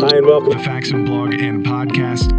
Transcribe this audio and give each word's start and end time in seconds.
Hi, 0.00 0.16
and 0.16 0.26
welcome 0.26 0.52
to 0.52 0.58
the 0.58 0.62
Faxon 0.62 1.04
Blog 1.04 1.34
and 1.34 1.66
Podcast. 1.66 2.30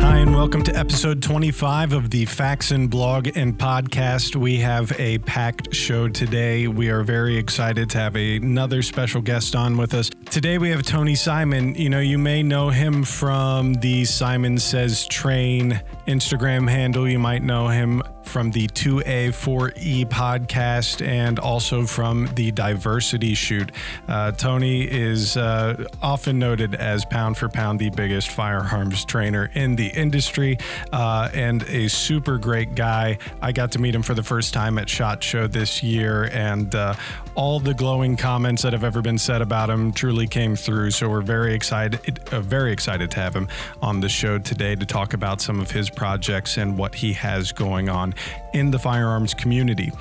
Hi, 0.00 0.18
and 0.18 0.32
welcome 0.32 0.62
to 0.62 0.76
episode 0.76 1.20
25 1.20 1.92
of 1.92 2.10
the 2.10 2.26
Faxon 2.26 2.86
Blog 2.86 3.28
and 3.36 3.58
Podcast. 3.58 4.36
We 4.36 4.58
have 4.58 4.92
a 5.00 5.18
packed 5.18 5.74
show 5.74 6.08
today. 6.08 6.68
We 6.68 6.88
are 6.88 7.02
very 7.02 7.36
excited 7.36 7.90
to 7.90 7.98
have 7.98 8.14
another 8.14 8.82
special 8.82 9.20
guest 9.20 9.56
on 9.56 9.78
with 9.78 9.94
us. 9.94 10.10
Today 10.26 10.58
we 10.58 10.70
have 10.70 10.84
Tony 10.84 11.16
Simon. 11.16 11.74
You 11.74 11.90
know, 11.90 11.98
you 11.98 12.18
may 12.18 12.40
know 12.40 12.68
him 12.68 13.02
from 13.02 13.74
the 13.74 14.04
Simon 14.04 14.56
Says 14.56 15.08
Train 15.08 15.82
Instagram 16.06 16.70
handle. 16.70 17.08
You 17.08 17.18
might 17.18 17.42
know 17.42 17.66
him 17.66 18.00
from 18.30 18.52
the 18.52 18.68
2A4E 18.68 20.06
podcast 20.06 21.04
and 21.04 21.38
also 21.40 21.84
from 21.84 22.28
the 22.36 22.52
diversity 22.52 23.34
shoot. 23.34 23.72
Uh, 24.06 24.30
Tony 24.30 24.82
is 24.82 25.36
uh, 25.36 25.84
often 26.00 26.38
noted 26.38 26.76
as 26.76 27.04
pound 27.04 27.36
for 27.36 27.48
pound 27.48 27.80
the 27.80 27.90
biggest 27.90 28.30
firearms 28.30 29.04
trainer 29.04 29.50
in 29.54 29.74
the 29.74 29.88
industry 29.88 30.58
uh, 30.92 31.28
and 31.34 31.64
a 31.64 31.88
super 31.88 32.38
great 32.38 32.76
guy. 32.76 33.18
I 33.42 33.50
got 33.50 33.72
to 33.72 33.80
meet 33.80 33.94
him 33.94 34.02
for 34.02 34.14
the 34.14 34.22
first 34.22 34.54
time 34.54 34.78
at 34.78 34.88
SHOT 34.88 35.24
Show 35.24 35.48
this 35.48 35.82
year, 35.82 36.30
and 36.32 36.72
uh, 36.72 36.94
all 37.40 37.58
the 37.58 37.72
glowing 37.72 38.18
comments 38.18 38.60
that 38.60 38.74
have 38.74 38.84
ever 38.84 39.00
been 39.00 39.16
said 39.16 39.40
about 39.40 39.70
him 39.70 39.94
truly 39.94 40.26
came 40.26 40.54
through. 40.54 40.90
So 40.90 41.08
we're 41.08 41.22
very 41.22 41.54
excited, 41.54 42.20
uh, 42.30 42.42
very 42.42 42.70
excited 42.70 43.10
to 43.12 43.20
have 43.20 43.34
him 43.34 43.48
on 43.80 44.00
the 44.00 44.10
show 44.10 44.38
today 44.38 44.76
to 44.76 44.84
talk 44.84 45.14
about 45.14 45.40
some 45.40 45.58
of 45.58 45.70
his 45.70 45.88
projects 45.88 46.58
and 46.58 46.76
what 46.76 46.94
he 46.94 47.14
has 47.14 47.50
going 47.50 47.88
on 47.88 48.14
in 48.52 48.70
the 48.70 48.78
firearms 48.78 49.34
community. 49.34 49.92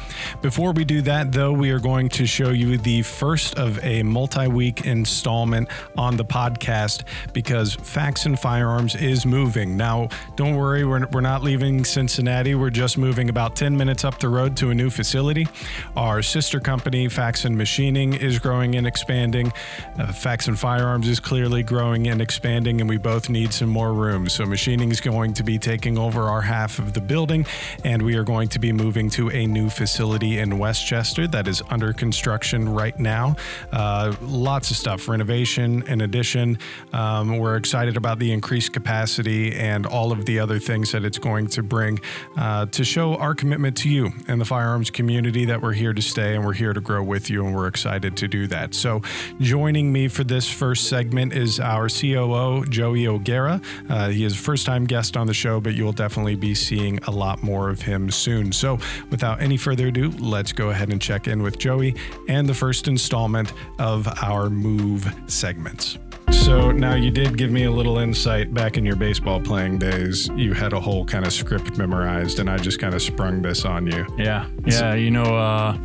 Before 0.41 0.71
we 0.71 0.85
do 0.85 1.01
that, 1.03 1.31
though, 1.31 1.51
we 1.51 1.71
are 1.71 1.79
going 1.79 2.09
to 2.09 2.25
show 2.25 2.49
you 2.49 2.77
the 2.77 3.01
first 3.01 3.57
of 3.57 3.83
a 3.83 4.03
multi 4.03 4.47
week 4.47 4.85
installment 4.85 5.69
on 5.97 6.17
the 6.17 6.25
podcast 6.25 7.03
because 7.33 7.75
Faxon 7.75 8.35
Firearms 8.35 8.95
is 8.95 9.25
moving. 9.25 9.77
Now, 9.77 10.09
don't 10.35 10.55
worry, 10.55 10.85
we're, 10.85 11.05
we're 11.07 11.21
not 11.21 11.43
leaving 11.43 11.83
Cincinnati. 11.83 12.55
We're 12.55 12.69
just 12.69 12.97
moving 12.97 13.29
about 13.29 13.55
10 13.55 13.75
minutes 13.75 14.03
up 14.03 14.19
the 14.19 14.29
road 14.29 14.55
to 14.57 14.69
a 14.69 14.75
new 14.75 14.89
facility. 14.89 15.47
Our 15.95 16.21
sister 16.21 16.59
company, 16.59 17.07
Faxon 17.09 17.55
Machining, 17.57 18.13
is 18.13 18.39
growing 18.39 18.75
and 18.75 18.87
expanding. 18.87 19.51
Uh, 19.97 20.11
Faxon 20.11 20.55
Firearms 20.55 21.07
is 21.07 21.19
clearly 21.19 21.63
growing 21.63 22.07
and 22.07 22.21
expanding, 22.21 22.79
and 22.81 22.89
we 22.89 22.97
both 22.97 23.29
need 23.29 23.53
some 23.53 23.69
more 23.69 23.93
room. 23.93 24.29
So, 24.29 24.45
machining 24.45 24.91
is 24.91 25.01
going 25.01 25.33
to 25.33 25.43
be 25.43 25.57
taking 25.59 25.97
over 25.97 26.23
our 26.23 26.41
half 26.41 26.79
of 26.79 26.93
the 26.93 27.01
building, 27.01 27.45
and 27.83 28.01
we 28.01 28.15
are 28.15 28.23
going 28.23 28.38
to 28.47 28.59
be 28.59 28.71
moving 28.71 29.09
to 29.09 29.29
a 29.29 29.45
new 29.45 29.69
facility 29.69 30.39
in 30.39 30.57
West 30.57 30.87
Chester 30.87 31.27
that 31.27 31.47
is 31.47 31.61
under 31.69 31.91
construction 31.91 32.69
right 32.69 32.97
now. 32.97 33.35
Uh, 33.71 34.15
lots 34.21 34.71
of 34.71 34.77
stuff, 34.77 35.09
renovation 35.09 35.83
in 35.87 35.99
addition. 35.99 36.57
Um, 36.93 37.37
we're 37.37 37.57
excited 37.57 37.97
about 37.97 38.19
the 38.19 38.31
increased 38.31 38.71
capacity 38.71 39.53
and 39.53 39.85
all 39.85 40.13
of 40.13 40.25
the 40.25 40.39
other 40.39 40.57
things 40.57 40.93
that 40.93 41.03
it's 41.03 41.17
going 41.17 41.47
to 41.47 41.61
bring 41.61 41.99
uh, 42.37 42.67
to 42.67 42.85
show 42.85 43.15
our 43.15 43.35
commitment 43.35 43.75
to 43.77 43.89
you 43.89 44.11
and 44.29 44.39
the 44.39 44.45
firearms 44.45 44.89
community 44.89 45.45
that 45.45 45.61
we're 45.61 45.73
here 45.73 45.93
to 45.93 46.01
stay 46.01 46.35
and 46.35 46.45
we're 46.45 46.53
here 46.53 46.71
to 46.71 46.81
grow 46.81 47.03
with 47.03 47.29
you, 47.29 47.45
and 47.45 47.53
we're 47.53 47.67
excited 47.67 48.15
to 48.17 48.27
do 48.29 48.47
that. 48.47 48.73
So, 48.73 49.01
joining 49.39 49.91
me 49.91 50.07
for 50.07 50.23
this 50.23 50.49
first 50.49 50.87
segment 50.87 51.33
is 51.33 51.59
our 51.59 51.89
COO, 51.89 52.65
Joey 52.65 53.05
O'Gara. 53.05 53.59
Uh, 53.89 54.09
he 54.09 54.23
is 54.23 54.33
a 54.33 54.37
first 54.37 54.65
time 54.65 54.85
guest 54.85 55.17
on 55.17 55.27
the 55.27 55.33
show, 55.33 55.59
but 55.59 55.73
you'll 55.75 55.91
definitely 55.91 56.35
be 56.35 56.55
seeing 56.55 56.99
a 57.03 57.11
lot 57.11 57.43
more 57.43 57.69
of 57.69 57.81
him 57.81 58.09
soon 58.09 58.28
soon. 58.29 58.51
So, 58.51 58.77
without 59.09 59.41
any 59.41 59.57
further 59.57 59.87
ado, 59.87 60.11
let's 60.19 60.51
go 60.51 60.69
ahead 60.69 60.89
and 60.91 61.01
check 61.01 61.27
in 61.27 61.41
with 61.41 61.57
Joey 61.57 61.95
and 62.27 62.47
the 62.47 62.53
first 62.53 62.87
installment 62.87 63.53
of 63.79 64.07
our 64.21 64.51
Move 64.51 65.11
segments. 65.25 65.97
So 66.31 66.71
now 66.71 66.93
you 66.93 67.09
did 67.09 67.37
give 67.37 67.49
me 67.49 67.63
a 67.63 67.71
little 67.71 67.97
insight 67.97 68.53
back 68.53 68.77
in 68.77 68.85
your 68.85 68.95
baseball 68.95 69.41
playing 69.41 69.79
days. 69.79 70.29
You 70.35 70.53
had 70.53 70.73
a 70.73 70.79
whole 70.79 71.03
kind 71.05 71.25
of 71.25 71.33
script 71.33 71.77
memorized, 71.77 72.39
and 72.39 72.49
I 72.49 72.57
just 72.57 72.79
kind 72.79 72.93
of 72.93 73.01
sprung 73.01 73.41
this 73.41 73.65
on 73.65 73.87
you. 73.87 74.05
Yeah, 74.15 74.47
yeah. 74.63 74.93
You 74.93 75.09
know, 75.09 75.23
uh, 75.23 75.75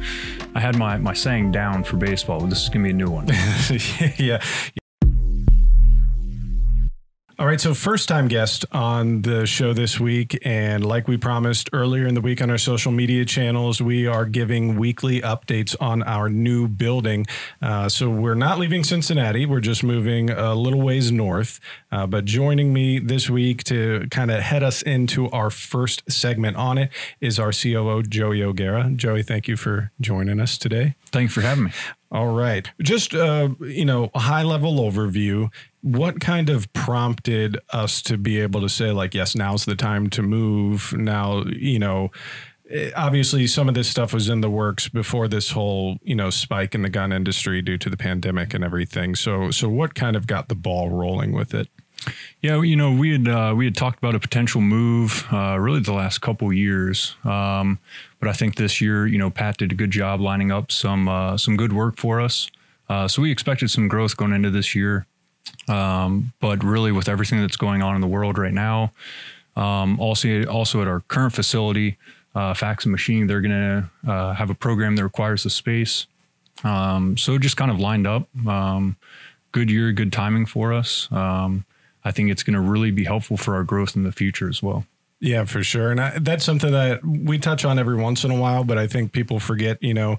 I 0.55 0.61
had 0.61 0.77
my 0.77 0.99
my 0.99 1.15
saying 1.15 1.53
down 1.53 1.83
for 1.83 1.97
baseball. 1.97 2.41
This 2.41 2.63
is 2.63 2.69
gonna 2.69 2.85
be 2.85 2.91
a 2.91 2.95
new 2.95 3.11
one. 3.11 3.27
yeah, 4.19 4.43
all 7.37 7.47
right, 7.47 7.61
so 7.61 7.75
first 7.75 8.09
time 8.09 8.29
guest 8.29 8.65
on 8.71 9.23
the 9.23 9.45
show 9.45 9.73
this 9.73 9.99
week. 9.99 10.39
And 10.45 10.85
like 10.85 11.09
we 11.09 11.17
promised 11.17 11.69
earlier 11.73 12.07
in 12.07 12.15
the 12.15 12.21
week 12.21 12.41
on 12.41 12.49
our 12.49 12.59
social 12.59 12.93
media 12.93 13.25
channels, 13.25 13.83
we 13.83 14.07
are 14.07 14.25
giving 14.25 14.77
weekly 14.79 15.21
updates 15.21 15.75
on 15.81 16.05
our 16.05 16.29
new 16.29 16.69
building. 16.69 17.27
Uh, 17.61 17.89
so 17.89 18.09
we're 18.09 18.37
not 18.37 18.61
leaving 18.61 18.85
Cincinnati, 18.85 19.47
we're 19.47 19.61
just 19.61 19.83
moving 19.83 20.31
a 20.31 20.55
little 20.55 20.81
ways 20.81 21.11
north. 21.11 21.59
Uh, 21.91 22.07
but 22.07 22.25
joining 22.25 22.73
me 22.73 23.01
this 23.01 23.29
week 23.29 23.65
to 23.65 24.07
kind 24.13 24.31
of 24.31 24.41
head 24.41 24.63
us 24.63 24.81
into 24.83 25.29
our 25.31 25.51
first 25.51 26.09
segment 26.09 26.57
on 26.57 26.79
it 26.79 26.91
is 27.21 27.41
our 27.41 27.51
COO, 27.51 28.05
Joey 28.05 28.45
O'Gara. 28.45 28.91
Joey, 28.95 29.25
thank 29.25 29.49
you 29.49 29.57
for 29.57 29.91
joining 30.01 30.39
us 30.39 30.57
today. 30.57 30.95
Thanks 31.11 31.35
for 31.35 31.41
having 31.41 31.65
me. 31.65 31.71
All 32.15 32.33
right. 32.33 32.71
Just, 32.81 33.13
uh, 33.13 33.49
you 33.61 33.85
know, 33.85 34.09
a 34.15 34.21
high 34.21 34.45
level 34.45 34.75
overview. 34.75 35.51
What 35.85 36.19
kind 36.19 36.49
of 36.49 36.73
prompted 36.73 37.59
us 37.71 38.01
to 38.03 38.17
be 38.17 38.41
able 38.41 38.63
to 38.63 38.71
say, 38.71 38.91
like, 38.91 39.13
yes, 39.13 39.35
now's 39.35 39.67
the 39.67 39.77
time 39.77 40.09
to 40.11 40.23
move? 40.23 40.95
Now, 40.95 41.45
you 41.45 41.79
know, 41.79 42.11
eh, 42.71 42.91
obviously 42.97 43.47
some 43.47 43.69
of 43.69 43.75
this 43.75 43.89
stuff 43.89 44.15
was 44.15 44.31
in 44.31 44.41
the 44.41 44.49
works 44.49 44.89
before 44.89 45.29
this 45.29 45.51
whole, 45.51 45.99
you 46.03 46.15
know, 46.15 46.31
spike 46.31 46.75
in 46.75 46.81
the 46.81 46.89
gun 46.89 47.13
industry 47.13 47.61
due 47.61 47.77
to 47.77 47.91
the 47.91 47.99
pandemic 47.99 48.55
and 48.55 48.65
everything. 48.65 49.15
So, 49.15 49.51
so 49.51 49.69
what 49.69 49.95
kind 49.95 50.17
of 50.17 50.27
got 50.27 50.49
the 50.49 50.55
ball 50.55 50.89
rolling 50.89 51.33
with 51.33 51.53
it? 51.53 51.69
Yeah, 52.41 52.61
you 52.63 52.77
know, 52.77 52.93
we 52.93 53.13
had 53.13 53.29
uh, 53.29 53.55
we 53.57 53.65
had 53.65 53.77
talked 53.77 53.99
about 53.99 54.15
a 54.15 54.21
potential 54.21 54.61
move 54.61 55.27
uh, 55.33 55.59
really 55.59 55.81
the 55.81 55.93
last 55.93 56.21
couple 56.21 56.53
years, 56.53 57.17
um, 57.25 57.79
but 58.21 58.29
I 58.29 58.33
think 58.33 58.57
this 58.57 58.81
year, 58.81 59.07
you 59.07 59.19
know, 59.19 59.31
Pat 59.31 59.57
did 59.57 59.73
a 59.73 59.75
good 59.75 59.91
job 59.91 60.21
lining 60.21 60.53
up 60.53 60.71
some 60.71 61.09
uh, 61.09 61.37
some 61.39 61.57
good 61.57 61.73
work 61.73 61.97
for 61.97 62.21
us. 62.21 62.51
Uh, 62.89 63.09
so 63.09 63.23
we 63.23 63.31
expected 63.31 63.71
some 63.71 63.89
growth 63.89 64.17
going 64.17 64.33
into 64.33 64.51
this 64.51 64.75
year, 64.75 65.07
um, 65.69 66.33
but 66.41 66.63
really 66.63 66.93
with 66.93 67.09
everything 67.09 67.41
that's 67.41 67.57
going 67.57 67.83
on 67.83 67.95
in 67.95 68.01
the 68.01 68.07
world 68.07 68.39
right 68.39 68.53
now, 68.53 68.93
um, 69.57 69.99
also 70.01 70.45
also 70.45 70.83
at 70.83 70.89
our 70.89 71.01
current 71.01 71.33
facility, 71.33 71.97
uh, 72.35 72.55
Faxon 72.55 72.91
Machining, 72.91 73.27
they're 73.27 73.41
going 73.41 73.51
to 74.05 74.11
uh, 74.11 74.35
have 74.35 74.51
a 74.51 74.55
program 74.55 74.97
that 74.97 75.05
requires 75.05 75.45
the 75.45 75.51
space. 75.51 76.07
Um, 76.63 77.17
so 77.17 77.39
just 77.39 77.57
kind 77.57 77.71
of 77.71 77.79
lined 77.79 78.07
up. 78.07 78.29
Um, 78.47 78.97
good 79.53 79.71
year, 79.71 79.93
good 79.93 80.13
timing 80.13 80.47
for 80.47 80.73
us. 80.73 81.09
Um, 81.13 81.65
I 82.05 82.11
think 82.11 82.31
it's 82.31 82.43
going 82.43 82.55
to 82.55 82.61
really 82.61 82.91
be 82.91 83.05
helpful 83.05 83.37
for 83.37 83.55
our 83.55 83.65
growth 83.65 83.97
in 83.97 84.03
the 84.03 84.13
future 84.13 84.49
as 84.49 84.63
well. 84.63 84.85
Yeah, 85.25 85.45
for 85.45 85.65
sure. 85.65 85.91
And 85.91 86.03
I, 86.03 86.19
that's 86.19 86.45
something 86.45 86.71
that 86.73 87.03
we 87.03 87.39
touch 87.39 87.65
on 87.65 87.79
every 87.79 87.97
once 87.97 88.25
in 88.25 88.31
a 88.31 88.39
while, 88.39 88.63
but 88.63 88.77
I 88.77 88.87
think 88.87 89.13
people 89.13 89.41
forget, 89.41 89.83
you 89.83 89.95
know, 89.95 90.19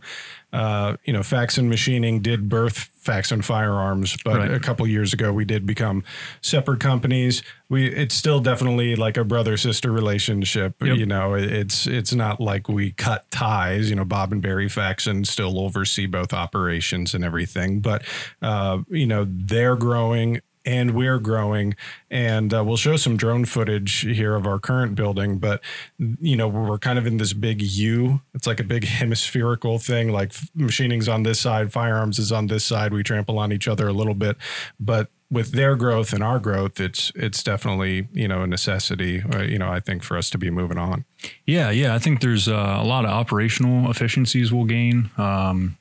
uh, 0.51 0.97
you 1.05 1.13
know, 1.13 1.21
Faxon 1.21 1.69
Machining 1.69 2.21
did 2.21 2.49
birth 2.49 2.89
Faxon 2.97 3.43
Firearms, 3.43 4.17
but 4.25 4.37
right. 4.37 4.51
a 4.51 4.59
couple 4.59 4.87
years 4.87 5.13
ago 5.13 5.31
we 5.31 5.45
did 5.45 5.63
become 5.67 6.03
separate 6.41 6.79
companies. 6.79 7.43
We 7.69 7.85
it's 7.85 8.15
still 8.15 8.39
definitely 8.39 8.95
like 8.95 9.15
a 9.15 9.23
brother 9.23 9.57
sister 9.57 9.91
relationship. 9.91 10.73
Yep. 10.81 10.97
You 10.97 11.05
know, 11.05 11.35
it's 11.35 11.85
it's 11.85 12.13
not 12.13 12.39
like 12.41 12.67
we 12.67 12.91
cut 12.91 13.29
ties. 13.29 13.91
You 13.91 13.97
know, 13.97 14.05
Bob 14.05 14.31
and 14.31 14.41
Barry 14.41 14.69
Faxon 14.69 15.23
still 15.25 15.59
oversee 15.59 16.07
both 16.07 16.33
operations 16.33 17.13
and 17.13 17.23
everything, 17.23 17.79
but 17.79 18.03
uh, 18.41 18.79
you 18.89 19.05
know 19.05 19.27
they're 19.29 19.75
growing 19.75 20.41
and 20.65 20.91
we're 20.91 21.19
growing. 21.19 21.75
And 22.09 22.53
uh, 22.53 22.63
we'll 22.63 22.77
show 22.77 22.95
some 22.97 23.17
drone 23.17 23.45
footage 23.45 24.01
here 24.01 24.35
of 24.35 24.45
our 24.47 24.59
current 24.59 24.95
building, 24.95 25.37
but 25.37 25.61
you 25.97 26.35
know 26.35 26.47
we're 26.47 26.77
kind 26.77 26.97
of 26.97 27.05
in 27.05 27.17
this 27.17 27.33
big 27.33 27.61
U. 27.61 28.21
It's 28.33 28.47
like 28.47 28.59
a 28.59 28.63
big 28.63 28.83
hemispherical 28.85 29.79
thing. 29.79 30.11
Like 30.11 30.33
machining's 30.55 31.09
on 31.09 31.23
this 31.23 31.39
side, 31.39 31.71
firearms 31.71 32.19
is 32.19 32.31
on 32.31 32.47
this 32.47 32.65
side. 32.65 32.93
We 32.93 33.03
trample 33.03 33.39
on 33.39 33.51
each 33.51 33.67
other 33.67 33.87
a 33.87 33.93
little 33.93 34.15
bit, 34.15 34.37
but 34.79 35.09
with 35.31 35.53
their 35.53 35.75
growth 35.75 36.13
and 36.13 36.23
our 36.23 36.39
growth, 36.39 36.79
it's 36.79 37.11
it's 37.15 37.43
definitely 37.43 38.07
you 38.13 38.27
know 38.27 38.41
a 38.41 38.47
necessity. 38.47 39.21
Uh, 39.21 39.41
you 39.41 39.57
know, 39.57 39.69
I 39.69 39.79
think 39.79 40.03
for 40.03 40.17
us 40.17 40.29
to 40.31 40.37
be 40.37 40.49
moving 40.49 40.77
on. 40.77 41.05
Yeah, 41.45 41.71
yeah, 41.71 41.95
I 41.95 41.99
think 41.99 42.21
there's 42.21 42.47
uh, 42.47 42.77
a 42.79 42.85
lot 42.85 43.05
of 43.05 43.11
operational 43.11 43.89
efficiencies 43.89 44.53
we'll 44.53 44.65
gain. 44.65 45.09
Um, 45.17 45.77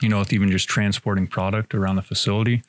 you 0.00 0.08
know, 0.08 0.20
with 0.20 0.32
even 0.32 0.50
just 0.50 0.68
transporting 0.68 1.26
product 1.26 1.74
around 1.74 1.96
the 1.96 2.02
facility. 2.02 2.62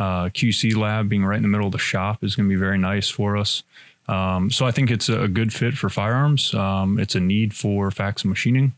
Uh, 0.00 0.30
QC 0.30 0.74
lab 0.74 1.10
being 1.10 1.26
right 1.26 1.36
in 1.36 1.42
the 1.42 1.48
middle 1.48 1.66
of 1.66 1.72
the 1.72 1.78
shop 1.78 2.24
is 2.24 2.34
going 2.34 2.48
to 2.48 2.54
be 2.54 2.58
very 2.58 2.78
nice 2.78 3.10
for 3.10 3.36
us. 3.36 3.62
Um, 4.08 4.50
so 4.50 4.64
I 4.64 4.70
think 4.70 4.90
it's 4.90 5.10
a 5.10 5.28
good 5.28 5.52
fit 5.52 5.74
for 5.74 5.90
firearms. 5.90 6.54
Um, 6.54 6.98
it's 6.98 7.14
a 7.14 7.20
need 7.20 7.54
for 7.54 7.90
Faxon 7.90 8.30
Machining. 8.30 8.72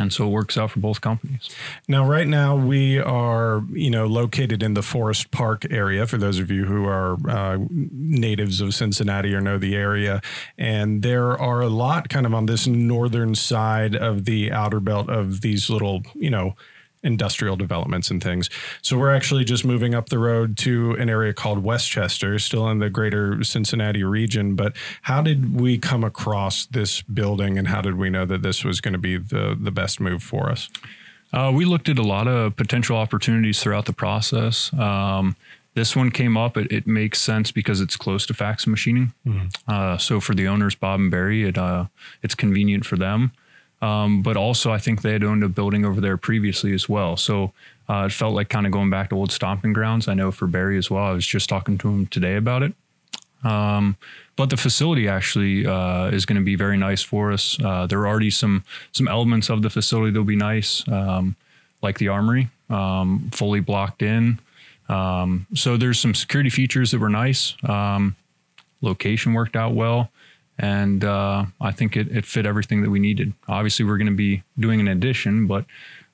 And 0.00 0.10
so 0.10 0.26
it 0.26 0.30
works 0.30 0.56
out 0.56 0.70
for 0.70 0.80
both 0.80 1.02
companies. 1.02 1.50
Now, 1.86 2.06
right 2.06 2.26
now 2.26 2.56
we 2.56 2.98
are, 2.98 3.62
you 3.72 3.90
know, 3.90 4.06
located 4.06 4.62
in 4.62 4.72
the 4.72 4.82
Forest 4.82 5.30
Park 5.30 5.66
area. 5.70 6.06
For 6.06 6.16
those 6.16 6.38
of 6.38 6.50
you 6.50 6.64
who 6.64 6.86
are 6.86 7.18
uh, 7.28 7.58
natives 7.70 8.62
of 8.62 8.74
Cincinnati 8.74 9.34
or 9.34 9.42
know 9.42 9.58
the 9.58 9.76
area, 9.76 10.22
and 10.56 11.02
there 11.02 11.38
are 11.38 11.60
a 11.60 11.68
lot 11.68 12.08
kind 12.08 12.24
of 12.24 12.32
on 12.32 12.46
this 12.46 12.66
northern 12.66 13.34
side 13.34 13.94
of 13.94 14.24
the 14.24 14.50
outer 14.50 14.80
belt 14.80 15.10
of 15.10 15.42
these 15.42 15.68
little, 15.68 16.02
you 16.14 16.30
know, 16.30 16.56
industrial 17.04 17.54
developments 17.56 18.10
and 18.10 18.22
things. 18.22 18.50
So 18.82 18.98
we're 18.98 19.14
actually 19.14 19.44
just 19.44 19.64
moving 19.64 19.94
up 19.94 20.08
the 20.08 20.18
road 20.18 20.56
to 20.58 20.92
an 20.92 21.08
area 21.08 21.32
called 21.32 21.62
West 21.62 21.90
Chester, 21.90 22.38
still 22.38 22.68
in 22.68 22.78
the 22.78 22.90
greater 22.90 23.44
Cincinnati 23.44 24.02
region. 24.02 24.56
But 24.56 24.74
how 25.02 25.22
did 25.22 25.60
we 25.60 25.78
come 25.78 26.02
across 26.02 26.66
this 26.66 27.02
building 27.02 27.58
and 27.58 27.68
how 27.68 27.80
did 27.80 27.96
we 27.96 28.10
know 28.10 28.24
that 28.24 28.42
this 28.42 28.64
was 28.64 28.80
going 28.80 28.94
to 28.94 28.98
be 28.98 29.18
the, 29.18 29.56
the 29.60 29.70
best 29.70 30.00
move 30.00 30.22
for 30.22 30.50
us? 30.50 30.68
Uh, 31.32 31.52
we 31.54 31.64
looked 31.64 31.88
at 31.88 31.98
a 31.98 32.02
lot 32.02 32.28
of 32.28 32.56
potential 32.56 32.96
opportunities 32.96 33.60
throughout 33.60 33.86
the 33.86 33.92
process. 33.92 34.72
Um, 34.74 35.36
this 35.74 35.96
one 35.96 36.10
came 36.12 36.36
up. 36.36 36.56
It, 36.56 36.70
it, 36.70 36.86
makes 36.86 37.20
sense 37.20 37.50
because 37.50 37.80
it's 37.80 37.96
close 37.96 38.24
to 38.26 38.34
Faxon 38.34 38.70
machining. 38.70 39.12
Mm-hmm. 39.26 39.46
Uh, 39.66 39.98
so 39.98 40.20
for 40.20 40.34
the 40.34 40.46
owners, 40.46 40.76
Bob 40.76 41.00
and 41.00 41.10
Barry, 41.10 41.42
it 41.42 41.58
uh, 41.58 41.86
it's 42.22 42.36
convenient 42.36 42.86
for 42.86 42.96
them. 42.96 43.32
Um, 43.84 44.22
but 44.22 44.36
also, 44.36 44.72
I 44.72 44.78
think 44.78 45.02
they 45.02 45.12
had 45.12 45.24
owned 45.24 45.44
a 45.44 45.48
building 45.48 45.84
over 45.84 46.00
there 46.00 46.16
previously 46.16 46.72
as 46.72 46.88
well. 46.88 47.18
So 47.18 47.52
uh, 47.88 48.04
it 48.06 48.12
felt 48.12 48.34
like 48.34 48.48
kind 48.48 48.64
of 48.64 48.72
going 48.72 48.88
back 48.88 49.10
to 49.10 49.16
old 49.16 49.30
stomping 49.30 49.74
grounds. 49.74 50.08
I 50.08 50.14
know 50.14 50.30
for 50.30 50.46
Barry 50.46 50.78
as 50.78 50.90
well. 50.90 51.04
I 51.04 51.12
was 51.12 51.26
just 51.26 51.48
talking 51.50 51.76
to 51.78 51.88
him 51.88 52.06
today 52.06 52.36
about 52.36 52.62
it. 52.62 52.72
Um, 53.44 53.98
but 54.36 54.48
the 54.48 54.56
facility 54.56 55.06
actually 55.06 55.66
uh, 55.66 56.06
is 56.06 56.24
going 56.24 56.38
to 56.38 56.44
be 56.44 56.56
very 56.56 56.78
nice 56.78 57.02
for 57.02 57.30
us. 57.30 57.58
Uh, 57.62 57.86
there 57.86 58.00
are 58.00 58.08
already 58.08 58.30
some 58.30 58.64
some 58.92 59.06
elements 59.06 59.50
of 59.50 59.60
the 59.60 59.68
facility 59.68 60.10
that'll 60.12 60.24
be 60.24 60.34
nice, 60.34 60.82
um, 60.88 61.36
like 61.82 61.98
the 61.98 62.08
armory, 62.08 62.48
um, 62.70 63.28
fully 63.32 63.60
blocked 63.60 64.00
in. 64.00 64.38
Um, 64.88 65.46
so 65.54 65.76
there's 65.76 66.00
some 66.00 66.14
security 66.14 66.50
features 66.50 66.90
that 66.90 67.00
were 67.00 67.10
nice. 67.10 67.54
Um, 67.68 68.16
location 68.80 69.34
worked 69.34 69.56
out 69.56 69.74
well, 69.74 70.10
and 70.58 71.04
uh, 71.04 71.46
I 71.60 71.72
think 71.72 71.96
it, 71.96 72.08
it 72.08 72.24
fit 72.24 72.46
everything 72.46 72.82
that 72.82 72.90
we 72.90 72.98
needed. 72.98 73.32
Obviously, 73.48 73.84
we're 73.84 73.98
going 73.98 74.06
to 74.06 74.12
be 74.12 74.42
doing 74.58 74.80
an 74.80 74.88
addition, 74.88 75.46
but 75.46 75.64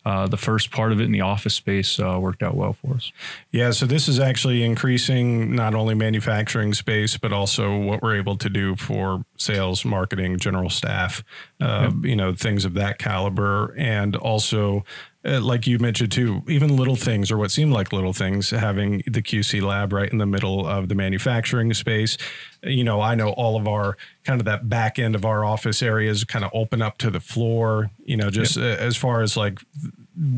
uh, 0.04 0.26
the 0.26 0.36
first 0.36 0.70
part 0.70 0.92
of 0.92 1.00
it 1.00 1.04
in 1.04 1.12
the 1.12 1.20
office 1.20 1.54
space 1.54 2.00
uh, 2.00 2.18
worked 2.18 2.42
out 2.42 2.54
well 2.54 2.72
for 2.72 2.94
us. 2.94 3.12
Yeah, 3.50 3.70
so 3.70 3.84
this 3.84 4.08
is 4.08 4.18
actually 4.18 4.62
increasing 4.62 5.54
not 5.54 5.74
only 5.74 5.94
manufacturing 5.94 6.72
space, 6.72 7.18
but 7.18 7.32
also 7.32 7.76
what 7.76 8.00
we're 8.02 8.16
able 8.16 8.36
to 8.38 8.48
do 8.48 8.76
for 8.76 9.24
sales, 9.36 9.84
marketing, 9.84 10.38
general 10.38 10.70
staff, 10.70 11.22
uh, 11.60 11.90
yep. 11.92 12.04
you 12.04 12.16
know, 12.16 12.34
things 12.34 12.64
of 12.64 12.74
that 12.74 12.98
caliber, 12.98 13.74
and 13.76 14.16
also 14.16 14.84
uh, 15.24 15.40
like 15.40 15.66
you 15.66 15.78
mentioned 15.78 16.12
too, 16.12 16.42
even 16.48 16.76
little 16.76 16.96
things 16.96 17.30
or 17.30 17.36
what 17.36 17.50
seem 17.50 17.70
like 17.70 17.92
little 17.92 18.14
things, 18.14 18.50
having 18.50 19.02
the 19.06 19.20
QC 19.20 19.60
lab 19.60 19.92
right 19.92 20.10
in 20.10 20.18
the 20.18 20.26
middle 20.26 20.66
of 20.66 20.88
the 20.88 20.94
manufacturing 20.94 21.74
space. 21.74 22.16
You 22.62 22.84
know, 22.84 23.00
I 23.02 23.14
know 23.14 23.30
all 23.30 23.56
of 23.56 23.68
our 23.68 23.98
kind 24.24 24.40
of 24.40 24.46
that 24.46 24.68
back 24.68 24.98
end 24.98 25.14
of 25.14 25.24
our 25.26 25.44
office 25.44 25.82
areas 25.82 26.24
kind 26.24 26.44
of 26.44 26.50
open 26.54 26.80
up 26.80 26.96
to 26.98 27.10
the 27.10 27.20
floor, 27.20 27.90
you 28.04 28.16
know, 28.16 28.30
just 28.30 28.56
yep. 28.56 28.78
as 28.78 28.96
far 28.96 29.20
as 29.20 29.36
like 29.36 29.60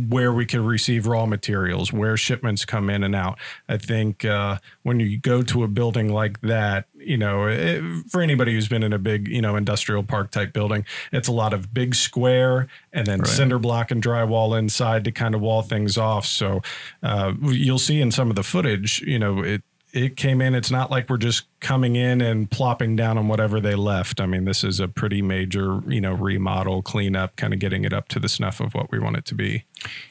where 0.09 0.33
we 0.33 0.47
can 0.47 0.65
receive 0.65 1.07
raw 1.07 1.27
materials, 1.27 1.93
where 1.93 2.17
shipments 2.17 2.65
come 2.65 2.89
in 2.89 3.03
and 3.03 3.17
out. 3.17 3.39
I 3.69 3.79
think 3.79 4.25
uh, 4.25 4.59
when 4.83 5.01
you 5.01 5.19
go 5.19 5.43
to 5.43 5.65
a 5.65 5.69
building 5.69 6.13
like 6.13 6.41
that, 6.43 6.87
you 6.95 7.17
know, 7.17 7.47
it, 7.47 7.83
for 8.09 8.23
anybody 8.23 8.55
who's 8.55 8.69
been 8.69 8.85
in 8.85 8.93
a 8.93 8.99
big, 8.99 9.27
you 9.27 9.43
know, 9.43 9.57
industrial 9.57 10.05
park 10.05 10.31
type 10.31 10.53
building, 10.53 10.85
it's 11.11 11.27
a 11.27 11.33
lot 11.33 11.53
of 11.53 11.75
big 11.75 11.97
square 11.97 12.69
and 12.93 13.07
then 13.07 13.21
right. 13.21 13.29
cinder 13.29 13.59
block 13.59 13.91
and 13.91 14.03
drywall 14.03 14.57
inside 14.57 15.05
to 15.05 15.11
kind 15.11 15.35
of 15.35 15.41
wall 15.41 15.63
things 15.63 15.99
off. 15.99 16.27
So 16.27 16.63
uh, 17.03 17.33
you'll 17.43 17.79
see 17.79 18.01
in 18.01 18.13
some 18.13 18.31
of 18.31 18.37
the 18.37 18.45
footage, 18.45 19.01
you 19.03 19.19
know, 19.19 19.43
it 19.43 19.63
it 19.93 20.17
came 20.17 20.41
in. 20.41 20.55
It's 20.55 20.71
not 20.71 20.91
like 20.91 21.11
we're 21.11 21.19
just 21.19 21.45
coming 21.61 21.97
in 21.97 22.23
and 22.23 22.51
plopping 22.51 22.97
down 22.97 23.19
on 23.19 23.29
whatever 23.29 23.61
they 23.61 23.75
left. 23.75 24.21
I 24.21 24.27
mean, 24.27 24.47
this 24.47 24.65
is 24.65 24.81
a 24.81 24.89
pretty 24.89 25.21
major, 25.21 25.83
you 25.87 26.01
know, 26.01 26.13
remodel, 26.13 26.81
cleanup, 26.81 27.37
kind 27.37 27.53
of 27.53 27.59
getting 27.59 27.85
it 27.85 27.93
up 27.93 28.09
to 28.09 28.19
the 28.19 28.29
snuff 28.29 28.61
of 28.61 28.75
what 28.75 28.91
we 28.91 28.99
want 28.99 29.17
it 29.17 29.27
to 29.27 29.35
be. 29.35 29.65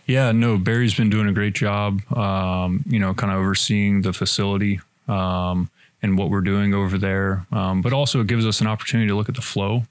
Yeah, 0.06 0.32
no, 0.32 0.58
Barry's 0.58 0.94
been 0.94 1.10
doing 1.10 1.28
a 1.28 1.34
great 1.34 1.56
job, 1.56 2.02
um, 2.16 2.84
you 2.88 3.00
know, 3.00 3.16
kind 3.16 3.34
of 3.34 3.40
overseeing 3.40 4.04
the 4.04 4.14
facility 4.14 4.80
um, 5.08 5.72
and 6.04 6.16
what 6.16 6.30
we're 6.30 6.42
doing 6.42 6.76
over 6.76 7.00
there. 7.00 7.48
Um, 7.52 7.82
but 7.82 7.92
also, 7.92 8.22
it 8.22 8.28
gives 8.28 8.46
us 8.46 8.62
an 8.62 8.68
opportunity 8.68 9.08
to 9.08 9.16
look 9.16 9.30
at 9.30 9.36
the 9.36 9.42
flow. 9.42 9.84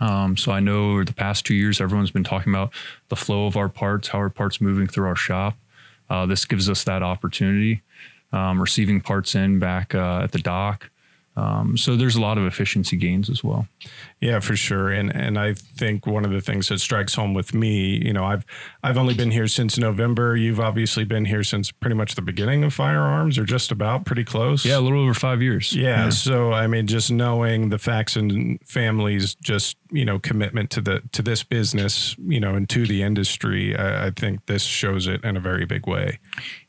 Um, 0.00 0.36
so 0.36 0.52
I 0.52 0.60
know 0.60 0.92
over 0.92 1.04
the 1.04 1.12
past 1.12 1.44
two 1.44 1.54
years, 1.54 1.80
everyone's 1.80 2.10
been 2.10 2.24
talking 2.24 2.52
about 2.52 2.72
the 3.08 3.16
flow 3.16 3.46
of 3.46 3.56
our 3.56 3.68
parts, 3.68 4.08
how 4.08 4.18
our 4.18 4.30
parts 4.30 4.60
moving 4.60 4.86
through 4.86 5.06
our 5.06 5.16
shop. 5.16 5.56
Uh, 6.08 6.26
this 6.26 6.44
gives 6.44 6.68
us 6.68 6.84
that 6.84 7.02
opportunity 7.02 7.82
um, 8.34 8.60
receiving 8.60 9.00
parts 9.00 9.34
in 9.34 9.58
back 9.58 9.94
uh, 9.94 10.22
at 10.24 10.32
the 10.32 10.38
dock. 10.38 10.90
Um, 11.36 11.76
so 11.76 11.96
there's 11.96 12.14
a 12.14 12.20
lot 12.20 12.38
of 12.38 12.44
efficiency 12.44 12.96
gains 12.96 13.28
as 13.28 13.42
well. 13.42 13.66
Yeah, 14.20 14.40
for 14.40 14.54
sure. 14.54 14.90
And 14.90 15.14
and 15.14 15.38
I 15.38 15.54
think 15.54 16.06
one 16.06 16.24
of 16.24 16.30
the 16.30 16.40
things 16.40 16.68
that 16.68 16.78
strikes 16.78 17.14
home 17.14 17.34
with 17.34 17.52
me, 17.52 18.00
you 18.04 18.12
know, 18.12 18.24
I've 18.24 18.46
I've 18.82 18.96
only 18.96 19.14
been 19.14 19.32
here 19.32 19.48
since 19.48 19.76
November. 19.76 20.36
You've 20.36 20.60
obviously 20.60 21.04
been 21.04 21.24
here 21.24 21.42
since 21.42 21.72
pretty 21.72 21.96
much 21.96 22.14
the 22.14 22.22
beginning 22.22 22.62
of 22.62 22.72
firearms, 22.72 23.36
or 23.36 23.44
just 23.44 23.72
about, 23.72 24.06
pretty 24.06 24.24
close. 24.24 24.64
Yeah, 24.64 24.78
a 24.78 24.80
little 24.80 25.02
over 25.02 25.12
five 25.12 25.42
years. 25.42 25.74
Yeah. 25.74 26.04
yeah. 26.04 26.10
So 26.10 26.52
I 26.52 26.68
mean, 26.68 26.86
just 26.86 27.10
knowing 27.10 27.70
the 27.70 27.78
Faxon 27.78 28.58
family's 28.64 29.34
just 29.34 29.76
you 29.90 30.04
know 30.04 30.20
commitment 30.20 30.70
to 30.70 30.80
the 30.80 31.02
to 31.12 31.20
this 31.20 31.42
business, 31.42 32.16
you 32.24 32.38
know, 32.38 32.54
and 32.54 32.68
to 32.70 32.86
the 32.86 33.02
industry, 33.02 33.76
I, 33.76 34.06
I 34.06 34.10
think 34.10 34.46
this 34.46 34.62
shows 34.62 35.08
it 35.08 35.24
in 35.24 35.36
a 35.36 35.40
very 35.40 35.64
big 35.66 35.86
way. 35.86 36.20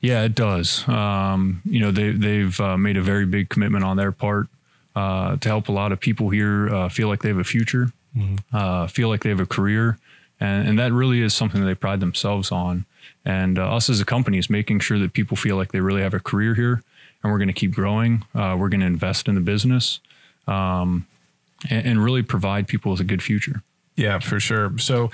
Yeah, 0.05 0.21
it 0.21 0.35
does. 0.35 0.87
Um, 0.87 1.63
you 1.65 1.79
know, 1.79 1.89
they 1.89 2.11
they've 2.11 2.59
uh, 2.59 2.77
made 2.77 2.95
a 2.95 3.01
very 3.01 3.25
big 3.25 3.49
commitment 3.49 3.83
on 3.83 3.97
their 3.97 4.11
part 4.11 4.47
uh, 4.95 5.37
to 5.37 5.49
help 5.49 5.67
a 5.67 5.71
lot 5.71 5.91
of 5.91 5.99
people 5.99 6.29
here 6.29 6.69
uh, 6.69 6.89
feel 6.89 7.07
like 7.07 7.23
they 7.23 7.29
have 7.29 7.39
a 7.39 7.43
future, 7.43 7.91
mm-hmm. 8.15 8.35
uh, 8.55 8.85
feel 8.85 9.09
like 9.09 9.23
they 9.23 9.29
have 9.29 9.39
a 9.39 9.47
career. 9.47 9.97
And, 10.39 10.67
and, 10.67 10.79
that 10.79 10.91
really 10.91 11.21
is 11.21 11.33
something 11.33 11.61
that 11.61 11.65
they 11.65 11.75
pride 11.75 12.01
themselves 12.01 12.51
on. 12.51 12.85
And 13.23 13.57
uh, 13.57 13.73
us 13.73 13.89
as 13.89 14.01
a 14.01 14.05
company 14.05 14.37
is 14.37 14.49
making 14.49 14.81
sure 14.81 14.99
that 14.99 15.13
people 15.13 15.37
feel 15.37 15.55
like 15.55 15.71
they 15.71 15.79
really 15.79 16.01
have 16.01 16.13
a 16.13 16.19
career 16.19 16.53
here 16.55 16.83
and 17.23 17.31
we're 17.31 17.39
going 17.39 17.47
to 17.47 17.53
keep 17.53 17.71
growing. 17.71 18.25
Uh, 18.35 18.55
we're 18.59 18.67
going 18.67 18.81
to 18.81 18.85
invest 18.85 19.29
in 19.29 19.35
the 19.35 19.41
business 19.41 20.01
um, 20.45 21.07
and, 21.69 21.87
and 21.87 22.03
really 22.03 22.21
provide 22.21 22.67
people 22.67 22.91
with 22.91 22.99
a 22.99 23.05
good 23.05 23.23
future. 23.23 23.63
Yeah, 23.95 24.19
for 24.19 24.41
sure. 24.41 24.77
So 24.77 25.09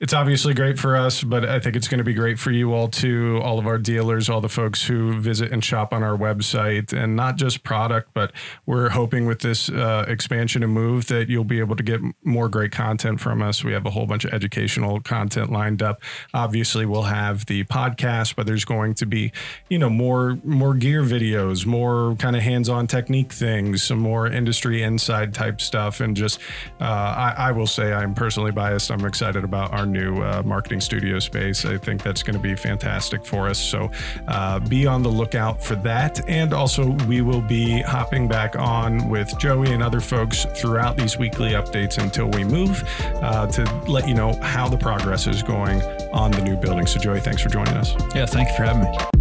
it's 0.00 0.14
obviously 0.14 0.54
great 0.54 0.78
for 0.78 0.96
us, 0.96 1.22
but 1.22 1.44
I 1.44 1.60
think 1.60 1.76
it's 1.76 1.86
going 1.86 1.98
to 1.98 2.04
be 2.04 2.14
great 2.14 2.38
for 2.38 2.50
you 2.50 2.72
all 2.72 2.88
too. 2.88 3.38
All 3.42 3.58
of 3.58 3.66
our 3.66 3.76
dealers, 3.76 4.30
all 4.30 4.40
the 4.40 4.48
folks 4.48 4.86
who 4.86 5.20
visit 5.20 5.52
and 5.52 5.62
shop 5.62 5.92
on 5.92 6.02
our 6.02 6.16
website, 6.16 6.94
and 6.94 7.14
not 7.14 7.36
just 7.36 7.62
product, 7.64 8.08
but 8.14 8.32
we're 8.64 8.88
hoping 8.88 9.26
with 9.26 9.40
this 9.40 9.68
uh, 9.68 10.06
expansion 10.08 10.62
and 10.62 10.72
move 10.72 11.08
that 11.08 11.28
you'll 11.28 11.44
be 11.44 11.58
able 11.58 11.76
to 11.76 11.82
get 11.82 12.00
more 12.24 12.48
great 12.48 12.72
content 12.72 13.20
from 13.20 13.42
us. 13.42 13.62
We 13.62 13.74
have 13.74 13.84
a 13.84 13.90
whole 13.90 14.06
bunch 14.06 14.24
of 14.24 14.32
educational 14.32 15.00
content 15.00 15.52
lined 15.52 15.82
up. 15.82 16.00
Obviously, 16.32 16.86
we'll 16.86 17.02
have 17.02 17.44
the 17.44 17.64
podcast, 17.64 18.36
but 18.36 18.46
there's 18.46 18.64
going 18.64 18.94
to 18.94 19.06
be, 19.06 19.32
you 19.68 19.78
know, 19.78 19.90
more 19.90 20.38
more 20.44 20.72
gear 20.72 21.02
videos, 21.02 21.66
more 21.66 22.16
kind 22.16 22.36
of 22.36 22.42
hands-on 22.42 22.86
technique 22.86 23.32
things, 23.32 23.82
some 23.82 23.98
more 23.98 24.26
industry 24.26 24.82
inside 24.82 25.34
type 25.34 25.60
stuff, 25.60 26.00
and 26.00 26.16
just 26.16 26.40
uh, 26.80 26.84
I, 26.84 27.34
I 27.36 27.52
will 27.52 27.66
say 27.66 27.92
I'm 27.92 28.14
personally 28.14 28.50
biased. 28.50 28.90
I'm 28.90 29.04
excited 29.04 29.44
about 29.44 29.74
our 29.74 29.89
new 29.90 30.22
uh, 30.22 30.42
marketing 30.44 30.80
studio 30.80 31.18
space. 31.18 31.64
I 31.64 31.78
think 31.78 32.02
that's 32.02 32.22
going 32.22 32.34
to 32.36 32.42
be 32.42 32.54
fantastic 32.54 33.24
for 33.24 33.48
us. 33.48 33.58
So 33.58 33.90
uh, 34.28 34.60
be 34.60 34.86
on 34.86 35.02
the 35.02 35.08
lookout 35.08 35.62
for 35.62 35.74
that. 35.76 36.28
And 36.28 36.52
also, 36.52 36.90
we 37.06 37.20
will 37.20 37.42
be 37.42 37.82
hopping 37.82 38.28
back 38.28 38.56
on 38.56 39.08
with 39.08 39.36
Joey 39.38 39.72
and 39.72 39.82
other 39.82 40.00
folks 40.00 40.46
throughout 40.56 40.96
these 40.96 41.18
weekly 41.18 41.50
updates 41.52 41.98
until 41.98 42.28
we 42.28 42.44
move 42.44 42.82
uh, 43.22 43.46
to 43.48 43.64
let 43.88 44.08
you 44.08 44.14
know 44.14 44.32
how 44.42 44.68
the 44.68 44.78
progress 44.78 45.26
is 45.26 45.42
going 45.42 45.82
on 46.12 46.30
the 46.30 46.42
new 46.42 46.56
building. 46.56 46.86
So, 46.86 46.98
Joey, 46.98 47.20
thanks 47.20 47.42
for 47.42 47.48
joining 47.48 47.74
us. 47.74 47.94
Yeah, 48.14 48.26
thank 48.26 48.48
you 48.48 48.56
for 48.56 48.64
having 48.64 48.82
me. 48.82 49.19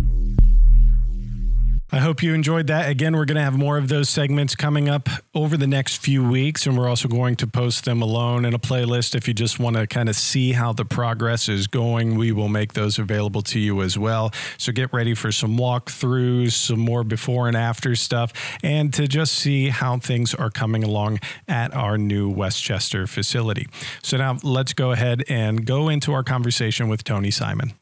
I 1.91 1.97
hope 1.97 2.21
you 2.21 2.35
enjoyed 2.35 2.67
that. 2.67 2.87
Again, 2.87 3.15
we're 3.15 3.25
going 3.25 3.37
to 3.37 3.41
have 3.41 3.57
more 3.57 3.79
of 3.79 3.87
those 3.87 4.09
segments 4.09 4.55
coming 4.55 4.87
up 4.87 5.09
over 5.33 5.57
the 5.57 5.65
next 5.65 5.97
few 5.97 6.23
weeks, 6.27 6.67
and 6.67 6.77
we're 6.77 6.87
also 6.87 7.07
going 7.07 7.35
to 7.37 7.47
post 7.47 7.85
them 7.85 8.03
alone 8.03 8.45
in 8.45 8.53
a 8.53 8.59
playlist. 8.59 9.15
If 9.15 9.27
you 9.27 9.33
just 9.33 9.59
want 9.59 9.75
to 9.75 9.87
kind 9.87 10.07
of 10.07 10.15
see 10.15 10.51
how 10.51 10.71
the 10.71 10.85
progress 10.85 11.49
is 11.49 11.65
going, 11.65 12.15
we 12.15 12.31
will 12.31 12.47
make 12.47 12.73
those 12.73 12.99
available 12.99 13.41
to 13.41 13.59
you 13.59 13.81
as 13.81 13.97
well. 13.97 14.31
So 14.59 14.71
get 14.71 14.93
ready 14.93 15.15
for 15.15 15.31
some 15.31 15.57
walkthroughs, 15.57 16.51
some 16.51 16.79
more 16.79 17.03
before 17.03 17.47
and 17.47 17.57
after 17.57 17.95
stuff, 17.95 18.33
and 18.61 18.93
to 18.93 19.07
just 19.07 19.33
see 19.33 19.69
how 19.69 19.97
things 19.97 20.35
are 20.35 20.51
coming 20.51 20.83
along 20.83 21.19
at 21.47 21.73
our 21.73 21.97
new 21.97 22.29
West 22.29 22.63
Chester 22.63 23.07
facility. 23.07 23.67
So 24.03 24.17
now 24.17 24.37
let's 24.43 24.73
go 24.73 24.91
ahead 24.91 25.23
and 25.27 25.65
go 25.65 25.89
into 25.89 26.13
our 26.13 26.23
conversation 26.23 26.87
with 26.87 27.03
Tony 27.03 27.31
Simon. 27.31 27.73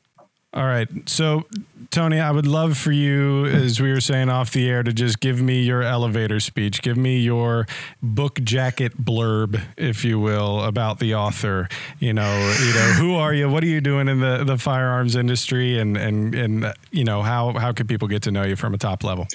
All 0.53 0.65
right. 0.65 0.87
So, 1.07 1.45
Tony, 1.89 2.19
I 2.19 2.31
would 2.31 2.47
love 2.47 2.77
for 2.77 2.91
you, 2.91 3.45
as 3.45 3.79
we 3.79 3.91
were 3.91 4.01
saying 4.01 4.29
off 4.29 4.51
the 4.51 4.69
air, 4.69 4.83
to 4.83 4.93
just 4.93 5.19
give 5.19 5.41
me 5.41 5.61
your 5.61 5.81
elevator 5.81 6.39
speech. 6.39 6.81
Give 6.81 6.97
me 6.97 7.19
your 7.19 7.65
book 8.01 8.41
jacket 8.43 8.97
blurb, 8.97 9.61
if 9.77 10.03
you 10.03 10.19
will, 10.19 10.63
about 10.63 10.99
the 10.99 11.15
author. 11.15 11.69
You 11.99 12.13
know, 12.13 12.55
you 12.59 12.73
know, 12.73 12.93
who 12.97 13.15
are 13.15 13.33
you? 13.33 13.49
What 13.49 13.63
are 13.63 13.67
you 13.67 13.81
doing 13.81 14.07
in 14.07 14.19
the, 14.19 14.43
the 14.43 14.57
firearms 14.57 15.15
industry? 15.15 15.79
And, 15.79 15.97
and, 15.97 16.35
and, 16.35 16.73
you 16.91 17.03
know, 17.03 17.21
how, 17.21 17.53
how 17.53 17.71
can 17.71 17.87
people 17.87 18.07
get 18.07 18.23
to 18.23 18.31
know 18.31 18.43
you 18.43 18.55
from 18.55 18.73
a 18.73 18.77
top 18.77 19.03
level? 19.03 19.27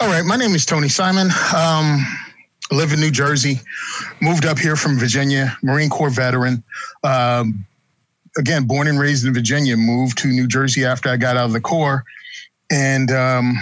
All 0.00 0.08
right. 0.08 0.24
My 0.24 0.36
name 0.36 0.54
is 0.54 0.64
Tony 0.64 0.88
Simon. 0.88 1.28
Um, 1.54 2.04
live 2.72 2.92
in 2.92 3.00
New 3.00 3.10
Jersey, 3.10 3.60
moved 4.20 4.46
up 4.46 4.58
here 4.58 4.76
from 4.76 4.98
Virginia, 4.98 5.56
Marine 5.62 5.90
Corps 5.90 6.10
veteran. 6.10 6.62
Um, 7.02 7.66
again, 8.38 8.66
born 8.66 8.86
and 8.86 8.98
raised 8.98 9.26
in 9.26 9.34
Virginia, 9.34 9.76
moved 9.76 10.18
to 10.18 10.28
New 10.28 10.46
Jersey 10.46 10.84
after 10.84 11.08
I 11.08 11.16
got 11.16 11.36
out 11.36 11.46
of 11.46 11.52
the 11.52 11.60
Corps, 11.60 12.04
and 12.70 13.10
um, 13.10 13.56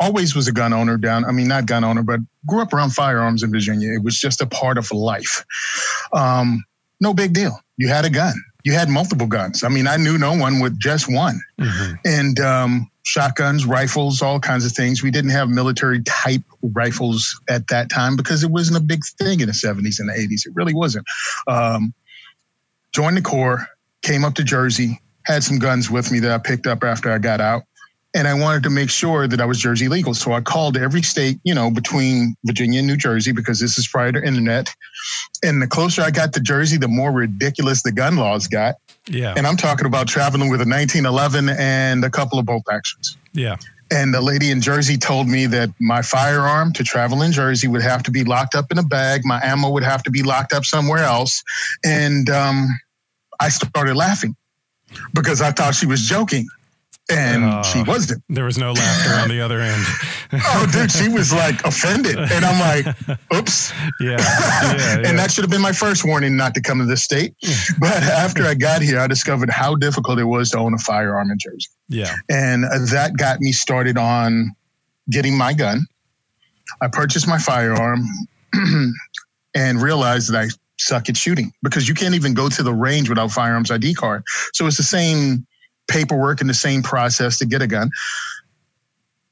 always 0.00 0.34
was 0.34 0.48
a 0.48 0.52
gun 0.52 0.72
owner 0.72 0.96
down. 0.96 1.24
I 1.24 1.32
mean, 1.32 1.48
not 1.48 1.66
gun 1.66 1.84
owner, 1.84 2.02
but 2.02 2.20
grew 2.46 2.60
up 2.60 2.72
around 2.72 2.90
firearms 2.90 3.42
in 3.42 3.50
Virginia. 3.50 3.92
It 3.92 4.02
was 4.02 4.18
just 4.18 4.40
a 4.40 4.46
part 4.46 4.78
of 4.78 4.90
life. 4.92 5.44
Um, 6.12 6.64
no 7.00 7.14
big 7.14 7.32
deal. 7.32 7.58
You 7.76 7.88
had 7.88 8.04
a 8.04 8.10
gun. 8.10 8.34
You 8.64 8.72
had 8.72 8.88
multiple 8.88 9.26
guns. 9.26 9.62
I 9.62 9.68
mean, 9.68 9.86
I 9.86 9.96
knew 9.96 10.16
no 10.16 10.32
one 10.32 10.60
with 10.60 10.78
just 10.78 11.12
one. 11.12 11.40
Mm-hmm. 11.60 11.94
And 12.06 12.40
um, 12.40 12.90
shotguns, 13.02 13.66
rifles, 13.66 14.22
all 14.22 14.40
kinds 14.40 14.64
of 14.64 14.72
things. 14.72 15.02
We 15.02 15.10
didn't 15.10 15.30
have 15.30 15.50
military 15.50 16.02
type 16.02 16.42
rifles 16.62 17.38
at 17.48 17.68
that 17.68 17.90
time 17.90 18.16
because 18.16 18.42
it 18.42 18.50
wasn't 18.50 18.78
a 18.78 18.80
big 18.80 19.04
thing 19.18 19.40
in 19.40 19.46
the 19.46 19.52
70s 19.52 20.00
and 20.00 20.08
the 20.08 20.14
80s. 20.14 20.46
It 20.46 20.54
really 20.54 20.74
wasn't. 20.74 21.04
Um, 21.46 21.92
joined 22.94 23.16
the 23.16 23.22
Corps, 23.22 23.66
came 24.02 24.24
up 24.24 24.34
to 24.34 24.44
Jersey, 24.44 25.00
had 25.24 25.42
some 25.42 25.58
guns 25.58 25.90
with 25.90 26.12
me 26.12 26.20
that 26.20 26.30
I 26.30 26.38
picked 26.38 26.66
up 26.66 26.84
after 26.84 27.10
I 27.10 27.18
got 27.18 27.40
out 27.40 27.64
and 28.14 28.28
I 28.28 28.34
wanted 28.34 28.62
to 28.62 28.70
make 28.70 28.90
sure 28.90 29.26
that 29.26 29.40
I 29.40 29.44
was 29.44 29.58
Jersey 29.58 29.88
legal. 29.88 30.14
So 30.14 30.32
I 30.32 30.40
called 30.40 30.76
every 30.76 31.02
state, 31.02 31.38
you 31.42 31.52
know, 31.52 31.70
between 31.70 32.36
Virginia 32.44 32.78
and 32.78 32.86
New 32.86 32.96
Jersey 32.96 33.32
because 33.32 33.58
this 33.58 33.76
is 33.76 33.88
prior 33.88 34.12
to 34.12 34.24
internet. 34.24 34.72
And 35.42 35.60
the 35.60 35.66
closer 35.66 36.02
I 36.02 36.12
got 36.12 36.32
to 36.34 36.40
Jersey, 36.40 36.76
the 36.76 36.88
more 36.88 37.10
ridiculous 37.10 37.82
the 37.82 37.90
gun 37.90 38.16
laws 38.16 38.46
got. 38.46 38.76
Yeah. 39.06 39.34
And 39.36 39.46
I'm 39.46 39.56
talking 39.56 39.86
about 39.86 40.06
traveling 40.06 40.48
with 40.48 40.60
a 40.60 40.68
1911 40.68 41.48
and 41.58 42.04
a 42.04 42.10
couple 42.10 42.38
of 42.38 42.46
bolt 42.46 42.62
actions. 42.70 43.16
Yeah. 43.32 43.56
And 43.90 44.14
the 44.14 44.20
lady 44.20 44.50
in 44.50 44.60
Jersey 44.60 44.96
told 44.96 45.28
me 45.28 45.46
that 45.46 45.70
my 45.78 46.00
firearm 46.00 46.72
to 46.74 46.84
travel 46.84 47.20
in 47.20 47.32
Jersey 47.32 47.68
would 47.68 47.82
have 47.82 48.02
to 48.04 48.10
be 48.10 48.24
locked 48.24 48.54
up 48.54 48.70
in 48.70 48.78
a 48.78 48.82
bag. 48.82 49.22
My 49.24 49.40
ammo 49.44 49.70
would 49.70 49.82
have 49.82 50.02
to 50.04 50.10
be 50.10 50.22
locked 50.22 50.52
up 50.52 50.64
somewhere 50.64 51.02
else. 51.02 51.42
And 51.84 52.30
um, 52.30 52.68
I 53.40 53.48
started 53.48 53.96
laughing 53.96 54.36
because 55.12 55.40
I 55.40 55.50
thought 55.50 55.74
she 55.74 55.86
was 55.86 56.02
joking 56.02 56.46
and 57.10 57.44
uh, 57.44 57.62
she 57.62 57.82
wasn't. 57.82 58.22
There 58.28 58.44
was 58.44 58.56
no 58.56 58.72
laughter 58.72 59.14
on 59.14 59.28
the 59.28 59.40
other 59.40 59.60
end. 59.60 59.82
oh, 60.32 60.66
dude, 60.72 60.90
she 60.90 61.08
was 61.08 61.32
like 61.32 61.62
offended, 61.64 62.16
and 62.18 62.44
I'm 62.44 62.60
like, 62.60 63.18
"Oops." 63.34 63.72
Yeah, 64.00 64.16
yeah, 64.18 64.76
yeah. 64.76 65.08
and 65.08 65.18
that 65.18 65.30
should 65.30 65.44
have 65.44 65.50
been 65.50 65.60
my 65.60 65.72
first 65.72 66.04
warning 66.04 66.36
not 66.36 66.54
to 66.54 66.60
come 66.60 66.78
to 66.78 66.84
this 66.84 67.02
state. 67.02 67.34
but 67.78 68.02
after 68.02 68.44
I 68.44 68.54
got 68.54 68.82
here, 68.82 68.98
I 68.98 69.06
discovered 69.06 69.50
how 69.50 69.74
difficult 69.76 70.18
it 70.18 70.24
was 70.24 70.50
to 70.50 70.58
own 70.58 70.74
a 70.74 70.78
firearm 70.78 71.30
in 71.30 71.38
Jersey. 71.38 71.68
Yeah, 71.88 72.14
and 72.28 72.64
that 72.64 73.16
got 73.16 73.40
me 73.40 73.52
started 73.52 73.96
on 73.98 74.54
getting 75.10 75.36
my 75.36 75.52
gun. 75.52 75.86
I 76.80 76.88
purchased 76.88 77.28
my 77.28 77.38
firearm 77.38 78.04
and 79.54 79.82
realized 79.82 80.32
that 80.32 80.40
I 80.40 80.48
suck 80.78 81.08
at 81.08 81.16
shooting 81.16 81.52
because 81.62 81.88
you 81.88 81.94
can't 81.94 82.14
even 82.14 82.34
go 82.34 82.48
to 82.48 82.62
the 82.62 82.72
range 82.72 83.08
without 83.08 83.30
firearms 83.30 83.70
ID 83.70 83.94
card. 83.94 84.22
So 84.52 84.66
it's 84.66 84.76
the 84.76 84.82
same 84.82 85.46
paperwork 85.88 86.40
and 86.40 86.48
the 86.48 86.54
same 86.54 86.82
process 86.82 87.38
to 87.38 87.46
get 87.46 87.62
a 87.62 87.66
gun. 87.66 87.90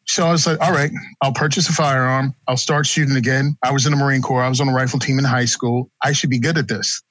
So 0.07 0.27
I 0.27 0.33
was 0.33 0.47
like, 0.47 0.61
all 0.61 0.73
right, 0.73 0.91
I'll 1.23 1.33
purchase 1.33 1.69
a 1.69 1.73
firearm. 1.73 2.35
I'll 2.49 2.57
start 2.57 2.87
shooting 2.87 3.17
again. 3.17 3.57
I 3.63 3.73
was 3.73 3.87
in 3.87 3.93
the 3.93 3.97
Marine 3.97 4.21
Corps. 4.21 4.43
I 4.43 4.49
was 4.49 4.61
on 4.61 4.69
a 4.69 4.73
rifle 4.73 4.99
team 4.99 5.19
in 5.19 5.25
high 5.25 5.45
school. 5.45 5.91
I 6.03 6.13
should 6.13 6.31
be 6.31 6.39
good 6.39 6.59
at 6.59 6.69
this. 6.69 7.03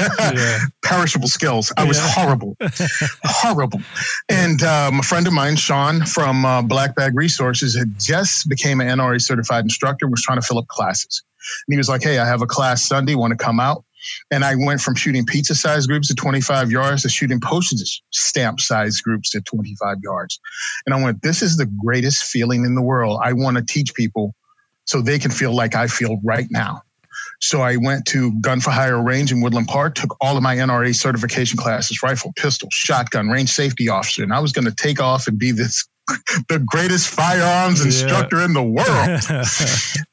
yeah. 0.00 0.58
Perishable 0.84 1.28
skills. 1.28 1.72
I 1.76 1.84
was 1.84 1.98
yeah. 1.98 2.08
horrible, 2.08 2.56
horrible. 3.24 3.80
And 4.28 4.62
um, 4.62 4.98
a 4.98 5.02
friend 5.02 5.26
of 5.26 5.32
mine, 5.32 5.54
Sean 5.54 6.04
from 6.04 6.44
uh, 6.44 6.62
Black 6.62 6.96
Bag 6.96 7.14
Resources, 7.14 7.76
had 7.76 7.94
just 8.00 8.48
became 8.48 8.80
an 8.80 8.88
NRA 8.88 9.20
certified 9.20 9.62
instructor. 9.64 10.08
Was 10.08 10.22
trying 10.22 10.40
to 10.40 10.46
fill 10.46 10.58
up 10.58 10.66
classes, 10.66 11.22
and 11.66 11.74
he 11.74 11.76
was 11.76 11.88
like, 11.88 12.02
"Hey, 12.02 12.18
I 12.18 12.26
have 12.26 12.42
a 12.42 12.46
class 12.46 12.86
Sunday. 12.86 13.14
Want 13.14 13.32
to 13.32 13.42
come 13.42 13.60
out?" 13.60 13.84
And 14.30 14.44
I 14.44 14.54
went 14.56 14.80
from 14.80 14.94
shooting 14.94 15.24
pizza 15.24 15.54
size 15.54 15.86
groups 15.86 16.10
at 16.10 16.16
25 16.16 16.70
yards 16.70 17.02
to 17.02 17.08
shooting 17.08 17.40
postage 17.40 18.02
stamp 18.10 18.60
size 18.60 19.00
groups 19.00 19.34
at 19.34 19.44
25 19.44 19.98
yards. 20.02 20.40
And 20.86 20.94
I 20.94 21.02
went, 21.02 21.22
this 21.22 21.42
is 21.42 21.56
the 21.56 21.70
greatest 21.84 22.24
feeling 22.24 22.64
in 22.64 22.74
the 22.74 22.82
world. 22.82 23.20
I 23.22 23.32
want 23.32 23.56
to 23.56 23.64
teach 23.64 23.94
people 23.94 24.34
so 24.84 25.00
they 25.00 25.18
can 25.18 25.30
feel 25.30 25.54
like 25.54 25.74
I 25.74 25.86
feel 25.86 26.18
right 26.24 26.46
now. 26.50 26.82
So 27.40 27.60
I 27.60 27.76
went 27.76 28.06
to 28.06 28.32
Gun 28.40 28.60
for 28.60 28.70
Hire 28.70 29.02
Range 29.02 29.30
in 29.32 29.40
Woodland 29.40 29.68
Park, 29.68 29.96
took 29.96 30.16
all 30.20 30.36
of 30.36 30.42
my 30.42 30.56
NRA 30.56 30.94
certification 30.94 31.58
classes, 31.58 32.02
rifle, 32.02 32.32
pistol, 32.36 32.68
shotgun, 32.72 33.28
range 33.28 33.50
safety 33.50 33.88
officer. 33.88 34.22
And 34.22 34.32
I 34.32 34.38
was 34.38 34.52
going 34.52 34.64
to 34.64 34.74
take 34.74 35.00
off 35.00 35.26
and 35.26 35.38
be 35.38 35.50
this 35.50 35.86
the 36.48 36.62
greatest 36.66 37.08
firearms 37.08 37.84
instructor 37.84 38.38
yeah. 38.38 38.44
in 38.44 38.52
the 38.54 38.62
world. 38.62 40.06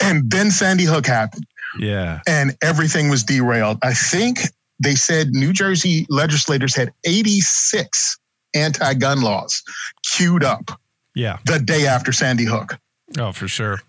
and 0.00 0.30
then 0.30 0.50
Sandy 0.50 0.84
Hook 0.84 1.06
happened. 1.06 1.46
Yeah. 1.78 2.20
And 2.26 2.56
everything 2.62 3.08
was 3.08 3.24
derailed. 3.24 3.78
I 3.82 3.94
think 3.94 4.38
they 4.78 4.94
said 4.94 5.30
New 5.30 5.52
Jersey 5.52 6.06
legislators 6.08 6.74
had 6.74 6.92
86 7.04 8.18
anti 8.54 8.94
gun 8.94 9.22
laws 9.22 9.62
queued 10.04 10.44
up. 10.44 10.80
Yeah. 11.14 11.38
The 11.46 11.58
day 11.58 11.86
after 11.86 12.12
Sandy 12.12 12.44
Hook. 12.44 12.78
Oh, 13.18 13.32
for 13.32 13.48
sure. 13.48 13.80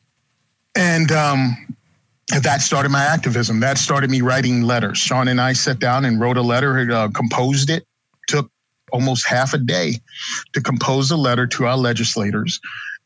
And 0.76 1.12
um, 1.12 1.76
that 2.42 2.62
started 2.62 2.90
my 2.90 3.04
activism. 3.04 3.60
That 3.60 3.78
started 3.78 4.10
me 4.10 4.22
writing 4.22 4.64
letters. 4.64 4.98
Sean 4.98 5.28
and 5.28 5.40
I 5.40 5.54
sat 5.54 5.80
down 5.80 6.06
and 6.06 6.20
wrote 6.20 6.38
a 6.38 6.42
letter, 6.42 6.92
uh, 6.92 7.10
composed 7.10 7.70
it, 7.70 7.86
took 8.28 8.50
almost 8.92 9.28
half 9.28 9.54
a 9.54 9.58
day 9.58 9.96
to 10.54 10.62
compose 10.62 11.12
a 11.12 11.18
letter 11.18 11.48
to 11.48 11.66
our 11.66 11.78
legislators 11.78 12.60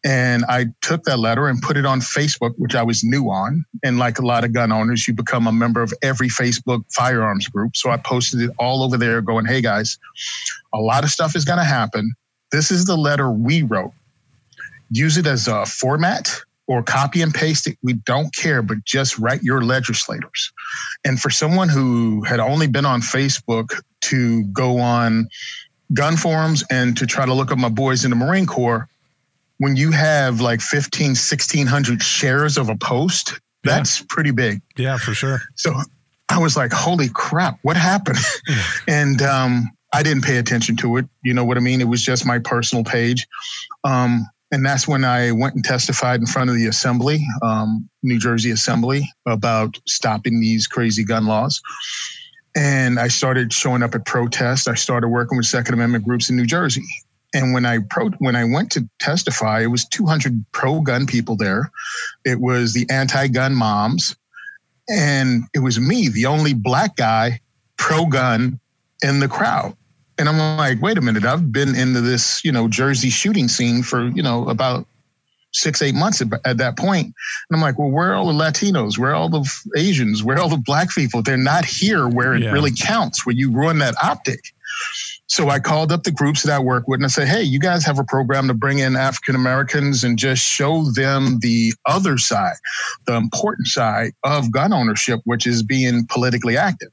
and 0.05 0.45
I 0.45 0.67
took 0.81 1.03
that 1.03 1.19
letter 1.19 1.47
and 1.47 1.61
put 1.61 1.75
it 1.75 1.85
on 1.85 1.99
Facebook, 1.99 2.53
which 2.57 2.73
I 2.73 2.83
was 2.83 3.03
new 3.03 3.29
on. 3.29 3.65
And 3.83 3.99
like 3.99 4.17
a 4.17 4.25
lot 4.25 4.45
of 4.45 4.53
gun 4.53 4.71
owners, 4.71 5.07
you 5.07 5.13
become 5.13 5.45
a 5.45 5.51
member 5.51 5.81
of 5.81 5.93
every 6.01 6.29
Facebook 6.29 6.83
firearms 6.93 7.47
group. 7.49 7.75
So 7.75 7.89
I 7.89 7.97
posted 7.97 8.41
it 8.41 8.51
all 8.57 8.83
over 8.83 8.97
there 8.97 9.21
going, 9.21 9.45
hey 9.45 9.61
guys, 9.61 9.97
a 10.73 10.79
lot 10.79 11.03
of 11.03 11.09
stuff 11.09 11.35
is 11.35 11.43
going 11.43 11.59
to 11.59 11.65
happen. 11.65 12.13
This 12.51 12.71
is 12.71 12.85
the 12.85 12.95
letter 12.95 13.29
we 13.29 13.63
wrote. 13.63 13.91
Use 14.89 15.17
it 15.17 15.27
as 15.27 15.47
a 15.47 15.65
format 15.65 16.33
or 16.67 16.81
copy 16.81 17.21
and 17.21 17.33
paste 17.33 17.67
it. 17.67 17.77
We 17.83 17.93
don't 17.93 18.33
care, 18.33 18.61
but 18.61 18.83
just 18.85 19.19
write 19.19 19.43
your 19.43 19.63
legislators. 19.63 20.53
And 21.03 21.19
for 21.19 21.29
someone 21.29 21.67
who 21.67 22.23
had 22.23 22.39
only 22.39 22.67
been 22.67 22.85
on 22.85 23.01
Facebook 23.01 23.81
to 24.01 24.43
go 24.45 24.79
on 24.79 25.27
gun 25.93 26.15
forums 26.15 26.63
and 26.71 26.95
to 26.97 27.05
try 27.05 27.25
to 27.25 27.33
look 27.33 27.51
up 27.51 27.57
my 27.57 27.69
boys 27.69 28.05
in 28.05 28.11
the 28.11 28.15
Marine 28.15 28.45
Corps, 28.45 28.87
when 29.59 29.75
you 29.75 29.91
have 29.91 30.41
like 30.41 30.61
15, 30.61 31.09
1600 31.09 32.01
shares 32.01 32.57
of 32.57 32.69
a 32.69 32.75
post, 32.75 33.39
that's 33.63 33.99
yeah. 33.99 34.05
pretty 34.09 34.31
big. 34.31 34.61
Yeah, 34.77 34.97
for 34.97 35.13
sure. 35.13 35.41
So 35.55 35.73
I 36.29 36.39
was 36.39 36.57
like, 36.57 36.71
holy 36.71 37.09
crap, 37.09 37.59
what 37.61 37.77
happened? 37.77 38.19
and 38.87 39.21
um, 39.21 39.69
I 39.93 40.01
didn't 40.01 40.23
pay 40.23 40.37
attention 40.37 40.77
to 40.77 40.97
it. 40.97 41.05
You 41.23 41.33
know 41.33 41.43
what 41.43 41.57
I 41.57 41.59
mean? 41.59 41.81
It 41.81 41.87
was 41.87 42.03
just 42.03 42.25
my 42.25 42.39
personal 42.39 42.83
page. 42.83 43.27
Um, 43.83 44.25
and 44.51 44.65
that's 44.65 44.87
when 44.87 45.03
I 45.03 45.31
went 45.31 45.55
and 45.55 45.63
testified 45.63 46.19
in 46.19 46.25
front 46.25 46.49
of 46.49 46.55
the 46.55 46.65
assembly, 46.67 47.25
um, 47.43 47.87
New 48.01 48.17
Jersey 48.17 48.51
Assembly, 48.51 49.07
about 49.27 49.77
stopping 49.87 50.39
these 50.39 50.67
crazy 50.67 51.03
gun 51.03 51.27
laws. 51.27 51.61
And 52.55 52.99
I 52.99 53.09
started 53.09 53.53
showing 53.53 53.83
up 53.83 53.93
at 53.93 54.05
protests. 54.05 54.67
I 54.67 54.73
started 54.73 55.09
working 55.09 55.37
with 55.37 55.45
Second 55.45 55.75
Amendment 55.75 56.05
groups 56.05 56.29
in 56.29 56.35
New 56.35 56.47
Jersey. 56.47 56.85
And 57.33 57.53
when 57.53 57.65
I 57.65 57.79
pro, 57.89 58.09
when 58.17 58.35
I 58.35 58.43
went 58.43 58.71
to 58.71 58.89
testify, 58.99 59.61
it 59.61 59.67
was 59.67 59.85
200 59.85 60.45
pro 60.51 60.81
gun 60.81 61.05
people 61.05 61.35
there. 61.35 61.71
It 62.25 62.39
was 62.39 62.73
the 62.73 62.87
anti 62.89 63.27
gun 63.27 63.53
moms, 63.53 64.15
and 64.89 65.43
it 65.53 65.59
was 65.59 65.79
me, 65.79 66.09
the 66.09 66.25
only 66.25 66.53
black 66.53 66.95
guy 66.95 67.39
pro 67.77 68.05
gun 68.05 68.59
in 69.03 69.19
the 69.19 69.27
crowd. 69.27 69.75
And 70.17 70.27
I'm 70.27 70.57
like, 70.57 70.81
wait 70.81 70.97
a 70.97 71.01
minute, 71.01 71.23
I've 71.23 71.51
been 71.51 71.75
into 71.75 72.01
this, 72.01 72.43
you 72.43 72.51
know, 72.51 72.67
Jersey 72.67 73.09
shooting 73.09 73.47
scene 73.47 73.83
for, 73.83 74.09
you 74.09 74.21
know, 74.21 74.49
about 74.49 74.85
six, 75.53 75.81
eight 75.81 75.95
months 75.95 76.21
at, 76.21 76.27
at 76.45 76.57
that 76.57 76.77
point. 76.77 77.05
And 77.05 77.13
I'm 77.53 77.61
like, 77.61 77.79
well, 77.79 77.89
where 77.89 78.11
are 78.11 78.15
all 78.15 78.27
the 78.27 78.43
Latinos? 78.43 78.97
Where 78.97 79.11
are 79.11 79.15
all 79.15 79.29
the 79.29 79.49
Asians? 79.77 80.23
Where 80.23 80.37
are 80.37 80.41
all 80.41 80.49
the 80.49 80.57
black 80.57 80.89
people? 80.93 81.21
They're 81.21 81.37
not 81.37 81.65
here 81.65 82.07
where 82.07 82.35
it 82.35 82.43
yeah. 82.43 82.51
really 82.51 82.71
counts, 82.71 83.25
where 83.25 83.35
you 83.35 83.51
ruin 83.51 83.79
that 83.79 83.95
optic. 84.03 84.41
So 85.29 85.49
I 85.49 85.59
called 85.59 85.91
up 85.91 86.03
the 86.03 86.11
groups 86.11 86.41
that 86.41 86.51
I 86.51 86.59
work 86.59 86.87
with 86.87 86.97
and 86.97 87.05
I 87.05 87.09
said, 87.09 87.27
hey, 87.27 87.43
you 87.43 87.59
guys 87.59 87.85
have 87.85 87.99
a 87.99 88.03
program 88.03 88.47
to 88.47 88.55
bring 88.55 88.79
in 88.79 88.95
African 88.95 89.35
Americans 89.35 90.03
and 90.03 90.17
just 90.17 90.43
show 90.43 90.85
them 90.91 91.37
the 91.41 91.71
other 91.85 92.17
side, 92.17 92.55
the 93.05 93.15
important 93.15 93.67
side 93.67 94.13
of 94.23 94.51
gun 94.51 94.73
ownership, 94.73 95.19
which 95.25 95.45
is 95.45 95.61
being 95.61 96.07
politically 96.07 96.57
active. 96.57 96.91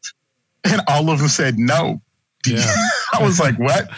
And 0.65 0.83
all 0.87 1.09
of 1.09 1.19
them 1.19 1.29
said 1.29 1.59
no. 1.59 2.03
Yeah. 2.47 2.75
I 3.15 3.23
was 3.23 3.41
like, 3.41 3.59
what? 3.59 3.89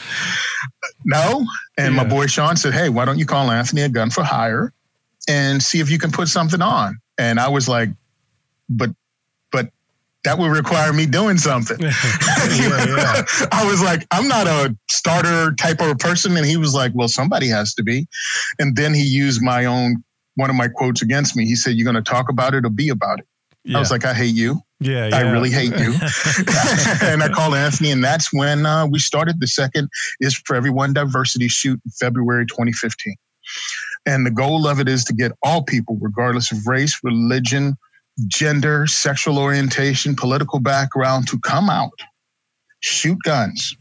No. 1.04 1.44
And 1.76 1.94
yeah. 1.94 2.02
my 2.02 2.08
boy 2.08 2.26
Sean 2.26 2.56
said, 2.56 2.74
hey, 2.74 2.90
why 2.90 3.04
don't 3.04 3.18
you 3.18 3.26
call 3.26 3.50
Anthony 3.50 3.82
a 3.82 3.88
gun 3.88 4.08
for 4.08 4.22
hire 4.22 4.72
and 5.28 5.60
see 5.60 5.80
if 5.80 5.90
you 5.90 5.98
can 5.98 6.12
put 6.12 6.28
something 6.28 6.62
on? 6.62 7.00
And 7.18 7.40
I 7.40 7.48
was 7.48 7.68
like, 7.68 7.88
but 8.68 8.90
that 10.24 10.38
would 10.38 10.50
require 10.50 10.92
me 10.92 11.06
doing 11.06 11.38
something. 11.38 11.78
yeah, 11.80 11.92
yeah. 12.50 13.22
I 13.52 13.66
was 13.66 13.82
like, 13.82 14.06
I'm 14.10 14.28
not 14.28 14.46
a 14.46 14.76
starter 14.90 15.54
type 15.54 15.80
of 15.80 15.88
a 15.88 15.96
person. 15.96 16.36
And 16.36 16.44
he 16.44 16.56
was 16.56 16.74
like, 16.74 16.92
well, 16.94 17.08
somebody 17.08 17.48
has 17.48 17.74
to 17.74 17.82
be. 17.82 18.06
And 18.58 18.76
then 18.76 18.94
he 18.94 19.04
used 19.04 19.42
my 19.42 19.64
own, 19.64 20.02
one 20.34 20.50
of 20.50 20.56
my 20.56 20.68
quotes 20.68 21.02
against 21.02 21.36
me. 21.36 21.46
He 21.46 21.54
said, 21.54 21.74
you're 21.74 21.90
going 21.90 22.02
to 22.02 22.10
talk 22.10 22.28
about 22.28 22.54
it 22.54 22.64
or 22.64 22.70
be 22.70 22.88
about 22.88 23.20
it. 23.20 23.26
Yeah. 23.64 23.76
I 23.76 23.80
was 23.80 23.90
like, 23.90 24.04
I 24.04 24.14
hate 24.14 24.34
you. 24.34 24.60
Yeah, 24.80 25.08
yeah. 25.08 25.16
I 25.16 25.20
really 25.30 25.50
hate 25.50 25.76
you. 25.76 25.92
and 27.02 27.22
I 27.22 27.28
called 27.32 27.54
Anthony, 27.54 27.90
and 27.90 28.02
that's 28.02 28.32
when 28.32 28.64
uh, 28.64 28.86
we 28.86 28.98
started 29.00 29.40
the 29.40 29.48
second 29.48 29.88
is 30.20 30.40
for 30.46 30.54
everyone 30.54 30.92
diversity 30.92 31.48
shoot 31.48 31.80
in 31.84 31.90
February 31.90 32.46
2015. 32.46 33.14
And 34.06 34.24
the 34.24 34.30
goal 34.30 34.66
of 34.66 34.80
it 34.80 34.88
is 34.88 35.04
to 35.04 35.12
get 35.12 35.32
all 35.42 35.62
people, 35.62 35.98
regardless 36.00 36.52
of 36.52 36.66
race, 36.66 36.98
religion, 37.02 37.76
gender, 38.26 38.86
sexual 38.86 39.38
orientation, 39.38 40.16
political 40.16 40.58
background, 40.58 41.28
to 41.28 41.38
come 41.38 41.70
out, 41.70 41.92
shoot 42.80 43.18
guns, 43.24 43.76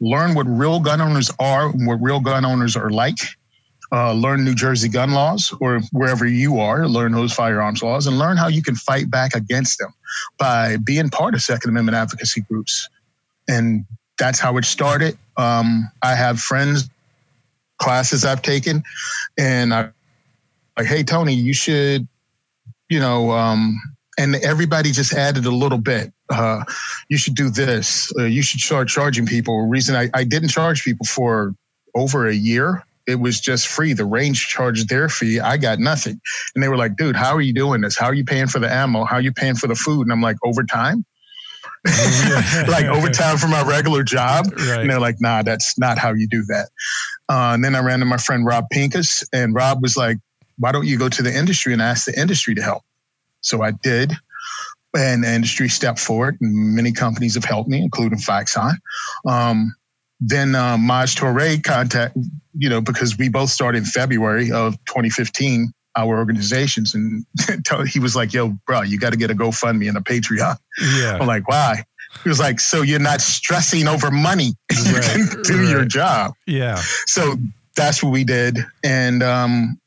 learn 0.00 0.34
what 0.34 0.46
real 0.46 0.80
gun 0.80 1.00
owners 1.00 1.30
are 1.38 1.70
and 1.70 1.86
what 1.86 2.00
real 2.02 2.20
gun 2.20 2.44
owners 2.44 2.76
are 2.76 2.90
like, 2.90 3.18
uh, 3.92 4.12
learn 4.12 4.44
New 4.44 4.54
Jersey 4.54 4.88
gun 4.88 5.12
laws 5.12 5.54
or 5.60 5.80
wherever 5.92 6.26
you 6.26 6.58
are, 6.60 6.86
learn 6.86 7.12
those 7.12 7.32
firearms 7.32 7.82
laws 7.82 8.06
and 8.06 8.18
learn 8.18 8.36
how 8.36 8.48
you 8.48 8.62
can 8.62 8.74
fight 8.74 9.10
back 9.10 9.34
against 9.34 9.78
them 9.78 9.92
by 10.38 10.76
being 10.78 11.10
part 11.10 11.34
of 11.34 11.42
Second 11.42 11.70
Amendment 11.70 11.96
advocacy 11.96 12.42
groups. 12.42 12.88
And 13.48 13.84
that's 14.18 14.38
how 14.38 14.56
it 14.58 14.64
started. 14.64 15.18
Um, 15.36 15.90
I 16.02 16.14
have 16.14 16.40
friends, 16.40 16.88
classes 17.78 18.24
I've 18.24 18.42
taken, 18.42 18.82
and 19.38 19.74
I 19.74 19.88
like, 20.76 20.86
hey, 20.86 21.02
Tony, 21.02 21.34
you 21.34 21.52
should, 21.52 22.06
you 22.90 23.00
know, 23.00 23.30
um, 23.30 23.80
and 24.18 24.36
everybody 24.36 24.90
just 24.92 25.14
added 25.14 25.46
a 25.46 25.50
little 25.50 25.78
bit. 25.78 26.12
Uh, 26.28 26.64
you 27.08 27.16
should 27.16 27.34
do 27.34 27.48
this. 27.48 28.12
Uh, 28.18 28.24
you 28.24 28.42
should 28.42 28.60
start 28.60 28.88
charging 28.88 29.26
people. 29.26 29.66
Reason 29.66 29.96
I, 29.96 30.10
I 30.12 30.24
didn't 30.24 30.50
charge 30.50 30.84
people 30.84 31.06
for 31.06 31.54
over 31.94 32.26
a 32.26 32.34
year 32.34 32.84
it 33.10 33.20
was 33.20 33.40
just 33.40 33.66
free. 33.66 33.92
The 33.92 34.04
range 34.04 34.46
charged 34.46 34.88
their 34.88 35.08
fee. 35.08 35.40
I 35.40 35.56
got 35.56 35.78
nothing. 35.78 36.20
And 36.54 36.62
they 36.62 36.68
were 36.68 36.76
like, 36.76 36.96
dude, 36.96 37.16
how 37.16 37.34
are 37.34 37.40
you 37.40 37.52
doing 37.52 37.80
this? 37.80 37.98
How 37.98 38.06
are 38.06 38.14
you 38.14 38.24
paying 38.24 38.46
for 38.46 38.58
the 38.58 38.72
ammo? 38.72 39.04
How 39.04 39.16
are 39.16 39.20
you 39.20 39.32
paying 39.32 39.56
for 39.56 39.66
the 39.66 39.74
food? 39.74 40.02
And 40.02 40.12
I'm 40.12 40.22
like, 40.22 40.36
overtime? 40.44 41.04
like 42.68 42.84
overtime 42.84 43.36
for 43.36 43.48
my 43.48 43.64
regular 43.66 44.02
job. 44.02 44.46
Right. 44.52 44.80
And 44.80 44.90
they're 44.90 45.00
like, 45.00 45.16
nah, 45.18 45.42
that's 45.42 45.78
not 45.78 45.98
how 45.98 46.12
you 46.12 46.28
do 46.28 46.42
that. 46.48 46.68
Uh, 47.28 47.54
and 47.54 47.64
then 47.64 47.74
I 47.74 47.80
ran 47.80 48.00
to 48.00 48.04
my 48.04 48.16
friend 48.16 48.44
Rob 48.44 48.66
Pincus, 48.70 49.24
and 49.32 49.54
Rob 49.54 49.82
was 49.82 49.96
like, 49.96 50.18
why 50.60 50.72
don't 50.72 50.86
you 50.86 50.98
go 50.98 51.08
to 51.08 51.22
the 51.22 51.34
industry 51.34 51.72
and 51.72 51.82
ask 51.82 52.04
the 52.04 52.18
industry 52.20 52.54
to 52.54 52.62
help? 52.62 52.82
So 53.40 53.62
I 53.62 53.72
did. 53.72 54.12
And 54.94 55.24
the 55.24 55.32
industry 55.32 55.68
stepped 55.68 56.00
forward, 56.00 56.36
and 56.40 56.74
many 56.74 56.92
companies 56.92 57.34
have 57.34 57.44
helped 57.44 57.68
me, 57.68 57.80
including 57.80 58.18
Faxon. 58.18 58.72
Um, 59.26 59.74
then 60.20 60.54
uh, 60.54 60.76
Maj 60.76 61.14
Toure 61.14 61.62
contact, 61.62 62.16
you 62.58 62.68
know, 62.68 62.80
because 62.80 63.16
we 63.16 63.28
both 63.28 63.50
started 63.50 63.78
in 63.78 63.84
February 63.84 64.50
of 64.50 64.74
2015, 64.86 65.72
our 65.96 66.18
organizations, 66.18 66.94
and 66.94 67.24
he 67.88 68.00
was 68.00 68.16
like, 68.16 68.32
"Yo, 68.32 68.48
bro, 68.66 68.82
you 68.82 68.98
got 68.98 69.10
to 69.10 69.16
get 69.16 69.30
a 69.30 69.34
GoFundMe 69.34 69.88
and 69.88 69.96
a 69.96 70.00
Patreon." 70.00 70.56
Yeah, 70.98 71.18
I'm 71.20 71.26
like, 71.26 71.48
why? 71.48 71.84
He 72.24 72.28
was 72.28 72.40
like, 72.40 72.58
"So 72.58 72.82
you're 72.82 72.98
not 72.98 73.20
stressing 73.20 73.86
over 73.86 74.10
money. 74.10 74.54
you 74.72 74.92
right, 74.92 75.04
can 75.04 75.42
do 75.44 75.60
right. 75.60 75.70
your 75.70 75.84
job." 75.84 76.34
Yeah. 76.46 76.82
So 77.06 77.36
that's 77.76 78.02
what 78.02 78.10
we 78.10 78.24
did, 78.24 78.58
and 78.82 79.22
um, 79.22 79.80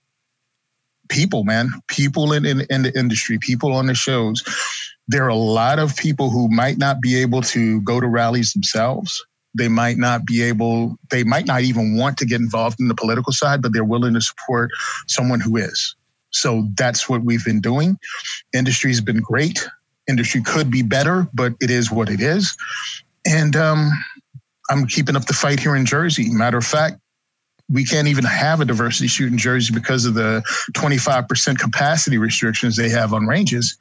people, 1.10 1.44
man, 1.44 1.70
people 1.88 2.34
in, 2.34 2.46
in 2.46 2.62
in 2.70 2.84
the 2.84 2.98
industry, 2.98 3.38
people 3.40 3.74
on 3.74 3.88
the 3.88 3.96
shows. 3.96 4.44
There 5.08 5.26
are 5.26 5.30
a 5.30 5.36
lot 5.36 5.80
of 5.80 5.98
people 5.98 6.30
who 6.30 6.48
might 6.50 6.78
not 6.78 7.02
be 7.02 7.18
able 7.18 7.42
to 7.42 7.82
go 7.82 8.00
to 8.00 8.08
rallies 8.08 8.54
themselves 8.54 9.26
they 9.56 9.68
might 9.68 9.98
not 9.98 10.26
be 10.26 10.42
able, 10.42 10.98
they 11.12 11.24
might 11.24 11.46
not 11.46 11.62
even 11.62 11.96
want 11.96 12.18
to 12.18 12.26
get 12.26 12.42
involved 12.42 12.80
in 12.80 12.88
the 12.88 12.96
political 12.96 13.32
side, 13.32 13.62
but 13.62 13.74
they're 13.74 13.84
willing 13.84 14.14
to 14.16 14.22
support 14.22 14.72
someone 15.08 15.40
who 15.40 15.58
is. 15.58 15.96
So 16.32 16.68
that's 16.76 17.08
what 17.08 17.24
we've 17.24 17.46
been 17.46 17.62
doing. 17.62 17.98
Industry's 18.54 19.02
been 19.02 19.22
great. 19.22 19.68
Industry 20.10 20.42
could 20.42 20.72
be 20.72 20.82
better, 20.82 21.28
but 21.34 21.54
it 21.62 21.70
is 21.70 21.92
what 21.92 22.10
it 22.10 22.20
is. 22.20 22.58
And 23.26 23.56
um, 23.56 23.92
I'm 24.70 24.88
keeping 24.88 25.16
up 25.16 25.26
the 25.26 25.34
fight 25.34 25.60
here 25.60 25.76
in 25.76 25.86
Jersey. 25.86 26.34
Matter 26.34 26.58
of 26.58 26.66
fact, 26.66 26.98
we 27.70 27.86
can't 27.86 28.08
even 28.08 28.26
have 28.26 28.62
a 28.62 28.66
diversity 28.66 29.08
shoot 29.08 29.32
in 29.32 29.38
Jersey 29.38 29.74
because 29.74 30.06
of 30.06 30.14
the 30.14 30.44
25% 30.74 31.58
capacity 31.58 32.18
restrictions 32.18 32.76
they 32.76 32.90
have 32.90 33.14
on 33.14 33.26
ranges. 33.26 33.76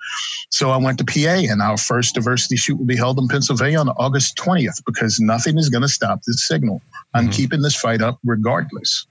So 0.51 0.71
I 0.71 0.77
went 0.77 0.99
to 0.99 1.05
PA, 1.05 1.51
and 1.51 1.61
our 1.61 1.77
first 1.77 2.15
diversity 2.15 2.57
shoot 2.57 2.77
will 2.77 2.87
be 2.87 2.97
held 2.97 3.19
in 3.19 3.29
Pennsylvania 3.29 3.81
on 3.81 3.89
August 3.91 4.37
20th 4.37 4.85
because 4.87 5.21
nothing 5.21 5.59
is 5.59 5.69
going 5.69 5.83
to 5.83 5.89
stop 5.89 6.21
this 6.27 6.47
signal. 6.47 6.81
I'm 7.15 7.25
mm-hmm. 7.25 7.33
keeping 7.33 7.63
this 7.63 7.77
fight 7.77 8.01
up 8.01 8.19
regardless. 8.25 9.07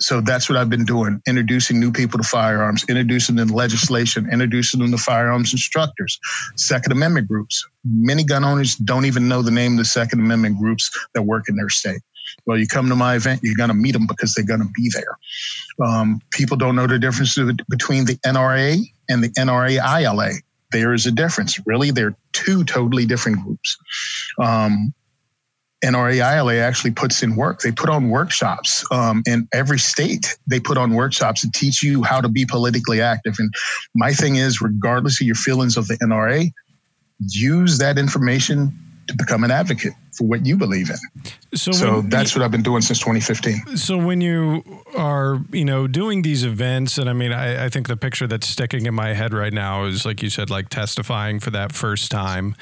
So 0.00 0.22
that's 0.22 0.48
what 0.48 0.56
I've 0.56 0.70
been 0.70 0.86
doing 0.86 1.20
introducing 1.28 1.78
new 1.78 1.92
people 1.92 2.18
to 2.18 2.26
firearms, 2.26 2.84
introducing 2.88 3.36
them 3.36 3.48
to 3.48 3.54
legislation, 3.54 4.28
introducing 4.32 4.80
them 4.80 4.90
to 4.92 4.98
firearms 4.98 5.52
instructors, 5.52 6.18
Second 6.56 6.92
Amendment 6.92 7.28
groups. 7.28 7.66
Many 7.84 8.24
gun 8.24 8.42
owners 8.42 8.76
don't 8.76 9.04
even 9.04 9.28
know 9.28 9.42
the 9.42 9.50
name 9.50 9.72
of 9.72 9.78
the 9.78 9.84
Second 9.84 10.20
Amendment 10.20 10.58
groups 10.58 10.90
that 11.14 11.22
work 11.22 11.48
in 11.48 11.56
their 11.56 11.68
state. 11.68 12.00
Well, 12.46 12.58
you 12.58 12.66
come 12.66 12.88
to 12.88 12.96
my 12.96 13.16
event, 13.16 13.40
you're 13.42 13.56
going 13.56 13.68
to 13.68 13.74
meet 13.74 13.92
them 13.92 14.06
because 14.06 14.34
they're 14.34 14.44
going 14.44 14.60
to 14.60 14.70
be 14.74 14.90
there. 14.92 15.86
Um, 15.86 16.20
people 16.30 16.56
don't 16.56 16.76
know 16.76 16.86
the 16.86 16.98
difference 16.98 17.38
between 17.68 18.04
the 18.04 18.16
NRA 18.26 18.80
and 19.08 19.22
the 19.22 19.28
NRA 19.30 19.78
ILA. 20.02 20.32
There 20.72 20.94
is 20.94 21.06
a 21.06 21.10
difference. 21.10 21.58
Really, 21.66 21.90
they're 21.90 22.16
two 22.32 22.64
totally 22.64 23.06
different 23.06 23.42
groups. 23.44 23.76
Um, 24.38 24.94
NRA 25.84 26.16
ILA 26.36 26.56
actually 26.56 26.90
puts 26.90 27.22
in 27.22 27.36
work. 27.36 27.60
They 27.60 27.72
put 27.72 27.88
on 27.88 28.10
workshops 28.10 28.84
um, 28.92 29.22
in 29.26 29.48
every 29.52 29.78
state. 29.78 30.36
They 30.46 30.60
put 30.60 30.76
on 30.76 30.94
workshops 30.94 31.40
to 31.40 31.50
teach 31.50 31.82
you 31.82 32.02
how 32.02 32.20
to 32.20 32.28
be 32.28 32.44
politically 32.44 33.00
active. 33.00 33.36
And 33.38 33.52
my 33.94 34.12
thing 34.12 34.36
is, 34.36 34.60
regardless 34.60 35.20
of 35.20 35.26
your 35.26 35.36
feelings 35.36 35.76
of 35.76 35.88
the 35.88 35.96
NRA, 35.98 36.52
use 37.18 37.78
that 37.78 37.98
information 37.98 38.76
to 39.10 39.16
become 39.16 39.42
an 39.42 39.50
advocate 39.50 39.92
for 40.12 40.24
what 40.26 40.46
you 40.46 40.56
believe 40.56 40.88
in. 40.88 40.96
So, 41.58 41.72
so 41.72 42.00
that's 42.02 42.34
what 42.34 42.44
I've 42.44 42.50
been 42.50 42.62
doing 42.62 42.80
since 42.80 43.00
2015. 43.00 43.76
So 43.76 43.98
when 43.98 44.20
you 44.20 44.62
are, 44.96 45.40
you 45.50 45.64
know, 45.64 45.88
doing 45.88 46.22
these 46.22 46.44
events, 46.44 46.96
and 46.96 47.10
I 47.10 47.12
mean, 47.12 47.32
I, 47.32 47.64
I, 47.64 47.68
think 47.68 47.88
the 47.88 47.96
picture 47.96 48.28
that's 48.28 48.48
sticking 48.48 48.86
in 48.86 48.94
my 48.94 49.14
head 49.14 49.34
right 49.34 49.52
now 49.52 49.84
is 49.84 50.04
like 50.04 50.22
you 50.22 50.30
said, 50.30 50.48
like 50.48 50.68
testifying 50.68 51.40
for 51.40 51.50
that 51.50 51.72
first 51.72 52.10
time, 52.10 52.54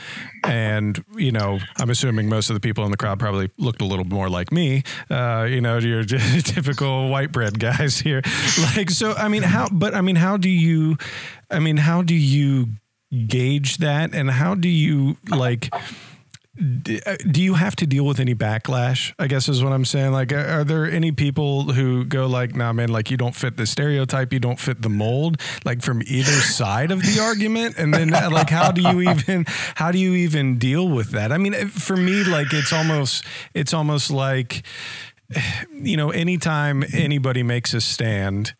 and 0.44 1.04
you 1.16 1.32
know, 1.32 1.58
I'm 1.76 1.90
assuming 1.90 2.28
most 2.28 2.48
of 2.48 2.54
the 2.54 2.60
people 2.60 2.84
in 2.84 2.90
the 2.90 2.96
crowd 2.96 3.18
probably 3.18 3.50
looked 3.58 3.82
a 3.82 3.86
little 3.86 4.06
more 4.06 4.30
like 4.30 4.50
me. 4.50 4.82
Uh, 5.10 5.46
you 5.48 5.60
know, 5.60 5.78
your 5.78 6.04
typical 6.04 7.10
white 7.10 7.30
bread 7.30 7.58
guys 7.58 7.98
here. 7.98 8.22
Like, 8.76 8.90
so 8.90 9.12
I 9.12 9.28
mean, 9.28 9.42
how? 9.42 9.68
But 9.70 9.94
I 9.94 10.00
mean, 10.00 10.16
how 10.16 10.36
do 10.36 10.48
you? 10.48 10.96
I 11.50 11.58
mean, 11.58 11.76
how 11.76 12.02
do 12.02 12.14
you 12.14 12.68
gauge 13.26 13.78
that, 13.78 14.14
and 14.14 14.30
how 14.30 14.54
do 14.54 14.68
you 14.68 15.16
like? 15.28 15.70
Uh, 16.58 17.16
do 17.30 17.40
you 17.40 17.54
have 17.54 17.76
to 17.76 17.86
deal 17.86 18.04
with 18.04 18.18
any 18.18 18.34
backlash? 18.34 19.14
I 19.18 19.28
guess 19.28 19.48
is 19.48 19.62
what 19.62 19.72
I'm 19.72 19.84
saying. 19.84 20.12
Like, 20.12 20.32
are 20.32 20.64
there 20.64 20.90
any 20.90 21.12
people 21.12 21.72
who 21.72 22.04
go 22.04 22.26
like, 22.26 22.54
"Nah, 22.56 22.72
man, 22.72 22.88
like 22.88 23.10
you 23.10 23.16
don't 23.16 23.34
fit 23.34 23.56
the 23.56 23.66
stereotype, 23.66 24.32
you 24.32 24.40
don't 24.40 24.58
fit 24.58 24.82
the 24.82 24.88
mold," 24.88 25.40
like 25.64 25.82
from 25.82 26.02
either 26.06 26.32
side 26.32 26.90
of 26.90 27.02
the 27.02 27.20
argument? 27.20 27.76
And 27.78 27.94
then, 27.94 28.12
uh, 28.12 28.30
like, 28.30 28.50
how 28.50 28.72
do 28.72 28.82
you 28.82 29.00
even 29.10 29.44
how 29.76 29.92
do 29.92 29.98
you 29.98 30.14
even 30.14 30.58
deal 30.58 30.88
with 30.88 31.12
that? 31.12 31.30
I 31.30 31.38
mean, 31.38 31.54
for 31.68 31.96
me, 31.96 32.24
like, 32.24 32.52
it's 32.52 32.72
almost 32.72 33.24
it's 33.54 33.72
almost 33.72 34.10
like, 34.10 34.62
you 35.72 35.96
know, 35.96 36.10
anytime 36.10 36.84
anybody 36.92 37.44
makes 37.44 37.72
a 37.72 37.80
stand 37.80 38.54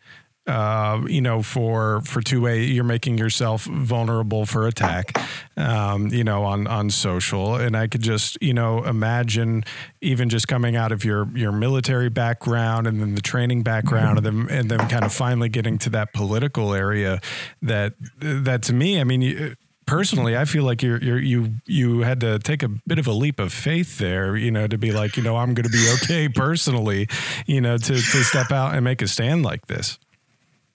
uh, 0.48 1.02
you 1.06 1.20
know, 1.20 1.42
for 1.42 2.00
for 2.02 2.22
two 2.22 2.40
way, 2.40 2.64
you're 2.64 2.82
making 2.82 3.18
yourself 3.18 3.64
vulnerable 3.64 4.46
for 4.46 4.66
attack, 4.66 5.12
um, 5.58 6.08
you 6.08 6.24
know, 6.24 6.42
on 6.44 6.66
on 6.66 6.88
social. 6.88 7.56
And 7.56 7.76
I 7.76 7.87
could 7.87 8.00
just, 8.00 8.38
you 8.40 8.54
know, 8.54 8.82
imagine 8.84 9.64
even 10.00 10.30
just 10.30 10.48
coming 10.48 10.74
out 10.74 10.90
of 10.90 11.04
your 11.04 11.28
your 11.37 11.52
military 11.52 12.08
background 12.08 12.87
and 12.87 12.98
then 13.00 13.14
the 13.14 13.20
training 13.20 13.62
background, 13.62 14.18
mm-hmm. 14.18 14.26
and 14.26 14.48
then 14.48 14.58
and 14.58 14.70
then 14.70 14.88
kind 14.88 15.04
of 15.04 15.12
finally 15.12 15.50
getting 15.50 15.76
to 15.78 15.90
that 15.90 16.14
political 16.14 16.72
area. 16.72 17.20
That 17.61 17.92
that 18.18 18.62
to 18.64 18.72
me, 18.72 19.00
I 19.00 19.04
mean. 19.04 19.54
personally, 19.87 20.37
I 20.37 20.44
feel 20.44 20.64
like 20.64 20.82
you're, 20.82 21.02
you're, 21.02 21.18
you 21.18 21.54
you 21.64 22.00
had 22.00 22.20
to 22.20 22.38
take 22.38 22.62
a 22.62 22.68
bit 22.68 22.98
of 22.98 23.06
a 23.06 23.12
leap 23.12 23.40
of 23.40 23.54
faith 23.54 23.96
there, 23.96 24.37
you 24.37 24.50
know, 24.50 24.66
to 24.66 24.76
be 24.76 24.92
like, 24.92 25.16
you 25.16 25.22
know, 25.22 25.38
I'm 25.38 25.54
going 25.54 25.64
to 25.64 25.70
be 25.70 25.90
okay 25.94 26.28
personally, 26.34 27.08
you 27.46 27.62
know, 27.62 27.78
to 27.78 27.94
to 27.94 28.24
step 28.24 28.52
out 28.52 28.74
and 28.74 28.84
make 28.84 29.00
a 29.00 29.08
stand 29.08 29.44
like 29.44 29.66
this. 29.66 29.98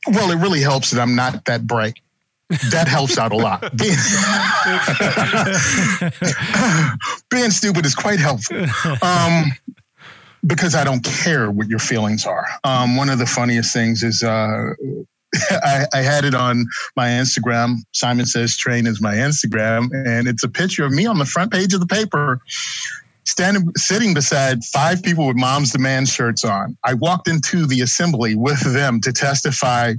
Well, 0.07 0.31
it 0.31 0.37
really 0.37 0.61
helps 0.61 0.91
that 0.91 1.01
I'm 1.01 1.15
not 1.15 1.45
that 1.45 1.65
bright. 1.65 1.99
That 2.71 2.87
helps 2.87 3.17
out 3.17 3.31
a 3.31 3.37
lot. 3.37 3.61
Being, 3.75 3.95
being 7.29 7.51
stupid 7.51 7.85
is 7.85 7.95
quite 7.95 8.19
helpful. 8.19 8.65
Um, 9.01 9.45
because 10.45 10.75
I 10.75 10.83
don't 10.83 11.03
care 11.03 11.49
what 11.49 11.67
your 11.67 11.79
feelings 11.79 12.25
are. 12.25 12.45
Um, 12.63 12.95
one 12.95 13.09
of 13.09 13.17
the 13.17 13.25
funniest 13.25 13.73
things 13.73 14.03
is 14.03 14.23
uh, 14.23 14.73
I, 15.51 15.85
I, 15.93 16.01
had 16.01 16.25
it 16.25 16.35
on 16.35 16.65
my 16.95 17.07
Instagram. 17.07 17.77
Simon 17.93 18.25
Says 18.25 18.57
Train 18.57 18.85
is 18.85 19.01
my 19.01 19.15
Instagram, 19.15 19.89
and 20.05 20.27
it's 20.27 20.43
a 20.43 20.49
picture 20.49 20.85
of 20.85 20.91
me 20.91 21.05
on 21.05 21.17
the 21.17 21.25
front 21.25 21.51
page 21.51 21.73
of 21.73 21.79
the 21.79 21.87
paper 21.87 22.41
standing 23.25 23.71
sitting 23.75 24.13
beside 24.13 24.63
five 24.65 25.01
people 25.01 25.27
with 25.27 25.37
moms 25.37 25.71
demand 25.71 26.07
shirts 26.09 26.43
on 26.43 26.77
i 26.83 26.93
walked 26.93 27.27
into 27.27 27.65
the 27.65 27.81
assembly 27.81 28.35
with 28.35 28.61
them 28.73 28.99
to 29.01 29.11
testify 29.11 29.93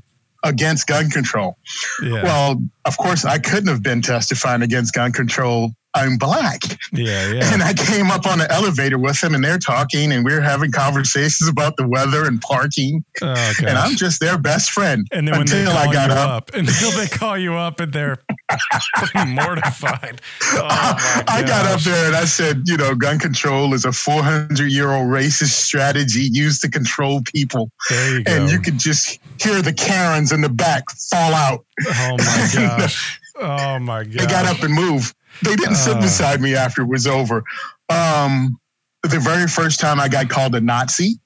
against 0.44 0.86
gun 0.86 1.10
control. 1.10 1.56
Yeah. 2.02 2.22
Well, 2.22 2.62
of 2.84 2.98
course, 2.98 3.24
I 3.24 3.38
couldn't 3.38 3.68
have 3.68 3.82
been 3.82 4.02
testifying 4.02 4.62
against 4.62 4.94
gun 4.94 5.10
control 5.10 5.70
I'm 5.94 6.16
black. 6.16 6.60
Yeah, 6.92 7.32
yeah. 7.32 7.52
And 7.52 7.62
I 7.62 7.72
came 7.72 8.10
up 8.10 8.26
on 8.26 8.38
the 8.38 8.50
elevator 8.50 8.98
with 8.98 9.20
them 9.20 9.34
and 9.34 9.44
they're 9.44 9.58
talking 9.58 10.10
and 10.10 10.24
we're 10.24 10.40
having 10.40 10.72
conversations 10.72 11.48
about 11.48 11.76
the 11.76 11.86
weather 11.86 12.24
and 12.26 12.40
parking. 12.40 13.04
Oh, 13.22 13.52
and 13.60 13.78
I'm 13.78 13.94
just 13.94 14.20
their 14.20 14.36
best 14.36 14.72
friend. 14.72 15.06
And 15.12 15.28
then 15.28 15.38
when 15.38 15.46
they 15.46 15.64
call 15.64 15.76
I 15.76 15.92
got 15.92 16.10
up, 16.10 16.30
up 16.30 16.50
until 16.54 16.90
they 16.90 17.06
call 17.06 17.38
you 17.38 17.54
up 17.54 17.78
and 17.78 17.92
they're 17.92 18.18
mortified. 19.26 20.20
Oh, 20.52 21.24
I 21.28 21.42
got 21.46 21.66
up 21.66 21.80
there 21.80 22.06
and 22.06 22.16
I 22.16 22.24
said, 22.24 22.62
you 22.66 22.76
know, 22.76 22.94
gun 22.94 23.18
control 23.18 23.74
is 23.74 23.84
a 23.84 23.92
400 23.92 24.70
year 24.70 24.90
old 24.92 25.08
racist 25.08 25.62
strategy 25.62 26.28
used 26.30 26.60
to 26.62 26.70
control 26.70 27.22
people. 27.22 27.70
You 27.90 28.22
and 28.26 28.50
you 28.50 28.60
could 28.60 28.78
just 28.78 29.18
hear 29.40 29.62
the 29.62 29.72
Karens 29.72 30.32
in 30.32 30.40
the 30.40 30.48
back 30.48 30.84
fall 31.10 31.32
out. 31.34 31.64
Oh 31.86 32.16
my 32.18 32.50
gosh. 32.54 33.20
Oh 33.40 33.78
my 33.78 34.04
god! 34.04 34.12
They 34.12 34.26
got 34.26 34.46
up 34.46 34.62
and 34.62 34.72
moved. 34.72 35.14
They 35.42 35.56
didn't 35.56 35.72
uh, 35.72 35.76
sit 35.76 36.00
beside 36.00 36.40
me 36.40 36.54
after 36.54 36.82
it 36.82 36.88
was 36.88 37.06
over. 37.06 37.42
Um, 37.88 38.58
the 39.02 39.18
very 39.18 39.48
first 39.48 39.80
time 39.80 39.98
I 39.98 40.08
got 40.08 40.28
called 40.28 40.54
a 40.54 40.60
Nazi 40.60 41.18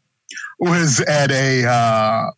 was 0.59 1.01
at 1.01 1.31
a 1.31 1.67
uh, 1.67 2.31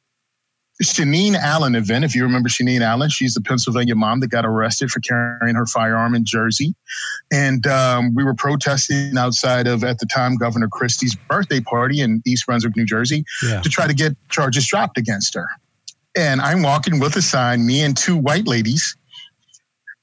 Shaneen 0.82 1.34
Allen 1.34 1.74
event. 1.74 2.04
If 2.04 2.14
you 2.14 2.22
remember 2.22 2.48
Shaneen 2.48 2.80
Allen, 2.80 3.10
she's 3.10 3.34
the 3.34 3.40
Pennsylvania 3.40 3.94
mom 3.94 4.20
that 4.20 4.28
got 4.28 4.46
arrested 4.46 4.90
for 4.90 5.00
carrying 5.00 5.54
her 5.54 5.66
firearm 5.66 6.14
in 6.14 6.24
Jersey. 6.24 6.74
And 7.32 7.66
um, 7.66 8.14
we 8.14 8.24
were 8.24 8.34
protesting 8.34 9.16
outside 9.18 9.66
of, 9.66 9.84
at 9.84 9.98
the 9.98 10.06
time, 10.06 10.36
Governor 10.36 10.68
Christie's 10.68 11.14
birthday 11.14 11.60
party 11.60 12.00
in 12.00 12.22
East 12.26 12.46
Brunswick, 12.46 12.76
New 12.76 12.86
Jersey, 12.86 13.24
yeah. 13.42 13.60
to 13.60 13.68
try 13.68 13.86
to 13.86 13.94
get 13.94 14.16
charges 14.30 14.66
dropped 14.66 14.96
against 14.96 15.34
her. 15.34 15.46
And 16.16 16.40
I'm 16.40 16.62
walking 16.62 16.98
with 16.98 17.14
a 17.16 17.22
sign, 17.22 17.66
me 17.66 17.82
and 17.82 17.96
two 17.96 18.16
white 18.16 18.46
ladies 18.46 18.96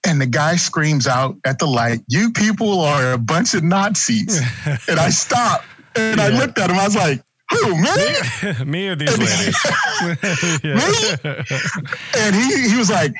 and 0.05 0.21
the 0.21 0.25
guy 0.25 0.55
screams 0.55 1.05
out 1.05 1.35
at 1.43 1.59
the 1.59 1.65
light, 1.65 1.99
You 2.07 2.31
people 2.31 2.79
are 2.81 3.11
a 3.11 3.17
bunch 3.17 3.53
of 3.53 3.63
Nazis. 3.63 4.39
and 4.87 4.99
I 4.99 5.09
stopped 5.09 5.65
and 5.95 6.17
yeah. 6.17 6.25
I 6.25 6.29
looked 6.29 6.57
at 6.59 6.69
him. 6.69 6.77
I 6.77 6.85
was 6.85 6.95
like, 6.95 7.21
who, 7.49 7.81
me? 7.81 8.65
me 8.65 8.87
or 8.89 8.95
these 8.95 9.17
ladies? 9.17 9.57
me? 10.63 11.43
And 12.17 12.35
he, 12.35 12.69
he 12.69 12.77
was 12.77 12.89
like, 12.89 13.13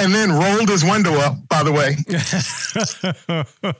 and 0.00 0.14
then 0.14 0.30
rolled 0.30 0.68
his 0.68 0.84
window 0.84 1.14
up, 1.14 1.36
by 1.48 1.62
the 1.62 1.72
way. 1.72 1.96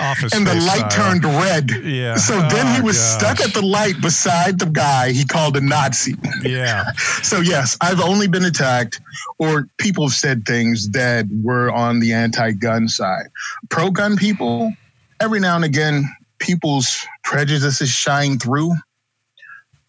Office 0.00 0.34
and 0.34 0.46
the 0.46 0.54
light 0.54 0.90
style. 0.90 1.12
turned 1.12 1.24
red. 1.24 1.70
Yeah. 1.84 2.16
So 2.16 2.38
then 2.38 2.66
oh, 2.66 2.74
he 2.74 2.82
was 2.82 2.96
gosh. 2.96 3.20
stuck 3.20 3.40
at 3.40 3.54
the 3.54 3.62
light 3.62 4.00
beside 4.00 4.58
the 4.58 4.66
guy 4.66 5.12
he 5.12 5.24
called 5.24 5.56
a 5.56 5.60
Nazi. 5.60 6.16
Yeah. 6.42 6.84
so, 7.22 7.40
yes, 7.40 7.76
I've 7.80 8.00
only 8.00 8.26
been 8.26 8.44
attacked, 8.44 9.00
or 9.38 9.68
people 9.78 10.08
have 10.08 10.14
said 10.14 10.44
things 10.44 10.90
that 10.90 11.26
were 11.42 11.70
on 11.70 12.00
the 12.00 12.12
anti 12.12 12.50
gun 12.52 12.88
side. 12.88 13.26
Pro 13.70 13.90
gun 13.90 14.16
people, 14.16 14.72
every 15.20 15.38
now 15.38 15.54
and 15.54 15.64
again, 15.64 16.04
people's 16.38 17.04
prejudices 17.22 17.88
shine 17.88 18.38
through. 18.38 18.72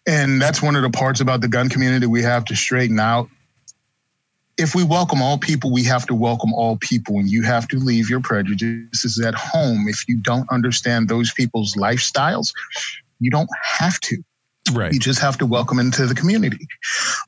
And 0.08 0.40
that's 0.40 0.62
one 0.62 0.76
of 0.76 0.82
the 0.82 0.90
parts 0.90 1.20
about 1.20 1.40
the 1.40 1.48
gun 1.48 1.68
community 1.68 2.06
we 2.06 2.22
have 2.22 2.44
to 2.46 2.56
straighten 2.56 3.00
out 3.00 3.28
if 4.58 4.74
we 4.74 4.84
welcome 4.84 5.20
all 5.20 5.38
people, 5.38 5.70
we 5.70 5.84
have 5.84 6.06
to 6.06 6.14
welcome 6.14 6.52
all 6.54 6.78
people, 6.78 7.18
and 7.18 7.28
you 7.28 7.42
have 7.42 7.68
to 7.68 7.78
leave 7.78 8.08
your 8.08 8.20
prejudices 8.20 9.20
at 9.20 9.34
home. 9.34 9.86
If 9.88 10.08
you 10.08 10.18
don't 10.22 10.50
understand 10.50 11.08
those 11.08 11.32
people's 11.32 11.74
lifestyles, 11.74 12.52
you 13.20 13.30
don't 13.30 13.48
have 13.78 14.00
to. 14.00 14.22
Right. 14.72 14.92
You 14.92 14.98
just 14.98 15.20
have 15.20 15.38
to 15.38 15.46
welcome 15.46 15.78
into 15.78 16.06
the 16.06 16.14
community. 16.14 16.66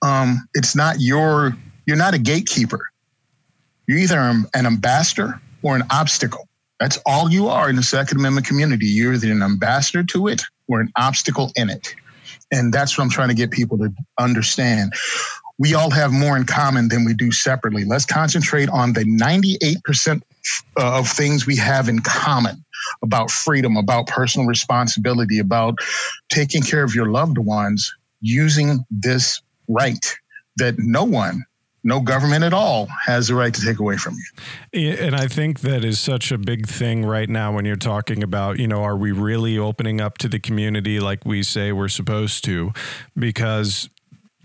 Um, 0.03 0.49
it's 0.55 0.75
not 0.75 0.97
your. 1.01 1.57
You're 1.87 1.97
not 1.97 2.15
a 2.15 2.19
gatekeeper. 2.19 2.81
You're 3.87 3.99
either 3.99 4.19
an 4.19 4.67
ambassador 4.67 5.41
or 5.63 5.77
an 5.77 5.83
obstacle. 5.91 6.48
That's 6.81 6.99
all 7.07 7.31
you 7.31 7.49
are 7.49 7.69
in 7.69 7.77
the 7.77 7.83
Second 7.83 8.19
Amendment 8.19 8.47
community. 8.47 8.87
You're 8.87 9.15
either 9.15 9.33
an 9.33 9.43
ambassador 9.43 10.05
to 10.05 10.29
it 10.29 10.43
or 10.69 10.81
an 10.81 10.93
obstacle 10.97 11.51
in 11.57 11.71
it. 11.71 11.95
And 12.53 12.73
that's 12.73 12.97
what 12.97 13.05
I'm 13.05 13.11
trying 13.11 13.29
to 13.29 13.35
get 13.35 13.51
people 13.51 13.79
to 13.79 13.93
understand 14.19 14.95
we 15.59 15.75
all 15.75 15.91
have 15.91 16.13
more 16.13 16.37
in 16.37 16.45
common 16.45 16.89
than 16.89 17.05
we 17.05 17.15
do 17.15 17.33
separately. 17.33 17.85
Let's 17.85 18.07
concentrate 18.07 18.69
on 18.69 18.93
the 18.93 19.05
98% 19.05 20.23
uh, 20.79 20.99
of 20.99 21.09
things 21.09 21.47
we 21.47 21.57
have 21.57 21.89
in 21.89 21.99
common 22.01 22.65
about 23.03 23.31
freedom, 23.31 23.77
about 23.77 24.07
personal 24.07 24.47
responsibility, 24.47 25.39
about 25.41 25.79
taking 26.29 26.63
care 26.63 26.85
of 26.85 26.95
your 26.95 27.11
loved 27.11 27.39
ones 27.39 27.93
using 28.21 28.85
this 28.91 29.43
right 29.67 30.17
that 30.57 30.77
no 30.79 31.05
one 31.05 31.45
no 31.85 32.01
government 32.01 32.45
at 32.45 32.53
all 32.53 32.89
has 33.07 33.29
the 33.29 33.35
right 33.35 33.55
to 33.55 33.65
take 33.65 33.79
away 33.79 33.97
from 33.97 34.17
you. 34.73 34.91
And 34.99 35.15
I 35.15 35.29
think 35.29 35.61
that 35.61 35.85
is 35.85 36.01
such 36.01 36.33
a 36.33 36.39
big 36.39 36.67
thing 36.67 37.05
right 37.05 37.29
now 37.29 37.53
when 37.53 37.65
you're 37.65 37.77
talking 37.77 38.23
about, 38.23 38.59
you 38.59 38.67
know, 38.67 38.83
are 38.83 38.97
we 38.97 39.13
really 39.13 39.59
opening 39.59 40.01
up 40.01 40.19
to 40.19 40.29
the 40.29 40.39
community 40.39 41.01
like 41.01 41.25
we 41.25 41.43
say 41.43 41.73
we're 41.73 41.89
supposed 41.89 42.45
to? 42.45 42.73
Because 43.17 43.89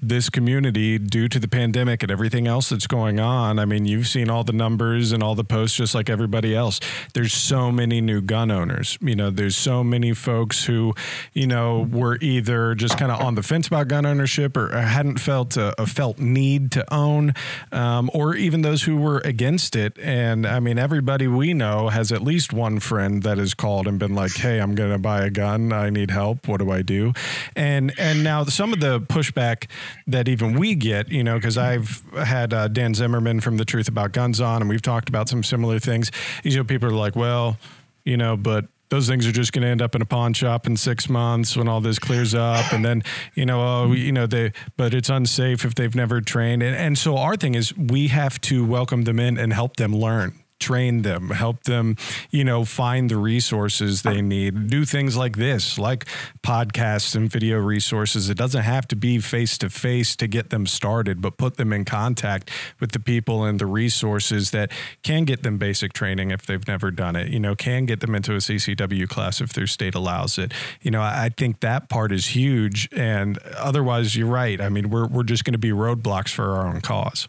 this 0.09 0.29
community 0.29 0.97
due 0.97 1.27
to 1.27 1.39
the 1.39 1.47
pandemic 1.47 2.03
and 2.03 2.11
everything 2.11 2.47
else 2.47 2.69
that's 2.69 2.87
going 2.87 3.19
on. 3.19 3.59
I 3.59 3.65
mean, 3.65 3.85
you've 3.85 4.07
seen 4.07 4.29
all 4.29 4.43
the 4.43 4.53
numbers 4.53 5.11
and 5.11 5.23
all 5.23 5.35
the 5.35 5.43
posts 5.43 5.77
just 5.77 5.95
like 5.95 6.09
everybody 6.09 6.55
else. 6.55 6.79
There's 7.13 7.33
so 7.33 7.71
many 7.71 8.01
new 8.01 8.21
gun 8.21 8.51
owners. 8.51 8.97
You 9.01 9.15
know, 9.15 9.29
there's 9.29 9.55
so 9.55 9.83
many 9.83 10.13
folks 10.13 10.65
who, 10.65 10.93
you 11.33 11.47
know, 11.47 11.87
were 11.91 12.17
either 12.21 12.75
just 12.75 12.97
kind 12.97 13.11
of 13.11 13.21
on 13.21 13.35
the 13.35 13.43
fence 13.43 13.67
about 13.67 13.87
gun 13.87 14.05
ownership 14.05 14.57
or 14.57 14.69
hadn't 14.69 15.19
felt 15.19 15.57
a, 15.57 15.79
a 15.81 15.85
felt 15.85 16.19
need 16.19 16.71
to 16.71 16.93
own, 16.93 17.33
um, 17.71 18.09
or 18.13 18.35
even 18.35 18.61
those 18.61 18.83
who 18.83 18.97
were 18.97 19.19
against 19.19 19.75
it. 19.75 19.97
And 19.99 20.45
I 20.45 20.59
mean, 20.59 20.77
everybody 20.77 21.27
we 21.27 21.53
know 21.53 21.89
has 21.89 22.11
at 22.11 22.21
least 22.21 22.53
one 22.53 22.79
friend 22.79 23.23
that 23.23 23.37
has 23.37 23.53
called 23.53 23.87
and 23.87 23.99
been 23.99 24.15
like, 24.15 24.35
"Hey, 24.35 24.59
I'm 24.59 24.75
going 24.75 24.91
to 24.91 24.97
buy 24.97 25.23
a 25.23 25.29
gun. 25.29 25.71
I 25.71 25.89
need 25.89 26.11
help. 26.11 26.47
What 26.47 26.57
do 26.57 26.71
I 26.71 26.81
do?" 26.81 27.13
And 27.55 27.93
and 27.97 28.23
now 28.23 28.43
some 28.45 28.73
of 28.73 28.79
the 28.79 28.99
pushback 29.01 29.67
that 30.07 30.27
even 30.27 30.57
we 30.57 30.75
get, 30.75 31.09
you 31.09 31.23
know, 31.23 31.35
because 31.35 31.57
I've 31.57 32.01
had 32.15 32.53
uh, 32.53 32.67
Dan 32.67 32.93
Zimmerman 32.93 33.39
from 33.39 33.57
The 33.57 33.65
Truth 33.65 33.87
About 33.87 34.11
Guns 34.11 34.41
on, 34.41 34.61
and 34.61 34.69
we've 34.69 34.81
talked 34.81 35.09
about 35.09 35.29
some 35.29 35.43
similar 35.43 35.79
things. 35.79 36.11
You 36.43 36.57
know, 36.57 36.63
people 36.63 36.89
are 36.89 36.93
like, 36.93 37.15
well, 37.15 37.57
you 38.03 38.17
know, 38.17 38.35
but 38.37 38.65
those 38.89 39.07
things 39.07 39.25
are 39.25 39.31
just 39.31 39.53
going 39.53 39.63
to 39.63 39.67
end 39.67 39.81
up 39.81 39.95
in 39.95 40.03
a 40.03 40.05
pawn 40.05 40.33
shop 40.33 40.67
in 40.67 40.77
six 40.77 41.09
months 41.09 41.57
when 41.57 41.67
all 41.67 41.81
this 41.81 41.97
clears 41.97 42.35
up 42.35 42.71
and 42.71 42.85
then 42.85 43.01
you 43.33 43.43
know 43.43 43.59
oh 43.59 43.91
you 43.91 44.11
know 44.11 44.27
they 44.27 44.51
but 44.77 44.93
it's 44.93 45.09
unsafe 45.09 45.65
if 45.65 45.73
they've 45.73 45.95
never 45.95 46.21
trained 46.21 46.61
and, 46.61 46.75
and 46.75 46.95
so 46.95 47.17
our 47.17 47.35
thing 47.35 47.55
is 47.55 47.75
we 47.75 48.09
have 48.09 48.39
to 48.39 48.63
welcome 48.63 49.03
them 49.05 49.19
in 49.19 49.35
and 49.35 49.51
help 49.51 49.77
them 49.77 49.95
learn 49.95 50.42
train 50.63 51.01
them, 51.01 51.29
help 51.31 51.63
them, 51.63 51.97
you 52.31 52.43
know, 52.45 52.63
find 52.63 53.09
the 53.09 53.17
resources 53.17 54.03
they 54.03 54.21
need, 54.21 54.67
do 54.67 54.85
things 54.85 55.17
like 55.17 55.35
this, 55.35 55.77
like 55.77 56.05
podcasts 56.41 57.15
and 57.15 57.29
video 57.29 57.57
resources. 57.57 58.29
It 58.29 58.37
doesn't 58.37 58.61
have 58.61 58.87
to 58.87 58.95
be 58.95 59.19
face 59.19 59.57
to 59.57 59.69
face 59.69 60.15
to 60.15 60.25
get 60.25 60.51
them 60.51 60.65
started, 60.65 61.21
but 61.21 61.37
put 61.37 61.57
them 61.57 61.73
in 61.73 61.83
contact 61.83 62.49
with 62.79 62.93
the 62.93 62.99
people 62.99 63.43
and 63.43 63.59
the 63.59 63.65
resources 63.65 64.51
that 64.51 64.71
can 65.03 65.25
get 65.25 65.43
them 65.43 65.57
basic 65.57 65.91
training 65.91 66.31
if 66.31 66.45
they've 66.45 66.65
never 66.65 66.91
done 66.91 67.17
it, 67.17 67.27
you 67.27 67.41
know, 67.41 67.55
can 67.55 67.85
get 67.85 67.99
them 67.99 68.15
into 68.15 68.33
a 68.33 68.37
CCW 68.37 69.07
class 69.09 69.41
if 69.41 69.51
their 69.51 69.67
state 69.67 69.95
allows 69.95 70.37
it. 70.37 70.53
You 70.81 70.91
know, 70.91 71.01
I 71.01 71.29
think 71.35 71.59
that 71.59 71.89
part 71.89 72.13
is 72.13 72.27
huge. 72.27 72.87
And 72.93 73.37
otherwise, 73.57 74.15
you're 74.15 74.27
right. 74.27 74.61
I 74.61 74.69
mean, 74.69 74.89
we're, 74.89 75.07
we're 75.07 75.23
just 75.23 75.43
going 75.43 75.53
to 75.53 75.59
be 75.59 75.71
roadblocks 75.71 76.29
for 76.29 76.55
our 76.55 76.67
own 76.67 76.79
cause 76.79 77.27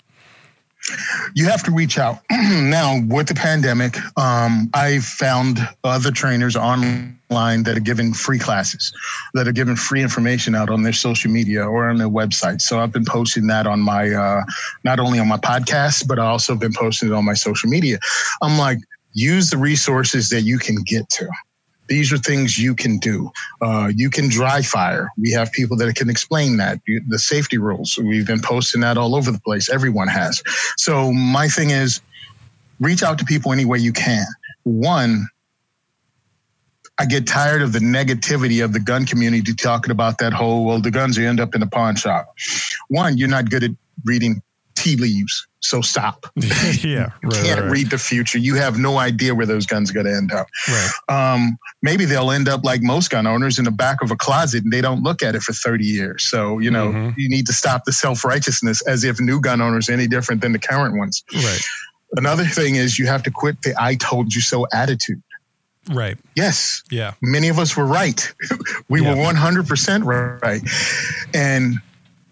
you 1.34 1.46
have 1.46 1.62
to 1.64 1.70
reach 1.70 1.98
out. 1.98 2.18
now, 2.30 3.00
with 3.08 3.28
the 3.28 3.34
pandemic, 3.34 3.96
um, 4.18 4.70
I 4.74 5.00
found 5.00 5.58
other 5.82 6.10
trainers 6.10 6.56
online 6.56 7.62
that 7.64 7.76
are 7.76 7.80
giving 7.80 8.12
free 8.12 8.38
classes, 8.38 8.92
that 9.34 9.48
are 9.48 9.52
giving 9.52 9.76
free 9.76 10.02
information 10.02 10.54
out 10.54 10.70
on 10.70 10.82
their 10.82 10.92
social 10.92 11.30
media 11.30 11.64
or 11.66 11.88
on 11.88 11.96
their 11.98 12.08
website. 12.08 12.60
So 12.60 12.80
I've 12.80 12.92
been 12.92 13.04
posting 13.04 13.46
that 13.48 13.66
on 13.66 13.80
my, 13.80 14.10
uh, 14.10 14.42
not 14.84 15.00
only 15.00 15.18
on 15.18 15.28
my 15.28 15.38
podcast, 15.38 16.06
but 16.06 16.18
I 16.18 16.26
also 16.26 16.52
have 16.52 16.60
been 16.60 16.74
posting 16.74 17.08
it 17.08 17.14
on 17.14 17.24
my 17.24 17.34
social 17.34 17.68
media. 17.68 17.98
I'm 18.42 18.58
like, 18.58 18.78
use 19.12 19.50
the 19.50 19.58
resources 19.58 20.28
that 20.30 20.42
you 20.42 20.58
can 20.58 20.76
get 20.84 21.08
to. 21.10 21.28
These 21.88 22.12
are 22.12 22.18
things 22.18 22.58
you 22.58 22.74
can 22.74 22.98
do. 22.98 23.30
Uh, 23.60 23.90
you 23.94 24.10
can 24.10 24.28
dry 24.28 24.62
fire. 24.62 25.10
We 25.18 25.32
have 25.32 25.52
people 25.52 25.76
that 25.78 25.94
can 25.96 26.08
explain 26.08 26.56
that. 26.56 26.80
The 27.08 27.18
safety 27.18 27.58
rules. 27.58 27.98
We've 28.02 28.26
been 28.26 28.40
posting 28.40 28.80
that 28.80 28.96
all 28.96 29.14
over 29.14 29.30
the 29.30 29.40
place. 29.40 29.68
Everyone 29.68 30.08
has. 30.08 30.42
So 30.76 31.12
my 31.12 31.48
thing 31.48 31.70
is, 31.70 32.00
reach 32.80 33.02
out 33.02 33.18
to 33.18 33.24
people 33.24 33.52
any 33.52 33.64
way 33.64 33.78
you 33.78 33.92
can. 33.92 34.26
One, 34.64 35.28
I 36.98 37.06
get 37.06 37.26
tired 37.26 37.62
of 37.62 37.72
the 37.72 37.80
negativity 37.80 38.64
of 38.64 38.72
the 38.72 38.80
gun 38.80 39.04
community 39.04 39.52
talking 39.52 39.90
about 39.90 40.18
that 40.18 40.32
whole, 40.32 40.64
well, 40.64 40.80
the 40.80 40.90
guns 40.90 41.18
end 41.18 41.40
up 41.40 41.54
in 41.54 41.60
the 41.60 41.66
pawn 41.66 41.96
shop. 41.96 42.34
One, 42.88 43.18
you're 43.18 43.28
not 43.28 43.50
good 43.50 43.64
at 43.64 43.70
reading 44.04 44.42
tea 44.74 44.96
leaves. 44.96 45.46
So 45.60 45.80
stop. 45.80 46.26
yeah, 46.36 47.10
you 47.22 47.30
right, 47.30 47.42
can't 47.42 47.60
right. 47.62 47.70
read 47.70 47.90
the 47.90 47.96
future. 47.96 48.36
You 48.36 48.54
have 48.56 48.78
no 48.78 48.98
idea 48.98 49.34
where 49.34 49.46
those 49.46 49.64
guns 49.64 49.90
are 49.90 49.94
going 49.94 50.04
to 50.04 50.14
end 50.14 50.30
up. 50.30 50.46
Right. 50.68 50.90
Um, 51.08 51.56
maybe 51.82 52.04
they'll 52.04 52.30
end 52.30 52.48
up 52.48 52.64
like 52.64 52.82
most 52.82 53.10
gun 53.10 53.26
owners 53.26 53.58
in 53.58 53.64
the 53.64 53.70
back 53.70 54.02
of 54.02 54.10
a 54.10 54.16
closet, 54.16 54.62
and 54.64 54.72
they 54.72 54.82
don't 54.82 55.02
look 55.02 55.22
at 55.22 55.34
it 55.34 55.42
for 55.42 55.54
thirty 55.54 55.86
years. 55.86 56.24
So 56.24 56.58
you 56.58 56.70
know 56.70 56.88
mm-hmm. 56.88 57.18
you 57.18 57.30
need 57.30 57.46
to 57.46 57.54
stop 57.54 57.84
the 57.86 57.92
self 57.92 58.24
righteousness 58.24 58.82
as 58.86 59.04
if 59.04 59.18
new 59.20 59.40
gun 59.40 59.62
owners 59.62 59.88
are 59.88 59.94
any 59.94 60.06
different 60.06 60.42
than 60.42 60.52
the 60.52 60.58
current 60.58 60.98
ones. 60.98 61.24
Right. 61.34 61.60
Another 62.16 62.44
thing 62.44 62.76
is 62.76 62.98
you 62.98 63.06
have 63.06 63.22
to 63.22 63.30
quit 63.30 63.62
the 63.62 63.74
"I 63.80 63.94
told 63.94 64.34
you 64.34 64.42
so" 64.42 64.66
attitude. 64.72 65.22
Right. 65.90 66.16
Yes. 66.34 66.82
Yeah. 66.90 67.12
Many 67.22 67.48
of 67.48 67.58
us 67.58 67.76
were 67.76 67.86
right. 67.86 68.32
we 68.88 69.02
yeah. 69.02 69.14
were 69.14 69.22
100% 69.22 70.40
right. 70.42 70.62
And 71.34 71.76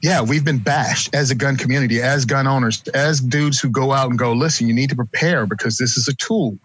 yeah, 0.03 0.21
we've 0.21 0.45
been 0.45 0.59
bashed 0.59 1.15
as 1.15 1.31
a 1.31 1.35
gun 1.35 1.57
community, 1.57 2.03
as 2.03 2.25
gun 2.25 2.49
owners, 2.49 2.83
as 2.89 3.21
dudes 3.21 3.61
who 3.61 3.71
go 3.71 3.93
out 3.93 4.11
and 4.11 4.19
go, 4.19 4.33
listen, 4.33 4.67
you 4.67 4.75
need 4.75 4.91
to 4.91 4.97
prepare 4.97 5.47
because 5.47 5.79
this 5.79 5.97
is 5.97 6.09
a 6.09 6.15
tool. 6.15 6.59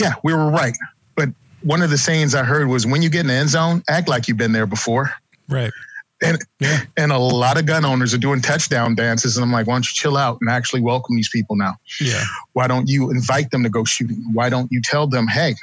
Yeah, 0.00 0.14
we 0.24 0.34
were 0.34 0.50
right. 0.50 0.76
But 1.14 1.28
one 1.62 1.82
of 1.82 1.90
the 1.90 1.98
sayings 1.98 2.34
I 2.34 2.42
heard 2.42 2.66
was 2.66 2.84
when 2.84 3.00
you 3.00 3.10
get 3.10 3.20
in 3.20 3.26
the 3.28 3.34
end 3.34 3.50
zone, 3.50 3.82
act 3.88 4.08
like 4.08 4.26
you've 4.26 4.36
been 4.36 4.52
there 4.52 4.66
before. 4.66 5.12
Right. 5.48 5.72
And 6.20 6.38
yeah. 6.58 6.80
and 6.96 7.12
a 7.12 7.18
lot 7.18 7.58
of 7.60 7.66
gun 7.66 7.84
owners 7.84 8.12
are 8.12 8.18
doing 8.18 8.40
touchdown 8.40 8.96
dances. 8.96 9.36
And 9.36 9.44
I'm 9.44 9.52
like, 9.52 9.68
why 9.68 9.74
don't 9.74 9.86
you 9.88 9.94
chill 9.94 10.16
out 10.16 10.38
and 10.40 10.50
actually 10.50 10.80
welcome 10.80 11.14
these 11.14 11.28
people 11.28 11.54
now? 11.54 11.76
Yeah. 12.00 12.24
Why 12.54 12.66
don't 12.66 12.88
you 12.88 13.12
invite 13.12 13.52
them 13.52 13.62
to 13.62 13.70
go 13.70 13.84
shooting? 13.84 14.24
Why 14.32 14.48
don't 14.48 14.66
you 14.72 14.82
tell 14.82 15.06
them, 15.06 15.28
hey, 15.28 15.54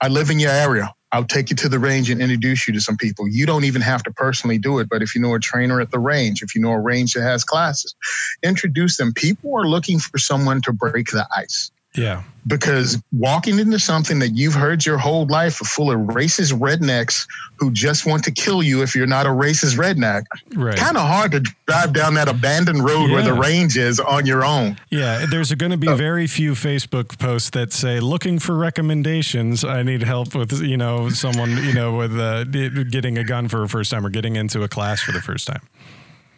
I 0.00 0.06
live 0.06 0.30
in 0.30 0.38
your 0.38 0.52
area. 0.52 0.93
I'll 1.14 1.24
take 1.24 1.50
you 1.50 1.56
to 1.56 1.68
the 1.68 1.78
range 1.78 2.10
and 2.10 2.20
introduce 2.20 2.66
you 2.66 2.74
to 2.74 2.80
some 2.80 2.96
people. 2.96 3.28
You 3.28 3.46
don't 3.46 3.64
even 3.64 3.82
have 3.82 4.02
to 4.02 4.12
personally 4.12 4.58
do 4.58 4.80
it, 4.80 4.88
but 4.90 5.00
if 5.00 5.14
you 5.14 5.20
know 5.20 5.36
a 5.36 5.38
trainer 5.38 5.80
at 5.80 5.92
the 5.92 6.00
range, 6.00 6.42
if 6.42 6.56
you 6.56 6.60
know 6.60 6.72
a 6.72 6.80
range 6.80 7.14
that 7.14 7.22
has 7.22 7.44
classes, 7.44 7.94
introduce 8.42 8.96
them. 8.96 9.12
People 9.14 9.56
are 9.56 9.68
looking 9.68 10.00
for 10.00 10.18
someone 10.18 10.60
to 10.62 10.72
break 10.72 11.12
the 11.12 11.24
ice. 11.36 11.70
Yeah. 11.96 12.22
Because 12.46 13.02
walking 13.12 13.58
into 13.58 13.78
something 13.78 14.18
that 14.18 14.30
you've 14.30 14.52
heard 14.52 14.84
your 14.84 14.98
whole 14.98 15.26
life 15.28 15.62
are 15.62 15.64
full 15.64 15.90
of 15.90 15.98
racist 16.14 16.52
rednecks 16.52 17.26
who 17.56 17.70
just 17.70 18.04
want 18.04 18.22
to 18.24 18.30
kill 18.30 18.62
you 18.62 18.82
if 18.82 18.94
you're 18.94 19.06
not 19.06 19.24
a 19.24 19.30
racist 19.30 19.78
redneck, 19.78 20.24
right. 20.54 20.76
kind 20.76 20.98
of 20.98 21.06
hard 21.06 21.32
to 21.32 21.40
drive 21.66 21.94
down 21.94 22.12
that 22.14 22.28
abandoned 22.28 22.84
road 22.84 23.06
yeah. 23.06 23.12
where 23.14 23.22
the 23.22 23.32
range 23.32 23.78
is 23.78 23.98
on 23.98 24.26
your 24.26 24.44
own. 24.44 24.78
Yeah. 24.90 25.24
There's 25.24 25.54
going 25.54 25.72
to 25.72 25.78
be 25.78 25.86
very 25.86 26.26
few 26.26 26.52
Facebook 26.52 27.18
posts 27.18 27.48
that 27.50 27.72
say, 27.72 27.98
looking 28.00 28.38
for 28.38 28.54
recommendations. 28.54 29.64
I 29.64 29.82
need 29.82 30.02
help 30.02 30.34
with, 30.34 30.52
you 30.60 30.76
know, 30.76 31.08
someone, 31.08 31.56
you 31.64 31.72
know, 31.72 31.96
with 31.96 32.18
uh, 32.18 32.44
getting 32.44 33.16
a 33.16 33.24
gun 33.24 33.48
for 33.48 33.60
the 33.60 33.68
first 33.68 33.90
time 33.90 34.04
or 34.04 34.10
getting 34.10 34.36
into 34.36 34.62
a 34.62 34.68
class 34.68 35.00
for 35.00 35.12
the 35.12 35.22
first 35.22 35.46
time 35.46 35.62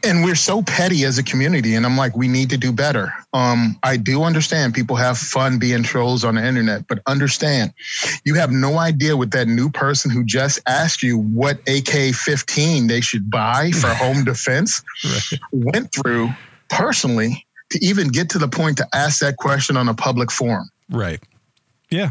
and 0.05 0.23
we're 0.25 0.35
so 0.35 0.63
petty 0.63 1.05
as 1.05 1.19
a 1.19 1.23
community 1.23 1.75
and 1.75 1.85
i'm 1.85 1.97
like 1.97 2.17
we 2.17 2.29
need 2.29 2.51
to 2.51 2.57
do 2.57 2.73
better. 2.73 3.13
Um, 3.33 3.77
i 3.83 3.97
do 3.97 4.23
understand 4.23 4.75
people 4.75 4.97
have 4.97 5.19
fun 5.19 5.59
being 5.59 5.83
trolls 5.83 6.25
on 6.25 6.37
the 6.37 6.47
internet 6.47 6.87
but 6.89 7.01
understand 7.07 7.73
you 8.25 8.35
have 8.35 8.51
no 8.51 8.79
idea 8.79 9.17
what 9.17 9.31
that 9.33 9.49
new 9.49 9.71
person 9.71 10.11
who 10.11 10.25
just 10.25 10.61
asked 10.67 11.03
you 11.03 11.19
what 11.19 11.59
ak-15 11.69 12.89
they 12.89 13.01
should 13.01 13.31
buy 13.31 13.71
for 13.73 13.89
home 13.95 14.25
defense 14.25 14.83
right. 15.05 15.41
went 15.53 15.93
through 15.93 16.31
personally 16.69 17.47
to 17.71 17.85
even 17.85 18.09
get 18.09 18.31
to 18.31 18.39
the 18.39 18.49
point 18.49 18.79
to 18.79 18.89
ask 18.95 19.21
that 19.21 19.37
question 19.37 19.77
on 19.77 19.89
a 19.89 19.95
public 19.95 20.31
forum. 20.31 20.69
Right. 20.91 21.21
Yeah. 21.91 22.11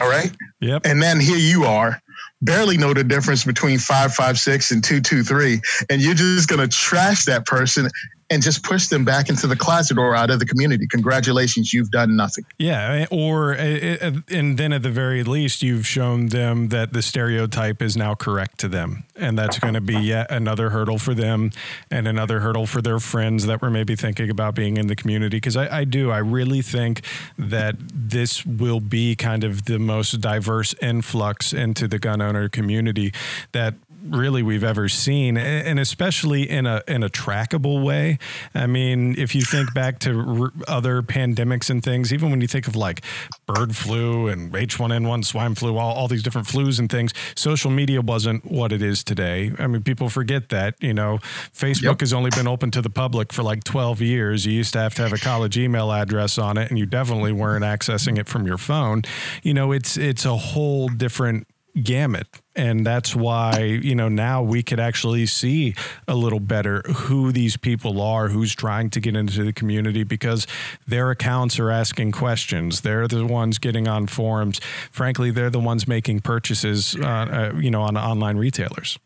All 0.00 0.08
right? 0.08 0.34
Yep. 0.60 0.86
And 0.86 1.02
then 1.02 1.20
here 1.20 1.36
you 1.36 1.64
are 1.64 2.00
barely 2.44 2.76
know 2.76 2.94
the 2.94 3.04
difference 3.04 3.44
between 3.44 3.78
556 3.78 4.70
and 4.70 4.84
223 4.84 5.60
and 5.90 6.00
you're 6.00 6.14
just 6.14 6.48
going 6.48 6.60
to 6.60 6.68
trash 6.68 7.24
that 7.24 7.46
person 7.46 7.88
and 8.34 8.42
just 8.42 8.64
push 8.64 8.88
them 8.88 9.04
back 9.04 9.28
into 9.28 9.46
the 9.46 9.56
closet 9.56 9.96
or 9.96 10.14
out 10.14 10.28
of 10.28 10.40
the 10.40 10.44
community. 10.44 10.86
Congratulations, 10.88 11.72
you've 11.72 11.90
done 11.90 12.16
nothing. 12.16 12.44
Yeah, 12.58 13.06
or 13.10 13.54
uh, 13.54 13.96
uh, 14.00 14.10
and 14.28 14.58
then 14.58 14.72
at 14.72 14.82
the 14.82 14.90
very 14.90 15.22
least, 15.22 15.62
you've 15.62 15.86
shown 15.86 16.28
them 16.28 16.68
that 16.68 16.92
the 16.92 17.00
stereotype 17.00 17.80
is 17.80 17.96
now 17.96 18.14
correct 18.14 18.58
to 18.58 18.68
them, 18.68 19.04
and 19.16 19.38
that's 19.38 19.58
going 19.58 19.74
to 19.74 19.80
be 19.80 19.96
yet 19.96 20.30
another 20.30 20.70
hurdle 20.70 20.98
for 20.98 21.14
them, 21.14 21.52
and 21.90 22.08
another 22.08 22.40
hurdle 22.40 22.66
for 22.66 22.82
their 22.82 22.98
friends 22.98 23.46
that 23.46 23.62
were 23.62 23.70
maybe 23.70 23.94
thinking 23.94 24.28
about 24.28 24.54
being 24.56 24.76
in 24.76 24.88
the 24.88 24.96
community. 24.96 25.36
Because 25.36 25.56
I, 25.56 25.78
I 25.78 25.84
do, 25.84 26.10
I 26.10 26.18
really 26.18 26.60
think 26.60 27.02
that 27.38 27.76
this 27.78 28.44
will 28.44 28.80
be 28.80 29.14
kind 29.14 29.44
of 29.44 29.66
the 29.66 29.78
most 29.78 30.20
diverse 30.20 30.74
influx 30.82 31.52
into 31.52 31.86
the 31.86 32.00
gun 32.00 32.20
owner 32.20 32.48
community 32.48 33.12
that 33.52 33.74
really 34.04 34.42
we've 34.42 34.64
ever 34.64 34.88
seen, 34.88 35.36
and 35.36 35.78
especially 35.78 36.48
in 36.48 36.66
a 36.66 36.82
in 36.86 37.02
a 37.02 37.08
trackable 37.08 37.82
way. 37.82 38.18
I 38.54 38.66
mean, 38.66 39.14
if 39.18 39.34
you 39.34 39.42
think 39.42 39.72
back 39.74 39.98
to 40.00 40.18
r- 40.20 40.52
other 40.68 41.02
pandemics 41.02 41.70
and 41.70 41.82
things, 41.82 42.12
even 42.12 42.30
when 42.30 42.40
you 42.40 42.46
think 42.46 42.68
of 42.68 42.76
like 42.76 43.02
bird 43.46 43.74
flu 43.76 44.28
and 44.28 44.52
H1N1 44.52 45.24
swine 45.24 45.54
flu, 45.54 45.76
all, 45.76 45.94
all 45.94 46.08
these 46.08 46.22
different 46.22 46.46
flus 46.46 46.78
and 46.78 46.90
things, 46.90 47.12
social 47.34 47.70
media 47.70 48.00
wasn't 48.00 48.50
what 48.50 48.72
it 48.72 48.82
is 48.82 49.02
today. 49.02 49.52
I 49.58 49.66
mean, 49.66 49.82
people 49.82 50.08
forget 50.08 50.50
that. 50.50 50.74
You 50.80 50.94
know, 50.94 51.18
Facebook 51.52 51.82
yep. 51.82 52.00
has 52.00 52.12
only 52.12 52.30
been 52.30 52.48
open 52.48 52.70
to 52.72 52.82
the 52.82 52.90
public 52.90 53.32
for 53.32 53.42
like 53.42 53.64
12 53.64 54.00
years. 54.00 54.46
You 54.46 54.52
used 54.52 54.72
to 54.74 54.80
have 54.80 54.94
to 54.94 55.02
have 55.02 55.12
a 55.12 55.18
college 55.18 55.56
email 55.56 55.92
address 55.92 56.38
on 56.38 56.58
it, 56.58 56.70
and 56.70 56.78
you 56.78 56.86
definitely 56.86 57.32
weren't 57.32 57.64
accessing 57.64 58.18
it 58.18 58.28
from 58.28 58.46
your 58.46 58.58
phone. 58.58 59.02
You 59.42 59.54
know, 59.54 59.72
it's 59.72 59.96
it's 59.96 60.24
a 60.24 60.36
whole 60.36 60.88
different 60.88 61.46
gamut. 61.82 62.26
And 62.56 62.86
that's 62.86 63.16
why 63.16 63.58
you 63.60 63.94
know 63.94 64.08
now 64.08 64.42
we 64.42 64.62
could 64.62 64.78
actually 64.78 65.26
see 65.26 65.74
a 66.06 66.14
little 66.14 66.40
better 66.40 66.82
who 66.82 67.32
these 67.32 67.56
people 67.56 68.00
are 68.00 68.28
who's 68.28 68.54
trying 68.54 68.90
to 68.90 69.00
get 69.00 69.16
into 69.16 69.42
the 69.42 69.52
community 69.52 70.04
because 70.04 70.46
their 70.86 71.10
accounts 71.10 71.58
are 71.58 71.70
asking 71.70 72.12
questions. 72.12 72.82
They're 72.82 73.08
the 73.08 73.26
ones 73.26 73.58
getting 73.58 73.88
on 73.88 74.06
forums. 74.06 74.60
Frankly 74.90 75.30
they're 75.30 75.50
the 75.50 75.60
ones 75.60 75.88
making 75.88 76.20
purchases 76.20 76.96
uh, 77.00 77.06
uh, 77.54 77.58
you 77.58 77.70
know 77.70 77.82
on 77.82 77.96
online 77.96 78.36
retailers. 78.36 78.98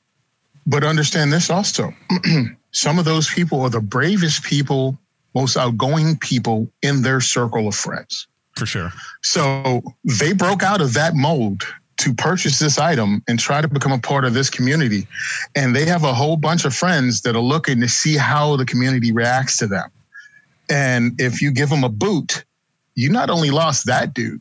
But 0.66 0.84
understand 0.84 1.32
this 1.32 1.48
also. 1.48 1.94
Some 2.72 2.98
of 2.98 3.06
those 3.06 3.32
people 3.32 3.62
are 3.62 3.70
the 3.70 3.80
bravest 3.80 4.42
people 4.42 4.98
most 5.34 5.56
outgoing 5.56 6.16
people 6.18 6.70
in 6.82 7.02
their 7.02 7.20
circle 7.20 7.68
of 7.68 7.74
friends. 7.74 8.26
For 8.56 8.66
sure. 8.66 8.92
So 9.22 9.82
they 10.04 10.32
broke 10.32 10.62
out 10.62 10.80
of 10.80 10.94
that 10.94 11.14
mold 11.14 11.62
to 11.98 12.14
purchase 12.14 12.58
this 12.58 12.78
item 12.78 13.22
and 13.28 13.38
try 13.38 13.60
to 13.60 13.68
become 13.68 13.92
a 13.92 13.98
part 13.98 14.24
of 14.24 14.32
this 14.32 14.50
community. 14.50 15.06
And 15.54 15.74
they 15.74 15.84
have 15.84 16.04
a 16.04 16.14
whole 16.14 16.36
bunch 16.36 16.64
of 16.64 16.74
friends 16.74 17.22
that 17.22 17.34
are 17.34 17.42
looking 17.42 17.80
to 17.80 17.88
see 17.88 18.16
how 18.16 18.56
the 18.56 18.64
community 18.64 19.12
reacts 19.12 19.56
to 19.58 19.66
them. 19.66 19.90
And 20.70 21.20
if 21.20 21.42
you 21.42 21.50
give 21.50 21.70
them 21.70 21.84
a 21.84 21.88
boot, 21.88 22.44
you 22.94 23.10
not 23.10 23.30
only 23.30 23.50
lost 23.50 23.86
that 23.86 24.14
dude 24.14 24.40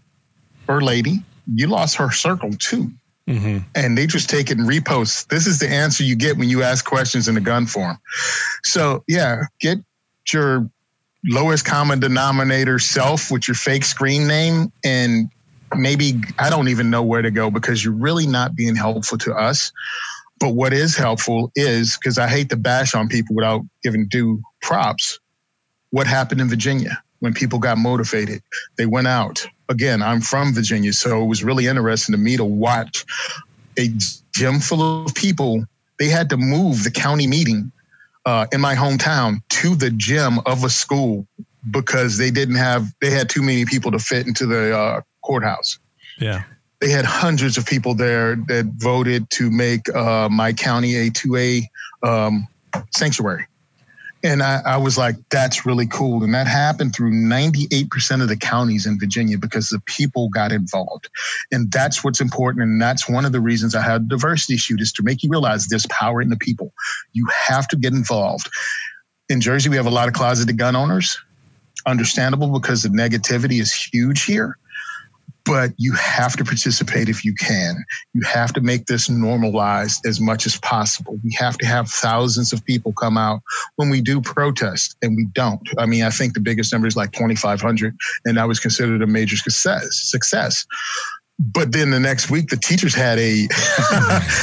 or 0.67 0.81
lady, 0.81 1.23
you 1.53 1.67
lost 1.67 1.95
her 1.95 2.11
circle 2.11 2.51
too. 2.51 2.91
Mm-hmm. 3.27 3.57
And 3.75 3.97
they 3.97 4.07
just 4.07 4.29
take 4.29 4.49
it 4.49 4.57
and 4.57 4.67
repost. 4.67 5.27
This 5.27 5.47
is 5.47 5.59
the 5.59 5.67
answer 5.67 6.03
you 6.03 6.15
get 6.15 6.37
when 6.37 6.49
you 6.49 6.63
ask 6.63 6.85
questions 6.85 7.27
in 7.27 7.35
the 7.35 7.41
gun 7.41 7.65
form. 7.65 7.97
So, 8.63 9.03
yeah, 9.07 9.43
get 9.59 9.79
your 10.31 10.69
lowest 11.25 11.65
common 11.65 11.99
denominator 11.99 12.79
self 12.79 13.31
with 13.31 13.47
your 13.47 13.55
fake 13.55 13.83
screen 13.83 14.27
name 14.27 14.71
and 14.83 15.29
maybe 15.75 16.21
I 16.39 16.49
don't 16.49 16.67
even 16.69 16.89
know 16.89 17.03
where 17.03 17.21
to 17.21 17.31
go 17.31 17.49
because 17.49 17.83
you're 17.83 17.93
really 17.93 18.27
not 18.27 18.55
being 18.55 18.75
helpful 18.75 19.17
to 19.19 19.33
us. 19.33 19.71
But 20.39 20.49
what 20.49 20.71
is 20.71 20.95
helpful 20.95 21.51
is 21.55 21.97
because 21.97 22.17
I 22.17 22.27
hate 22.27 22.49
to 22.49 22.57
bash 22.57 22.93
on 22.93 23.07
people 23.07 23.35
without 23.35 23.61
giving 23.83 24.07
due 24.07 24.41
props. 24.61 25.19
What 25.89 26.05
happened 26.05 26.41
in 26.41 26.49
Virginia 26.49 27.01
when 27.19 27.33
people 27.33 27.59
got 27.59 27.77
motivated? 27.77 28.43
They 28.77 28.85
went 28.85 29.07
out. 29.07 29.45
Again, 29.69 30.01
I'm 30.01 30.21
from 30.21 30.53
Virginia, 30.53 30.93
so 30.93 31.23
it 31.23 31.25
was 31.25 31.43
really 31.43 31.65
interesting 31.65 32.13
to 32.13 32.19
me 32.19 32.37
to 32.37 32.45
watch 32.45 33.03
a 33.77 33.89
gym 34.33 34.59
full 34.59 35.05
of 35.05 35.15
people. 35.15 35.65
They 35.99 36.07
had 36.07 36.29
to 36.29 36.37
move 36.37 36.83
the 36.83 36.91
county 36.91 37.25
meeting 37.25 37.71
uh, 38.25 38.45
in 38.51 38.61
my 38.61 38.75
hometown 38.75 39.41
to 39.49 39.75
the 39.75 39.89
gym 39.89 40.39
of 40.45 40.63
a 40.63 40.69
school 40.69 41.25
because 41.71 42.17
they 42.17 42.31
didn't 42.31 42.55
have 42.55 42.87
they 43.01 43.09
had 43.09 43.29
too 43.29 43.41
many 43.41 43.65
people 43.65 43.91
to 43.91 43.99
fit 43.99 44.27
into 44.27 44.45
the 44.45 44.77
uh, 44.77 45.01
courthouse. 45.27 45.77
Yeah. 46.19 46.43
They 46.79 46.89
had 46.89 47.05
hundreds 47.05 47.57
of 47.57 47.65
people 47.65 47.93
there 47.95 48.35
that 48.47 48.65
voted 48.77 49.29
to 49.31 49.51
make 49.51 49.93
uh, 49.93 50.29
my 50.29 50.53
county 50.53 50.95
a 50.95 51.09
2A 51.09 51.63
um, 52.03 52.47
sanctuary. 52.95 53.47
And 54.23 54.41
I, 54.41 54.61
I, 54.65 54.77
was 54.77 54.97
like, 54.97 55.15
that's 55.29 55.65
really 55.65 55.85
cool. 55.85 56.23
And 56.23 56.33
that 56.33 56.47
happened 56.47 56.95
through 56.95 57.11
98% 57.11 58.21
of 58.21 58.27
the 58.27 58.35
counties 58.35 58.85
in 58.85 58.99
Virginia 58.99 59.37
because 59.37 59.69
the 59.69 59.79
people 59.85 60.29
got 60.29 60.51
involved. 60.51 61.07
And 61.51 61.71
that's 61.71 62.03
what's 62.03 62.19
important. 62.19 62.63
And 62.63 62.81
that's 62.81 63.07
one 63.07 63.25
of 63.25 63.31
the 63.31 63.39
reasons 63.39 63.75
I 63.75 63.81
had 63.81 64.09
diversity 64.09 64.57
shoot 64.57 64.81
is 64.81 64.91
to 64.93 65.03
make 65.03 65.23
you 65.23 65.29
realize 65.29 65.67
there's 65.67 65.85
power 65.87 66.21
in 66.21 66.29
the 66.29 66.37
people. 66.37 66.73
You 67.13 67.27
have 67.47 67.67
to 67.69 67.75
get 67.77 67.93
involved. 67.93 68.49
In 69.29 69.39
Jersey, 69.39 69.69
we 69.69 69.75
have 69.75 69.85
a 69.85 69.91
lot 69.91 70.07
of 70.07 70.15
closeted 70.15 70.57
gun 70.57 70.75
owners. 70.75 71.17
Understandable 71.85 72.51
because 72.59 72.83
the 72.83 72.89
negativity 72.89 73.61
is 73.61 73.71
huge 73.71 74.23
here 74.23 74.57
but 75.47 75.71
you 75.77 75.93
have 75.93 76.35
to 76.35 76.43
participate 76.43 77.07
if 77.07 77.23
you 77.23 77.33
can. 77.33 77.83
You 78.13 78.21
have 78.23 78.51
to 78.53 78.61
make 78.61 78.85
this 78.85 79.09
normalized 79.09 80.05
as 80.05 80.19
much 80.19 80.45
as 80.45 80.57
possible. 80.57 81.17
We 81.23 81.35
have 81.39 81.57
to 81.59 81.65
have 81.65 81.89
thousands 81.89 82.51
of 82.51 82.63
people 82.65 82.91
come 82.93 83.17
out 83.17 83.41
when 83.77 83.89
we 83.89 84.01
do 84.01 84.21
protest, 84.21 84.97
and 85.01 85.15
we 85.15 85.25
don't. 85.33 85.67
I 85.77 85.85
mean, 85.85 86.03
I 86.03 86.09
think 86.09 86.33
the 86.33 86.41
biggest 86.41 86.73
number 86.73 86.87
is 86.87 86.97
like 86.97 87.13
2,500, 87.13 87.95
and 88.25 88.37
that 88.37 88.47
was 88.47 88.59
considered 88.59 89.01
a 89.01 89.07
major 89.07 89.37
success. 89.37 89.87
Success 89.91 90.65
but 91.39 91.71
then 91.71 91.91
the 91.91 91.99
next 91.99 92.31
week 92.31 92.47
the 92.47 92.57
teachers 92.57 92.95
had 92.95 93.19
a 93.19 93.47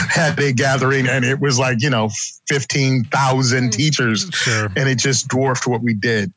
had 0.09 0.39
a 0.39 0.53
gathering 0.53 1.09
and 1.09 1.25
it 1.25 1.41
was 1.41 1.59
like 1.59 1.83
you 1.83 1.91
know 1.91 2.09
15,000 2.49 3.73
teachers. 3.73 4.31
Sure. 4.33 4.67
and 4.77 4.89
it 4.89 4.99
just 4.99 5.29
dwarfed 5.29 5.67
what 5.67 5.83
we 5.83 5.95
did. 5.95 6.33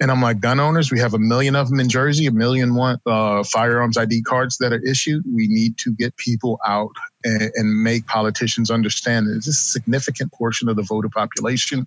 And 0.00 0.10
i'm 0.10 0.22
like 0.22 0.40
gun 0.40 0.60
owners 0.60 0.90
we 0.90 0.98
have 1.00 1.12
a 1.12 1.18
million 1.18 1.54
of 1.56 1.68
them 1.68 1.80
in 1.80 1.88
jersey 1.88 2.26
a 2.26 2.30
million 2.30 2.74
one 2.74 2.98
uh, 3.06 3.42
firearms 3.44 3.98
id 3.98 4.22
cards 4.22 4.56
that 4.58 4.72
are 4.72 4.82
issued. 4.84 5.24
We 5.26 5.46
need 5.48 5.76
to 5.78 5.92
get 5.92 6.16
people 6.16 6.58
out 6.66 6.92
and, 7.24 7.50
and 7.54 7.82
make 7.82 8.06
politicians 8.06 8.70
understand 8.70 9.26
that 9.26 9.36
it's 9.36 9.48
a 9.48 9.52
significant 9.52 10.32
portion 10.32 10.70
of 10.70 10.76
the 10.76 10.82
voter 10.82 11.10
population 11.10 11.86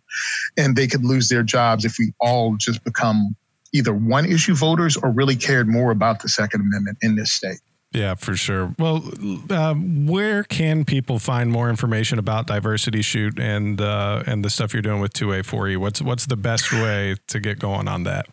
and 0.57 0.75
they 0.75 0.87
could 0.87 1.03
lose 1.03 1.29
their 1.29 1.43
jobs 1.43 1.85
if 1.85 1.97
we 1.97 2.13
all 2.19 2.55
just 2.57 2.83
become 2.83 3.35
either 3.73 3.93
one 3.93 4.25
issue 4.25 4.53
voters 4.53 4.95
or 4.97 5.09
really 5.09 5.35
cared 5.35 5.67
more 5.67 5.91
about 5.91 6.21
the 6.21 6.29
second 6.29 6.61
amendment 6.61 6.97
in 7.01 7.15
this 7.15 7.31
state 7.31 7.61
yeah, 7.91 8.15
for 8.15 8.35
sure. 8.35 8.73
Well, 8.79 9.03
uh, 9.49 9.73
where 9.73 10.43
can 10.43 10.85
people 10.85 11.19
find 11.19 11.51
more 11.51 11.69
information 11.69 12.19
about 12.19 12.47
Diversity 12.47 13.01
Shoot 13.01 13.37
and 13.37 13.81
uh, 13.81 14.23
and 14.25 14.45
the 14.45 14.49
stuff 14.49 14.73
you're 14.73 14.81
doing 14.81 15.01
with 15.01 15.13
2A4E? 15.13 15.77
What's 15.77 16.01
what's 16.01 16.25
the 16.25 16.37
best 16.37 16.71
way 16.71 17.15
to 17.27 17.39
get 17.39 17.59
going 17.59 17.87
on 17.87 18.03
that? 18.03 18.27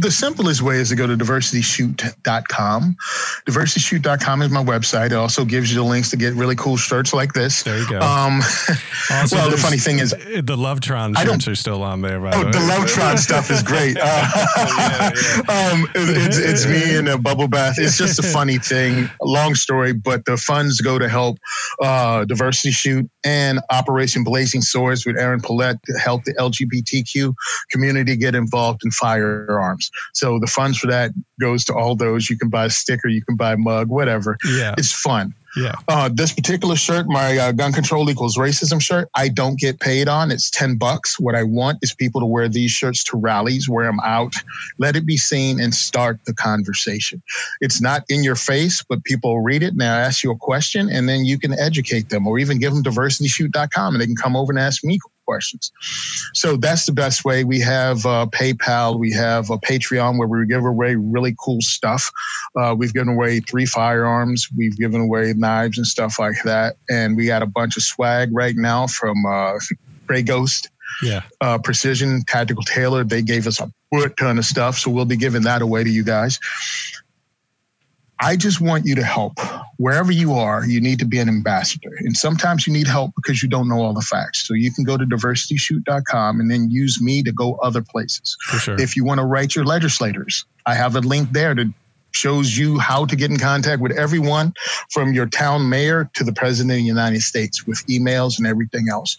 The 0.00 0.10
simplest 0.10 0.62
way 0.62 0.76
is 0.76 0.88
to 0.88 0.96
go 0.96 1.06
to 1.06 1.16
diversityshoot.com. 1.16 2.96
Diversityshoot.com 3.46 4.42
is 4.42 4.50
my 4.50 4.64
website. 4.64 5.06
It 5.06 5.12
also 5.12 5.44
gives 5.44 5.70
you 5.70 5.78
the 5.78 5.84
links 5.84 6.10
to 6.10 6.16
get 6.16 6.34
really 6.34 6.56
cool 6.56 6.76
shirts 6.76 7.12
like 7.12 7.32
this. 7.32 7.62
There 7.62 7.78
you 7.78 7.88
go. 7.88 8.00
Um, 8.00 8.40
also, 9.10 9.36
well, 9.36 9.50
the 9.50 9.56
funny 9.56 9.76
thing 9.76 9.98
is, 9.98 10.10
the 10.10 10.56
Lovetron 10.56 11.16
shirts 11.18 11.48
are 11.48 11.54
still 11.54 11.82
on 11.82 12.00
there. 12.00 12.24
oh, 12.26 12.44
the, 12.44 12.50
the 12.50 12.58
Lovetron 12.58 13.18
stuff 13.18 13.50
is 13.50 13.62
great. 13.62 13.96
Uh, 14.00 14.04
yeah, 14.56 15.10
yeah. 15.12 15.40
Um, 15.70 15.86
it's, 15.94 16.38
it's 16.38 16.66
me 16.66 16.96
in 16.96 17.08
a 17.08 17.18
bubble 17.18 17.48
bath. 17.48 17.74
It's 17.78 17.98
just 17.98 18.18
a 18.18 18.22
funny 18.22 18.58
thing. 18.58 19.10
Long 19.20 19.54
story, 19.54 19.92
but 19.92 20.24
the 20.24 20.36
funds 20.36 20.80
go 20.80 20.98
to 20.98 21.08
help 21.08 21.38
uh, 21.82 22.24
Diversity 22.24 22.70
Shoot 22.70 23.10
and 23.24 23.60
Operation 23.70 24.24
Blazing 24.24 24.62
Swords 24.62 25.04
with 25.04 25.18
Erin 25.18 25.40
Palette 25.40 25.78
to 25.86 25.98
help 25.98 26.24
the 26.24 26.34
LGBTQ 26.34 27.34
community 27.70 28.16
get 28.16 28.34
involved 28.34 28.82
in 28.84 28.90
firearms. 28.90 29.89
So 30.14 30.38
the 30.38 30.46
funds 30.46 30.78
for 30.78 30.86
that 30.88 31.10
goes 31.40 31.64
to 31.66 31.74
all 31.74 31.96
those. 31.96 32.30
You 32.30 32.38
can 32.38 32.48
buy 32.48 32.66
a 32.66 32.70
sticker, 32.70 33.08
you 33.08 33.22
can 33.22 33.36
buy 33.36 33.54
a 33.54 33.56
mug, 33.56 33.88
whatever. 33.88 34.38
Yeah. 34.44 34.74
It's 34.78 34.92
fun. 34.92 35.34
Yeah. 35.56 35.74
Uh, 35.88 36.08
this 36.12 36.32
particular 36.32 36.76
shirt, 36.76 37.06
my 37.08 37.36
uh, 37.36 37.52
gun 37.52 37.72
control 37.72 38.08
equals 38.08 38.36
racism 38.36 38.80
shirt, 38.80 39.08
I 39.14 39.28
don't 39.28 39.58
get 39.58 39.80
paid 39.80 40.08
on. 40.08 40.30
It's 40.30 40.48
10 40.50 40.76
bucks. 40.76 41.18
What 41.18 41.34
I 41.34 41.42
want 41.42 41.78
is 41.82 41.92
people 41.92 42.20
to 42.20 42.26
wear 42.26 42.48
these 42.48 42.70
shirts 42.70 43.02
to 43.04 43.16
rallies, 43.16 43.68
wear 43.68 43.86
them 43.86 43.98
out, 44.04 44.34
let 44.78 44.94
it 44.94 45.04
be 45.04 45.16
seen 45.16 45.60
and 45.60 45.74
start 45.74 46.20
the 46.26 46.34
conversation. 46.34 47.20
It's 47.60 47.80
not 47.80 48.04
in 48.08 48.22
your 48.22 48.36
face, 48.36 48.84
but 48.88 49.02
people 49.04 49.40
read 49.40 49.62
it 49.62 49.72
and 49.72 49.80
they 49.80 49.86
ask 49.86 50.22
you 50.22 50.30
a 50.30 50.36
question 50.36 50.88
and 50.88 51.08
then 51.08 51.24
you 51.24 51.38
can 51.38 51.58
educate 51.58 52.10
them 52.10 52.26
or 52.26 52.38
even 52.38 52.58
give 52.58 52.72
them 52.72 52.84
diversityshoot.com 52.84 53.94
and 53.94 54.00
they 54.00 54.06
can 54.06 54.16
come 54.16 54.36
over 54.36 54.52
and 54.52 54.58
ask 54.58 54.84
me 54.84 55.00
questions. 55.30 55.70
So 56.34 56.56
that's 56.56 56.84
the 56.86 56.92
best 56.92 57.24
way. 57.24 57.44
We 57.44 57.60
have 57.60 58.04
uh, 58.04 58.26
PayPal, 58.40 58.98
we 58.98 59.12
have 59.12 59.50
a 59.50 59.58
Patreon 59.58 60.18
where 60.18 60.28
we 60.28 60.46
give 60.46 60.64
away 60.64 60.96
really 60.96 61.34
cool 61.44 61.60
stuff. 61.60 62.10
Uh, 62.58 62.74
we've 62.76 62.92
given 62.92 63.10
away 63.14 63.40
three 63.40 63.66
firearms, 63.66 64.48
we've 64.56 64.76
given 64.76 65.00
away 65.00 65.32
knives 65.36 65.78
and 65.78 65.86
stuff 65.86 66.18
like 66.18 66.42
that, 66.44 66.76
and 66.88 67.16
we 67.16 67.26
got 67.26 67.42
a 67.42 67.46
bunch 67.46 67.76
of 67.76 67.82
swag 67.82 68.28
right 68.32 68.56
now 68.56 68.86
from 68.86 69.16
uh, 69.24 69.58
Ghost. 70.26 70.68
Yeah. 71.02 71.22
Uh, 71.40 71.58
Precision 71.58 72.22
Tactical 72.26 72.64
Tailor. 72.64 73.04
They 73.04 73.22
gave 73.22 73.46
us 73.46 73.60
a 73.60 73.70
ton 74.18 74.38
of 74.38 74.44
stuff. 74.44 74.76
So 74.76 74.90
we'll 74.90 75.04
be 75.04 75.16
giving 75.16 75.42
that 75.42 75.62
away 75.62 75.84
to 75.84 75.90
you 75.90 76.02
guys. 76.02 76.40
I 78.20 78.36
just 78.36 78.60
want 78.60 78.86
you 78.86 78.96
to 78.96 79.04
help. 79.04 79.38
Wherever 79.80 80.12
you 80.12 80.34
are, 80.34 80.66
you 80.66 80.78
need 80.78 80.98
to 80.98 81.06
be 81.06 81.18
an 81.18 81.26
ambassador. 81.26 81.92
And 82.00 82.14
sometimes 82.14 82.66
you 82.66 82.72
need 82.72 82.86
help 82.86 83.12
because 83.16 83.42
you 83.42 83.48
don't 83.48 83.66
know 83.66 83.80
all 83.80 83.94
the 83.94 84.02
facts. 84.02 84.46
So 84.46 84.52
you 84.52 84.70
can 84.70 84.84
go 84.84 84.98
to 84.98 85.06
diversityshoot.com 85.06 86.38
and 86.38 86.50
then 86.50 86.70
use 86.70 87.00
me 87.00 87.22
to 87.22 87.32
go 87.32 87.54
other 87.62 87.80
places. 87.80 88.36
Sure. 88.58 88.78
If 88.78 88.94
you 88.94 89.06
want 89.06 89.20
to 89.20 89.24
write 89.24 89.56
your 89.56 89.64
legislators, 89.64 90.44
I 90.66 90.74
have 90.74 90.96
a 90.96 91.00
link 91.00 91.32
there 91.32 91.54
that 91.54 91.72
shows 92.10 92.58
you 92.58 92.78
how 92.78 93.06
to 93.06 93.16
get 93.16 93.30
in 93.30 93.38
contact 93.38 93.80
with 93.80 93.92
everyone 93.92 94.52
from 94.90 95.14
your 95.14 95.24
town 95.24 95.70
mayor 95.70 96.10
to 96.12 96.24
the 96.24 96.32
president 96.34 96.72
of 96.72 96.76
the 96.76 96.82
United 96.82 97.22
States 97.22 97.66
with 97.66 97.78
emails 97.86 98.36
and 98.36 98.46
everything 98.46 98.88
else. 98.90 99.16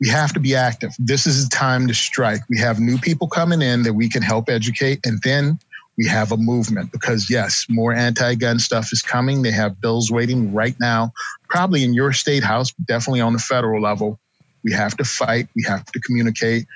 We 0.00 0.08
have 0.08 0.32
to 0.32 0.40
be 0.40 0.56
active. 0.56 0.90
This 0.98 1.24
is 1.24 1.48
the 1.48 1.54
time 1.54 1.86
to 1.86 1.94
strike. 1.94 2.40
We 2.48 2.58
have 2.58 2.80
new 2.80 2.98
people 2.98 3.28
coming 3.28 3.62
in 3.62 3.84
that 3.84 3.94
we 3.94 4.08
can 4.08 4.22
help 4.22 4.48
educate 4.48 5.06
and 5.06 5.20
then 5.22 5.60
we 5.96 6.06
have 6.06 6.32
a 6.32 6.36
movement 6.36 6.92
because 6.92 7.28
yes, 7.30 7.66
more 7.68 7.92
anti-gun 7.92 8.58
stuff 8.58 8.92
is 8.92 9.02
coming. 9.02 9.42
They 9.42 9.52
have 9.52 9.80
bills 9.80 10.10
waiting 10.10 10.52
right 10.52 10.74
now, 10.80 11.12
probably 11.48 11.84
in 11.84 11.94
your 11.94 12.12
state 12.12 12.42
house, 12.42 12.72
definitely 12.86 13.20
on 13.20 13.32
the 13.32 13.38
federal 13.38 13.80
level. 13.80 14.18
We 14.64 14.72
have 14.72 14.96
to 14.96 15.04
fight, 15.04 15.48
we 15.54 15.62
have 15.68 15.84
to 15.84 16.00
communicate, 16.00 16.66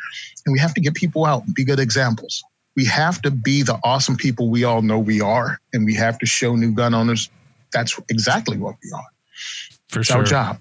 and 0.45 0.53
we 0.53 0.59
have 0.59 0.75
to 0.75 0.81
get 0.81 0.95
people 0.95 1.25
out 1.25 1.45
and 1.47 1.55
be 1.55 1.65
good 1.65 1.81
examples. 1.81 2.43
We 2.77 2.85
have 2.85 3.21
to 3.23 3.31
be 3.31 3.63
the 3.63 3.79
awesome 3.83 4.17
people 4.17 4.51
we 4.51 4.65
all 4.65 4.83
know 4.83 4.99
we 4.99 5.21
are, 5.21 5.59
and 5.73 5.85
we 5.85 5.95
have 5.95 6.19
to 6.19 6.27
show 6.27 6.55
new 6.55 6.73
gun 6.73 6.95
owners 6.95 7.31
that's 7.73 7.99
exactly 8.09 8.59
what 8.59 8.77
we 8.83 8.91
are. 8.93 9.07
For 9.89 10.01
it's 10.01 10.09
sure. 10.09 10.19
our 10.19 10.25
job. 10.25 10.59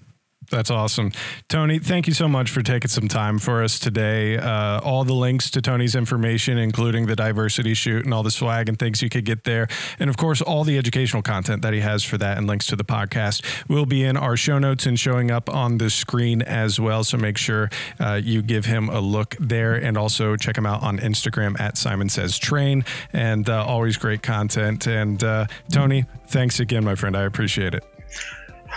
That's 0.50 0.70
awesome. 0.70 1.12
Tony, 1.48 1.78
thank 1.78 2.06
you 2.06 2.14
so 2.14 2.26
much 2.26 2.50
for 2.50 2.62
taking 2.62 2.88
some 2.88 3.06
time 3.06 3.38
for 3.38 3.62
us 3.62 3.78
today. 3.78 4.38
Uh, 4.38 4.80
all 4.80 5.04
the 5.04 5.12
links 5.12 5.50
to 5.50 5.60
Tony's 5.60 5.94
information, 5.94 6.56
including 6.56 7.04
the 7.04 7.14
diversity 7.14 7.74
shoot 7.74 8.06
and 8.06 8.14
all 8.14 8.22
the 8.22 8.30
swag 8.30 8.68
and 8.68 8.78
things 8.78 9.02
you 9.02 9.10
could 9.10 9.26
get 9.26 9.44
there. 9.44 9.68
And 9.98 10.08
of 10.08 10.16
course, 10.16 10.40
all 10.40 10.64
the 10.64 10.78
educational 10.78 11.22
content 11.22 11.60
that 11.62 11.74
he 11.74 11.80
has 11.80 12.02
for 12.02 12.16
that 12.18 12.38
and 12.38 12.46
links 12.46 12.66
to 12.68 12.76
the 12.76 12.84
podcast 12.84 13.44
will 13.68 13.84
be 13.84 14.02
in 14.02 14.16
our 14.16 14.38
show 14.38 14.58
notes 14.58 14.86
and 14.86 14.98
showing 14.98 15.30
up 15.30 15.50
on 15.50 15.76
the 15.76 15.90
screen 15.90 16.40
as 16.40 16.80
well. 16.80 17.04
So 17.04 17.18
make 17.18 17.36
sure 17.36 17.68
uh, 18.00 18.20
you 18.22 18.40
give 18.40 18.64
him 18.64 18.88
a 18.88 19.00
look 19.00 19.36
there 19.38 19.74
and 19.74 19.98
also 19.98 20.34
check 20.36 20.56
him 20.56 20.64
out 20.64 20.82
on 20.82 20.98
Instagram 20.98 21.60
at 21.60 21.76
Simon 21.76 22.08
Says 22.08 22.38
Train. 22.38 22.86
And 23.12 23.50
uh, 23.50 23.66
always 23.66 23.98
great 23.98 24.22
content. 24.22 24.86
And 24.86 25.22
uh, 25.22 25.46
Tony, 25.70 26.06
thanks 26.28 26.58
again, 26.58 26.84
my 26.84 26.94
friend. 26.94 27.14
I 27.14 27.24
appreciate 27.24 27.74
it. 27.74 27.97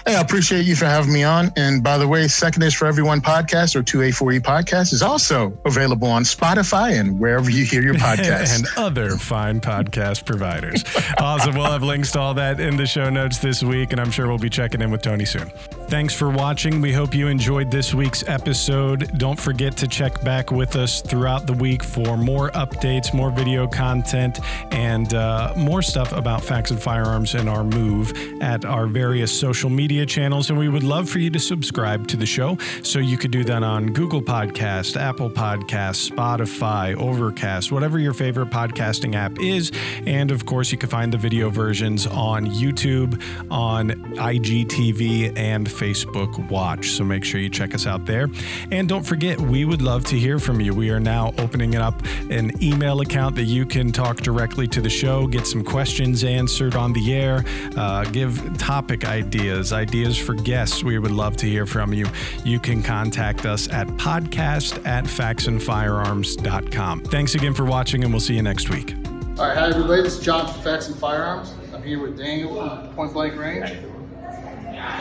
Hey, 0.06 0.16
I 0.16 0.22
appreciate 0.22 0.66
you 0.66 0.76
for 0.76 0.86
having 0.86 1.14
me 1.14 1.24
on. 1.24 1.52
And 1.56 1.84
by 1.84 1.98
the 1.98 2.08
way, 2.08 2.28
Second 2.28 2.64
is 2.64 2.74
for 2.74 2.86
Everyone 2.88 3.22
podcast 3.22 3.76
or 3.76 3.84
2A4E 3.84 4.40
podcast 4.42 4.94
is 4.94 5.02
also 5.02 5.58
available 5.66 6.08
on 6.08 6.24
Spotify 6.24 7.00
and 7.00 7.20
wherever 7.20 7.50
you 7.50 7.66
hear 7.66 7.82
your 7.82 7.94
podcast. 8.08 8.56
and 8.56 8.66
other 8.78 9.12
fine 9.18 9.62
podcast 9.62 10.26
providers. 10.26 10.84
awesome. 11.20 11.56
We'll 11.56 11.66
have 11.66 11.84
links 11.84 12.12
to 12.14 12.20
all 12.20 12.34
that 12.36 12.60
in 12.60 12.78
the 12.78 12.86
show 12.88 13.10
notes 13.10 13.38
this 13.40 13.64
week, 13.64 13.92
and 13.92 14.02
I'm 14.02 14.12
sure 14.12 14.28
we'll 14.28 14.38
be 14.38 14.50
checking 14.50 14.82
in 14.82 14.92
with 14.92 15.02
Tony 15.02 15.26
soon. 15.26 15.52
Thanks 15.92 16.14
for 16.14 16.30
watching. 16.30 16.80
We 16.80 16.94
hope 16.94 17.14
you 17.14 17.28
enjoyed 17.28 17.70
this 17.70 17.94
week's 17.94 18.26
episode. 18.26 19.12
Don't 19.18 19.38
forget 19.38 19.76
to 19.76 19.90
check 19.90 20.24
back 20.24 20.50
with 20.50 20.78
us 20.78 21.02
throughout 21.02 21.48
the 21.48 21.52
week 21.52 21.84
for 21.84 22.16
more 22.16 22.50
updates, 22.52 23.14
more 23.14 23.30
video 23.30 23.68
content, 23.68 24.40
and 24.72 25.14
uh, 25.14 25.54
more 25.58 25.82
stuff 25.82 26.14
about 26.14 26.46
Faxon 26.46 26.78
Firearms 26.78 27.36
and 27.36 27.50
our 27.50 27.66
move 27.66 28.14
at 28.42 28.64
our 28.64 28.88
various 28.88 29.38
social 29.38 29.70
media 29.70 30.06
channels. 30.06 30.50
And 30.50 30.58
we 30.58 30.70
would 30.70 30.82
love 30.82 31.10
for 31.10 31.20
you 31.20 31.30
to 31.30 31.40
subscribe 31.40 32.08
to 32.08 32.16
the 32.16 32.26
show. 32.26 32.58
So 32.84 33.00
you 33.00 33.18
could 33.18 33.32
do 33.32 33.44
that 33.44 33.62
on 33.62 33.88
Google 33.88 34.22
Podcast, 34.22 34.96
Apple 34.96 35.30
Podcast, 35.30 36.10
Spotify, 36.10 36.96
Overcast, 36.96 37.70
whatever 37.70 38.00
your 38.00 38.14
favorite 38.14 38.50
podcasting 38.50 39.14
app 39.14 39.38
is. 39.42 39.74
And 40.06 40.32
of 40.32 40.46
course, 40.46 40.72
you 40.72 40.78
can 40.78 40.88
find 40.88 41.12
the 41.12 41.18
video 41.18 41.50
versions 41.50 42.08
on 42.08 42.48
YouTube, 42.48 43.22
on 43.52 43.90
IGTV, 44.16 45.38
and 45.38 45.68
Facebook 45.68 45.81
Watch. 45.82 46.92
So 46.92 47.04
make 47.04 47.24
sure 47.24 47.40
you 47.40 47.50
check 47.50 47.74
us 47.74 47.88
out 47.88 48.06
there. 48.06 48.28
And 48.72 48.88
don't 48.88 49.04
forget, 49.04 49.42
we 49.42 49.66
would 49.66 49.82
love 49.82 50.06
to 50.06 50.16
hear 50.16 50.38
from 50.38 50.62
you. 50.62 50.76
We 50.76 50.92
are 50.92 51.00
now 51.00 51.34
opening 51.40 51.76
up 51.76 52.06
an 52.30 52.52
email 52.62 53.02
account 53.02 53.36
that 53.38 53.46
you 53.46 53.66
can 53.66 53.92
talk 53.92 54.18
directly 54.18 54.68
to 54.68 54.80
the 54.82 54.90
show, 54.90 55.26
get 55.26 55.48
some 55.48 55.64
questions 55.64 56.24
answered 56.24 56.76
on 56.76 56.94
the 56.94 57.14
air, 57.16 57.44
uh, 57.76 58.04
give 58.06 58.58
topic 58.60 59.06
ideas, 59.06 59.74
ideas 59.74 60.20
for 60.20 60.36
guests. 60.36 60.84
We 60.84 61.00
would 61.00 61.10
love 61.12 61.36
to 61.38 61.48
hear 61.48 61.66
from 61.66 61.94
you. 61.94 62.06
You 62.46 62.60
can 62.60 62.84
contact 62.84 63.48
us 63.48 63.68
at 63.70 63.88
podcast 63.88 64.86
at 64.86 65.06
faxonfirearms.com. 65.06 67.02
Thanks 67.06 67.34
again 67.34 67.56
for 67.56 67.66
watching, 67.66 68.04
and 68.04 68.14
we'll 68.14 68.20
see 68.20 68.36
you 68.36 68.44
next 68.44 68.70
week. 68.70 68.94
All 69.40 69.48
right, 69.48 69.58
hi 69.58 69.70
everybody. 69.70 70.04
This 70.04 70.20
is 70.20 70.24
John 70.24 70.46
from 70.46 70.62
Faxon 70.62 70.94
Firearms. 70.94 71.56
I'm 71.74 71.82
here 71.82 72.00
with 72.00 72.18
Daniel 72.18 72.56
from 72.56 72.94
Point 72.94 73.14
Blank 73.14 73.36
Range. 73.36 73.91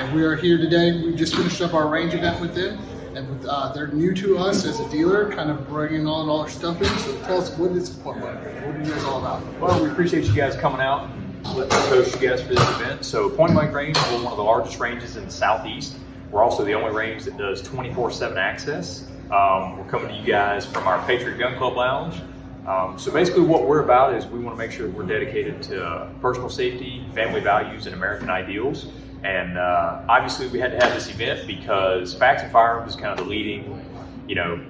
And 0.01 0.15
we 0.15 0.25
are 0.25 0.35
here 0.35 0.57
today. 0.57 0.93
We 1.03 1.15
just 1.15 1.37
finished 1.37 1.61
up 1.61 1.75
our 1.75 1.87
range 1.87 2.15
event 2.15 2.41
with 2.41 2.55
them, 2.55 2.79
and 3.15 3.45
uh, 3.45 3.71
they're 3.75 3.89
new 3.89 4.15
to 4.15 4.39
us 4.39 4.65
as 4.65 4.81
a 4.81 4.89
dealer, 4.89 5.31
kind 5.31 5.51
of 5.51 5.69
bringing 5.69 6.07
on 6.07 6.27
all 6.27 6.41
our 6.41 6.49
stuff 6.49 6.81
in. 6.81 6.89
So 7.01 7.21
tell 7.25 7.37
us, 7.37 7.51
what 7.59 7.73
is 7.73 7.91
Point 7.91 8.23
Blank? 8.23 8.43
What 8.65 8.77
are 8.77 8.79
you 8.79 8.91
guys 8.91 9.05
all 9.05 9.19
about? 9.19 9.43
Well, 9.61 9.83
we 9.83 9.91
appreciate 9.91 10.25
you 10.25 10.33
guys 10.33 10.57
coming 10.57 10.81
out, 10.81 11.11
let's 11.55 11.75
host 11.89 12.19
you 12.19 12.31
guys 12.31 12.41
for 12.41 12.55
this 12.55 12.81
event. 12.81 13.05
So 13.05 13.29
Point 13.29 13.53
Blank 13.53 13.75
Range, 13.75 13.95
we're 13.95 14.25
one 14.25 14.33
of 14.33 14.39
the 14.39 14.43
largest 14.43 14.81
ranges 14.81 15.17
in 15.17 15.27
the 15.27 15.31
southeast. 15.31 15.97
We're 16.31 16.43
also 16.43 16.65
the 16.65 16.73
only 16.73 16.97
range 16.97 17.25
that 17.25 17.37
does 17.37 17.61
24/7 17.61 18.39
access. 18.39 19.07
Um, 19.31 19.77
we're 19.77 19.85
coming 19.85 20.09
to 20.09 20.15
you 20.15 20.25
guys 20.25 20.65
from 20.65 20.87
our 20.87 21.05
Patriot 21.05 21.37
Gun 21.37 21.59
Club 21.59 21.77
Lounge. 21.77 22.23
Um, 22.67 22.99
so 22.99 23.13
basically, 23.13 23.43
what 23.43 23.67
we're 23.67 23.85
about 23.85 24.15
is 24.15 24.27
we 24.27 24.39
want 24.39 24.57
to 24.57 24.59
make 24.59 24.73
sure 24.73 24.89
we're 24.89 25.05
dedicated 25.05 25.63
to 25.65 26.11
personal 26.23 26.49
safety, 26.49 27.05
family 27.15 27.41
values, 27.41 27.85
and 27.85 27.95
American 27.95 28.31
ideals. 28.31 28.87
And 29.23 29.59
uh, 29.59 30.03
obviously, 30.09 30.49
we 30.49 30.59
had 30.59 30.73
to 30.73 30.79
have 30.79 30.95
this 30.95 31.09
event 31.09 31.47
because 31.47 32.15
Faxon 32.15 32.51
Firearms 32.51 32.95
is 32.95 33.01
kind 33.01 33.19
of 33.19 33.25
the 33.25 33.31
leading, 33.31 33.85
you 34.27 34.35
know, 34.35 34.65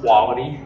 quality 0.00 0.60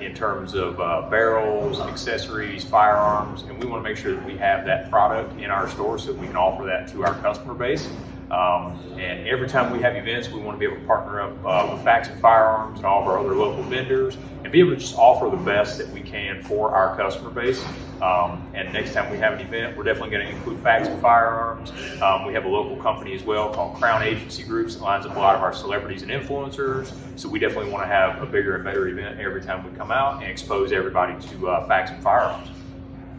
in 0.00 0.14
terms 0.14 0.54
of 0.54 0.80
uh, 0.80 1.08
barrels, 1.10 1.80
accessories, 1.80 2.64
firearms, 2.64 3.42
and 3.42 3.62
we 3.62 3.68
want 3.68 3.82
to 3.84 3.88
make 3.88 3.98
sure 3.98 4.14
that 4.14 4.24
we 4.24 4.36
have 4.36 4.64
that 4.64 4.90
product 4.90 5.38
in 5.38 5.50
our 5.50 5.68
store 5.68 5.98
so 5.98 6.12
we 6.12 6.26
can 6.26 6.36
offer 6.36 6.64
that 6.64 6.88
to 6.88 7.04
our 7.04 7.14
customer 7.20 7.54
base. 7.54 7.88
Um, 8.30 8.78
and 8.96 9.26
every 9.26 9.48
time 9.48 9.72
we 9.72 9.80
have 9.82 9.96
events, 9.96 10.30
we 10.30 10.40
want 10.40 10.58
to 10.58 10.58
be 10.60 10.72
able 10.72 10.80
to 10.80 10.86
partner 10.86 11.20
up 11.20 11.32
uh, 11.44 11.68
with 11.72 11.82
Faxon 11.82 12.18
Firearms 12.20 12.78
and 12.78 12.86
all 12.86 13.02
of 13.02 13.08
our 13.08 13.18
other 13.18 13.34
local 13.34 13.62
vendors 13.64 14.16
and 14.44 14.52
be 14.52 14.60
able 14.60 14.70
to 14.70 14.76
just 14.76 14.94
offer 14.94 15.28
the 15.28 15.42
best 15.42 15.78
that 15.78 15.88
we 15.88 16.00
can 16.00 16.40
for 16.44 16.72
our 16.72 16.96
customer 16.96 17.30
base. 17.30 17.64
Um, 18.02 18.50
and 18.54 18.72
next 18.72 18.94
time 18.94 19.10
we 19.10 19.18
have 19.18 19.34
an 19.34 19.40
event, 19.40 19.76
we're 19.76 19.84
definitely 19.84 20.10
going 20.10 20.26
to 20.26 20.32
include 20.32 20.62
Faxon 20.62 21.00
Firearms. 21.00 21.70
Um, 22.00 22.26
we 22.26 22.32
have 22.34 22.44
a 22.44 22.48
local 22.48 22.76
company 22.76 23.14
as 23.14 23.22
well 23.22 23.52
called 23.52 23.76
Crown 23.76 24.02
Agency 24.02 24.42
Groups 24.42 24.74
that 24.74 24.82
lines 24.82 25.06
up 25.06 25.16
a 25.16 25.18
lot 25.18 25.34
of 25.34 25.42
our 25.42 25.52
celebrities 25.52 26.02
and 26.02 26.10
influencers. 26.10 26.92
So 27.16 27.28
we 27.28 27.38
definitely 27.38 27.70
want 27.70 27.84
to 27.84 27.88
have 27.88 28.22
a 28.22 28.26
bigger 28.26 28.54
and 28.54 28.64
better 28.64 28.88
event 28.88 29.20
every 29.20 29.42
time 29.42 29.70
we 29.70 29.76
come 29.76 29.90
out 29.90 30.22
and 30.22 30.30
expose 30.30 30.72
everybody 30.72 31.20
to 31.28 31.48
uh, 31.48 31.66
Faxon 31.66 32.00
Firearms. 32.00 32.48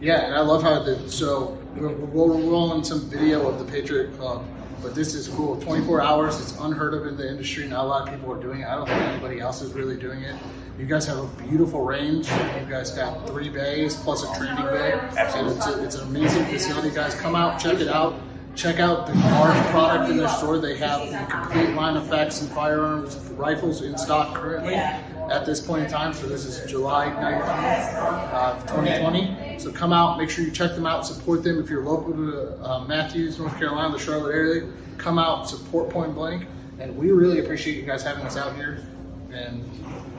Yeah, 0.00 0.26
and 0.26 0.34
I 0.34 0.40
love 0.40 0.62
how 0.62 0.82
the 0.82 1.08
so 1.08 1.58
we're, 1.76 1.94
we're 1.94 2.32
rolling 2.32 2.82
some 2.82 3.08
video 3.08 3.48
of 3.48 3.58
the 3.58 3.64
Patriot 3.64 4.16
Club 4.16 4.44
but 4.82 4.96
this 4.96 5.14
is 5.14 5.28
cool. 5.28 5.60
24 5.60 6.02
hours, 6.02 6.40
it's 6.40 6.58
unheard 6.58 6.92
of 6.92 7.06
in 7.06 7.16
the 7.16 7.28
industry. 7.28 7.68
Not 7.68 7.84
a 7.84 7.88
lot 7.88 8.08
of 8.08 8.14
people 8.14 8.32
are 8.32 8.40
doing 8.40 8.62
it. 8.62 8.66
I 8.66 8.74
don't 8.74 8.88
think 8.88 9.00
anybody 9.00 9.38
else 9.38 9.62
is 9.62 9.72
really 9.72 9.96
doing 9.96 10.22
it. 10.22 10.34
You 10.78 10.86
guys 10.86 11.06
have 11.06 11.18
a 11.18 11.26
beautiful 11.42 11.84
range. 11.84 12.28
You 12.28 12.66
guys 12.68 12.90
got 12.90 13.26
three 13.26 13.48
bays 13.48 13.94
plus 13.94 14.22
a 14.24 14.38
training 14.38 14.64
bay. 14.64 14.92
Absolutely. 15.16 15.56
It's, 15.56 15.66
a, 15.66 15.84
it's, 15.84 15.94
an 15.96 16.08
amazing 16.08 16.44
facility, 16.46 16.90
guys. 16.90 17.14
Come 17.14 17.36
out, 17.36 17.60
check 17.60 17.80
it 17.80 17.88
out. 17.88 18.14
Check 18.54 18.80
out 18.80 19.06
the 19.06 19.14
large 19.14 19.56
product 19.70 20.10
in 20.10 20.16
their 20.16 20.28
store. 20.28 20.58
They 20.58 20.76
have 20.76 21.00
a 21.00 21.26
complete 21.30 21.74
line 21.74 21.96
of 21.96 22.06
Faxon 22.08 22.48
Firearms, 22.48 23.16
rifles 23.30 23.82
in 23.82 23.96
stock 23.96 24.34
currently 24.34 24.74
at 24.74 25.46
this 25.46 25.60
point 25.60 25.84
in 25.84 25.90
time. 25.90 26.12
So 26.12 26.26
this 26.26 26.44
is 26.44 26.70
July 26.70 27.06
19th, 27.06 28.32
uh, 28.32 28.60
2020. 28.66 29.58
So 29.58 29.72
come 29.72 29.92
out, 29.92 30.18
make 30.18 30.28
sure 30.28 30.44
you 30.44 30.50
check 30.50 30.74
them 30.74 30.86
out, 30.86 31.06
support 31.06 31.42
them. 31.42 31.58
If 31.58 31.70
you're 31.70 31.84
local 31.84 32.12
to 32.12 32.62
uh, 32.62 32.84
Matthews, 32.84 33.38
North 33.38 33.56
Carolina, 33.58 33.92
the 33.92 33.98
Charlotte 33.98 34.34
area, 34.34 34.68
come 34.98 35.18
out, 35.18 35.48
support 35.48 35.88
Point 35.88 36.14
Blank. 36.14 36.46
And 36.78 36.96
we 36.96 37.10
really 37.10 37.38
appreciate 37.38 37.76
you 37.76 37.82
guys 37.82 38.02
having 38.02 38.26
us 38.26 38.36
out 38.36 38.54
here. 38.56 38.84
And 39.32 39.64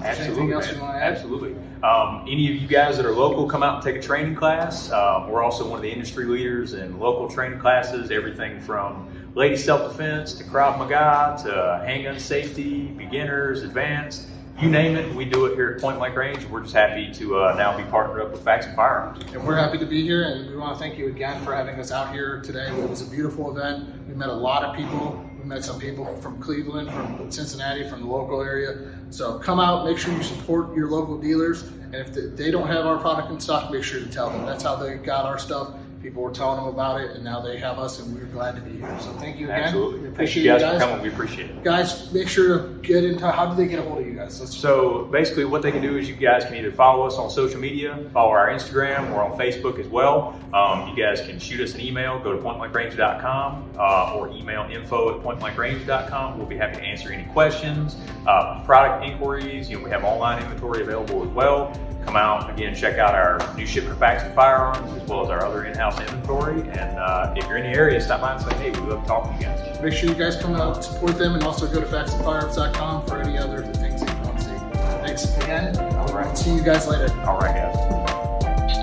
Absolutely, 0.01 0.53
absolutely. 0.53 1.55
Um, 1.81 2.25
any 2.27 2.53
of 2.53 2.61
you 2.61 2.67
guys 2.67 2.97
that 2.97 3.05
are 3.05 3.13
local, 3.13 3.47
come 3.47 3.63
out 3.63 3.75
and 3.75 3.83
take 3.83 3.95
a 3.95 4.05
training 4.05 4.35
class. 4.35 4.91
Um, 4.91 5.29
we're 5.29 5.43
also 5.43 5.65
one 5.67 5.77
of 5.77 5.83
the 5.83 5.91
industry 5.91 6.25
leaders 6.25 6.73
in 6.73 6.99
local 6.99 7.29
training 7.29 7.59
classes. 7.59 8.11
Everything 8.11 8.59
from 8.59 9.07
lady 9.35 9.55
self-defense 9.55 10.33
to 10.35 10.43
Krav 10.43 10.77
Maga 10.77 11.41
to 11.43 11.85
handgun 11.85 12.19
safety, 12.19 12.87
beginners, 12.87 13.63
advanced 13.63 14.27
you 14.61 14.69
name 14.69 14.95
it, 14.95 15.13
we 15.15 15.25
do 15.25 15.45
it 15.45 15.55
here 15.55 15.71
at 15.71 15.81
Point 15.81 15.97
Blank 15.97 16.15
Range. 16.15 16.45
We're 16.45 16.61
just 16.61 16.75
happy 16.75 17.11
to 17.13 17.39
uh, 17.39 17.55
now 17.57 17.75
be 17.75 17.83
partnered 17.85 18.21
up 18.21 18.31
with 18.31 18.43
Faxon 18.43 18.75
Firearms. 18.75 19.23
And 19.33 19.45
we're 19.45 19.57
happy 19.57 19.79
to 19.79 19.85
be 19.85 20.03
here, 20.03 20.23
and 20.23 20.47
we 20.49 20.55
want 20.55 20.77
to 20.77 20.79
thank 20.79 20.97
you 20.97 21.07
again 21.07 21.43
for 21.43 21.55
having 21.55 21.79
us 21.79 21.91
out 21.91 22.13
here 22.13 22.39
today. 22.41 22.67
It 22.67 22.89
was 22.89 23.01
a 23.01 23.09
beautiful 23.09 23.55
event. 23.55 24.07
We 24.07 24.13
met 24.13 24.29
a 24.29 24.33
lot 24.33 24.63
of 24.63 24.75
people. 24.75 25.27
We 25.43 25.49
met 25.49 25.65
some 25.65 25.77
people 25.77 26.05
from 26.21 26.39
Cleveland, 26.39 26.89
from 26.89 27.29
Cincinnati, 27.29 27.85
from 27.89 27.99
the 27.99 28.07
local 28.07 28.41
area. 28.41 28.95
So 29.09 29.39
come 29.39 29.59
out, 29.59 29.85
make 29.85 29.97
sure 29.97 30.13
you 30.13 30.23
support 30.23 30.73
your 30.73 30.89
local 30.89 31.17
dealers. 31.17 31.63
And 31.63 31.95
if 31.95 32.13
they 32.13 32.49
don't 32.49 32.67
have 32.67 32.85
our 32.85 32.97
product 32.97 33.29
in 33.29 33.41
stock, 33.41 33.69
make 33.69 33.83
sure 33.83 33.99
to 33.99 34.09
tell 34.09 34.29
them. 34.29 34.45
That's 34.45 34.63
how 34.63 34.77
they 34.77 34.95
got 34.95 35.25
our 35.25 35.37
stuff 35.37 35.73
people 36.03 36.21
were 36.21 36.31
telling 36.31 36.57
them 36.57 36.67
about 36.67 36.99
it, 36.99 37.11
and 37.11 37.23
now 37.23 37.39
they 37.39 37.57
have 37.57 37.79
us, 37.79 37.99
and 37.99 38.13
we're 38.13 38.25
glad 38.25 38.55
to 38.55 38.61
be 38.61 38.77
here. 38.77 38.99
So 38.99 39.11
thank 39.13 39.39
you 39.39 39.45
again. 39.45 39.63
Absolutely. 39.63 39.99
We 40.01 40.07
appreciate 40.09 40.43
thank 40.43 40.45
you 40.45 40.51
guys, 40.51 40.61
you 40.61 40.67
guys. 40.67 40.81
for 40.81 40.87
coming. 40.87 41.01
We 41.01 41.09
appreciate 41.09 41.49
it. 41.49 41.63
Guys, 41.63 42.13
make 42.13 42.27
sure 42.27 42.59
to 42.59 42.67
get 42.81 43.05
into 43.05 43.31
how 43.31 43.45
do 43.45 43.55
they 43.55 43.67
get 43.67 43.79
a 43.79 43.81
hold 43.83 44.01
of 44.01 44.05
you 44.05 44.13
guys? 44.13 44.39
Let's 44.39 44.55
so 44.55 45.05
basically, 45.05 45.45
what 45.45 45.61
they 45.61 45.71
can 45.71 45.81
do 45.81 45.97
is 45.97 46.09
you 46.09 46.15
guys 46.15 46.43
can 46.43 46.55
either 46.55 46.71
follow 46.71 47.07
us 47.07 47.15
on 47.15 47.29
social 47.29 47.59
media, 47.59 48.09
follow 48.11 48.31
our 48.31 48.49
Instagram, 48.49 49.11
or 49.13 49.23
on 49.23 49.39
Facebook 49.39 49.79
as 49.79 49.87
well. 49.87 50.37
Um, 50.53 50.89
you 50.89 51.01
guys 51.01 51.21
can 51.21 51.39
shoot 51.39 51.61
us 51.61 51.73
an 51.73 51.81
email. 51.81 52.19
Go 52.19 52.33
to 52.33 52.43
pointblankrange.com 52.43 53.71
uh, 53.79 54.13
or 54.15 54.27
email 54.29 54.63
info 54.69 55.17
at 55.17 55.25
pointblankrange.com. 55.25 56.37
We'll 56.37 56.47
be 56.47 56.57
happy 56.57 56.75
to 56.75 56.83
answer 56.83 57.11
any 57.13 57.31
questions, 57.31 57.95
uh, 58.27 58.61
product 58.65 59.05
inquiries. 59.05 59.69
You 59.69 59.77
know, 59.77 59.85
we 59.85 59.89
have 59.89 60.03
online 60.03 60.43
inventory 60.43 60.81
available 60.81 61.23
as 61.23 61.29
well 61.29 61.73
come 62.05 62.15
out 62.15 62.49
again, 62.49 62.75
check 62.75 62.97
out 62.97 63.13
our 63.15 63.39
new 63.55 63.65
shipment 63.65 63.93
of 63.93 63.99
Faxon 63.99 64.33
Firearms 64.33 65.01
as 65.01 65.07
well 65.07 65.23
as 65.23 65.29
our 65.29 65.45
other 65.45 65.65
in-house 65.65 65.99
inventory. 65.99 66.61
And 66.61 66.97
uh, 66.97 67.33
if 67.35 67.47
you're 67.47 67.57
in 67.57 67.71
the 67.71 67.77
area, 67.77 67.99
stop 68.01 68.21
by 68.21 68.33
and 68.33 68.41
say, 68.43 68.53
hey, 68.55 68.71
we 68.71 68.87
love 68.87 69.05
talking 69.05 69.31
talk 69.31 69.39
to 69.39 69.39
you 69.39 69.45
guys. 69.45 69.81
Make 69.81 69.93
sure 69.93 70.09
you 70.09 70.15
guys 70.15 70.37
come 70.37 70.55
out, 70.55 70.83
support 70.83 71.17
them, 71.17 71.35
and 71.35 71.43
also 71.43 71.67
go 71.67 71.79
to 71.79 71.85
faxonfirearms.com 71.85 73.05
for 73.05 73.21
any 73.21 73.37
other 73.37 73.63
things 73.63 74.01
that 74.01 74.15
you 74.15 74.23
want 74.23 74.39
to 74.39 74.45
see. 74.45 74.77
Thanks 75.05 75.37
again. 75.37 75.77
All 75.97 76.13
right. 76.13 76.37
See 76.37 76.53
you 76.53 76.63
guys 76.63 76.87
later. 76.87 77.13
All 77.25 77.37
right, 77.37 77.53
guys. 77.53 77.75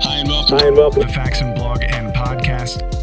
Hi 0.03 0.17
and 0.17 0.29
welcome. 0.29 0.59
Hi 0.59 0.67
and 0.67 0.77
welcome. 0.77 1.01
The 1.01 1.07
Faxon 1.07 1.53
Blog 1.55 1.83
and 1.83 2.13
Podcast 2.13 3.00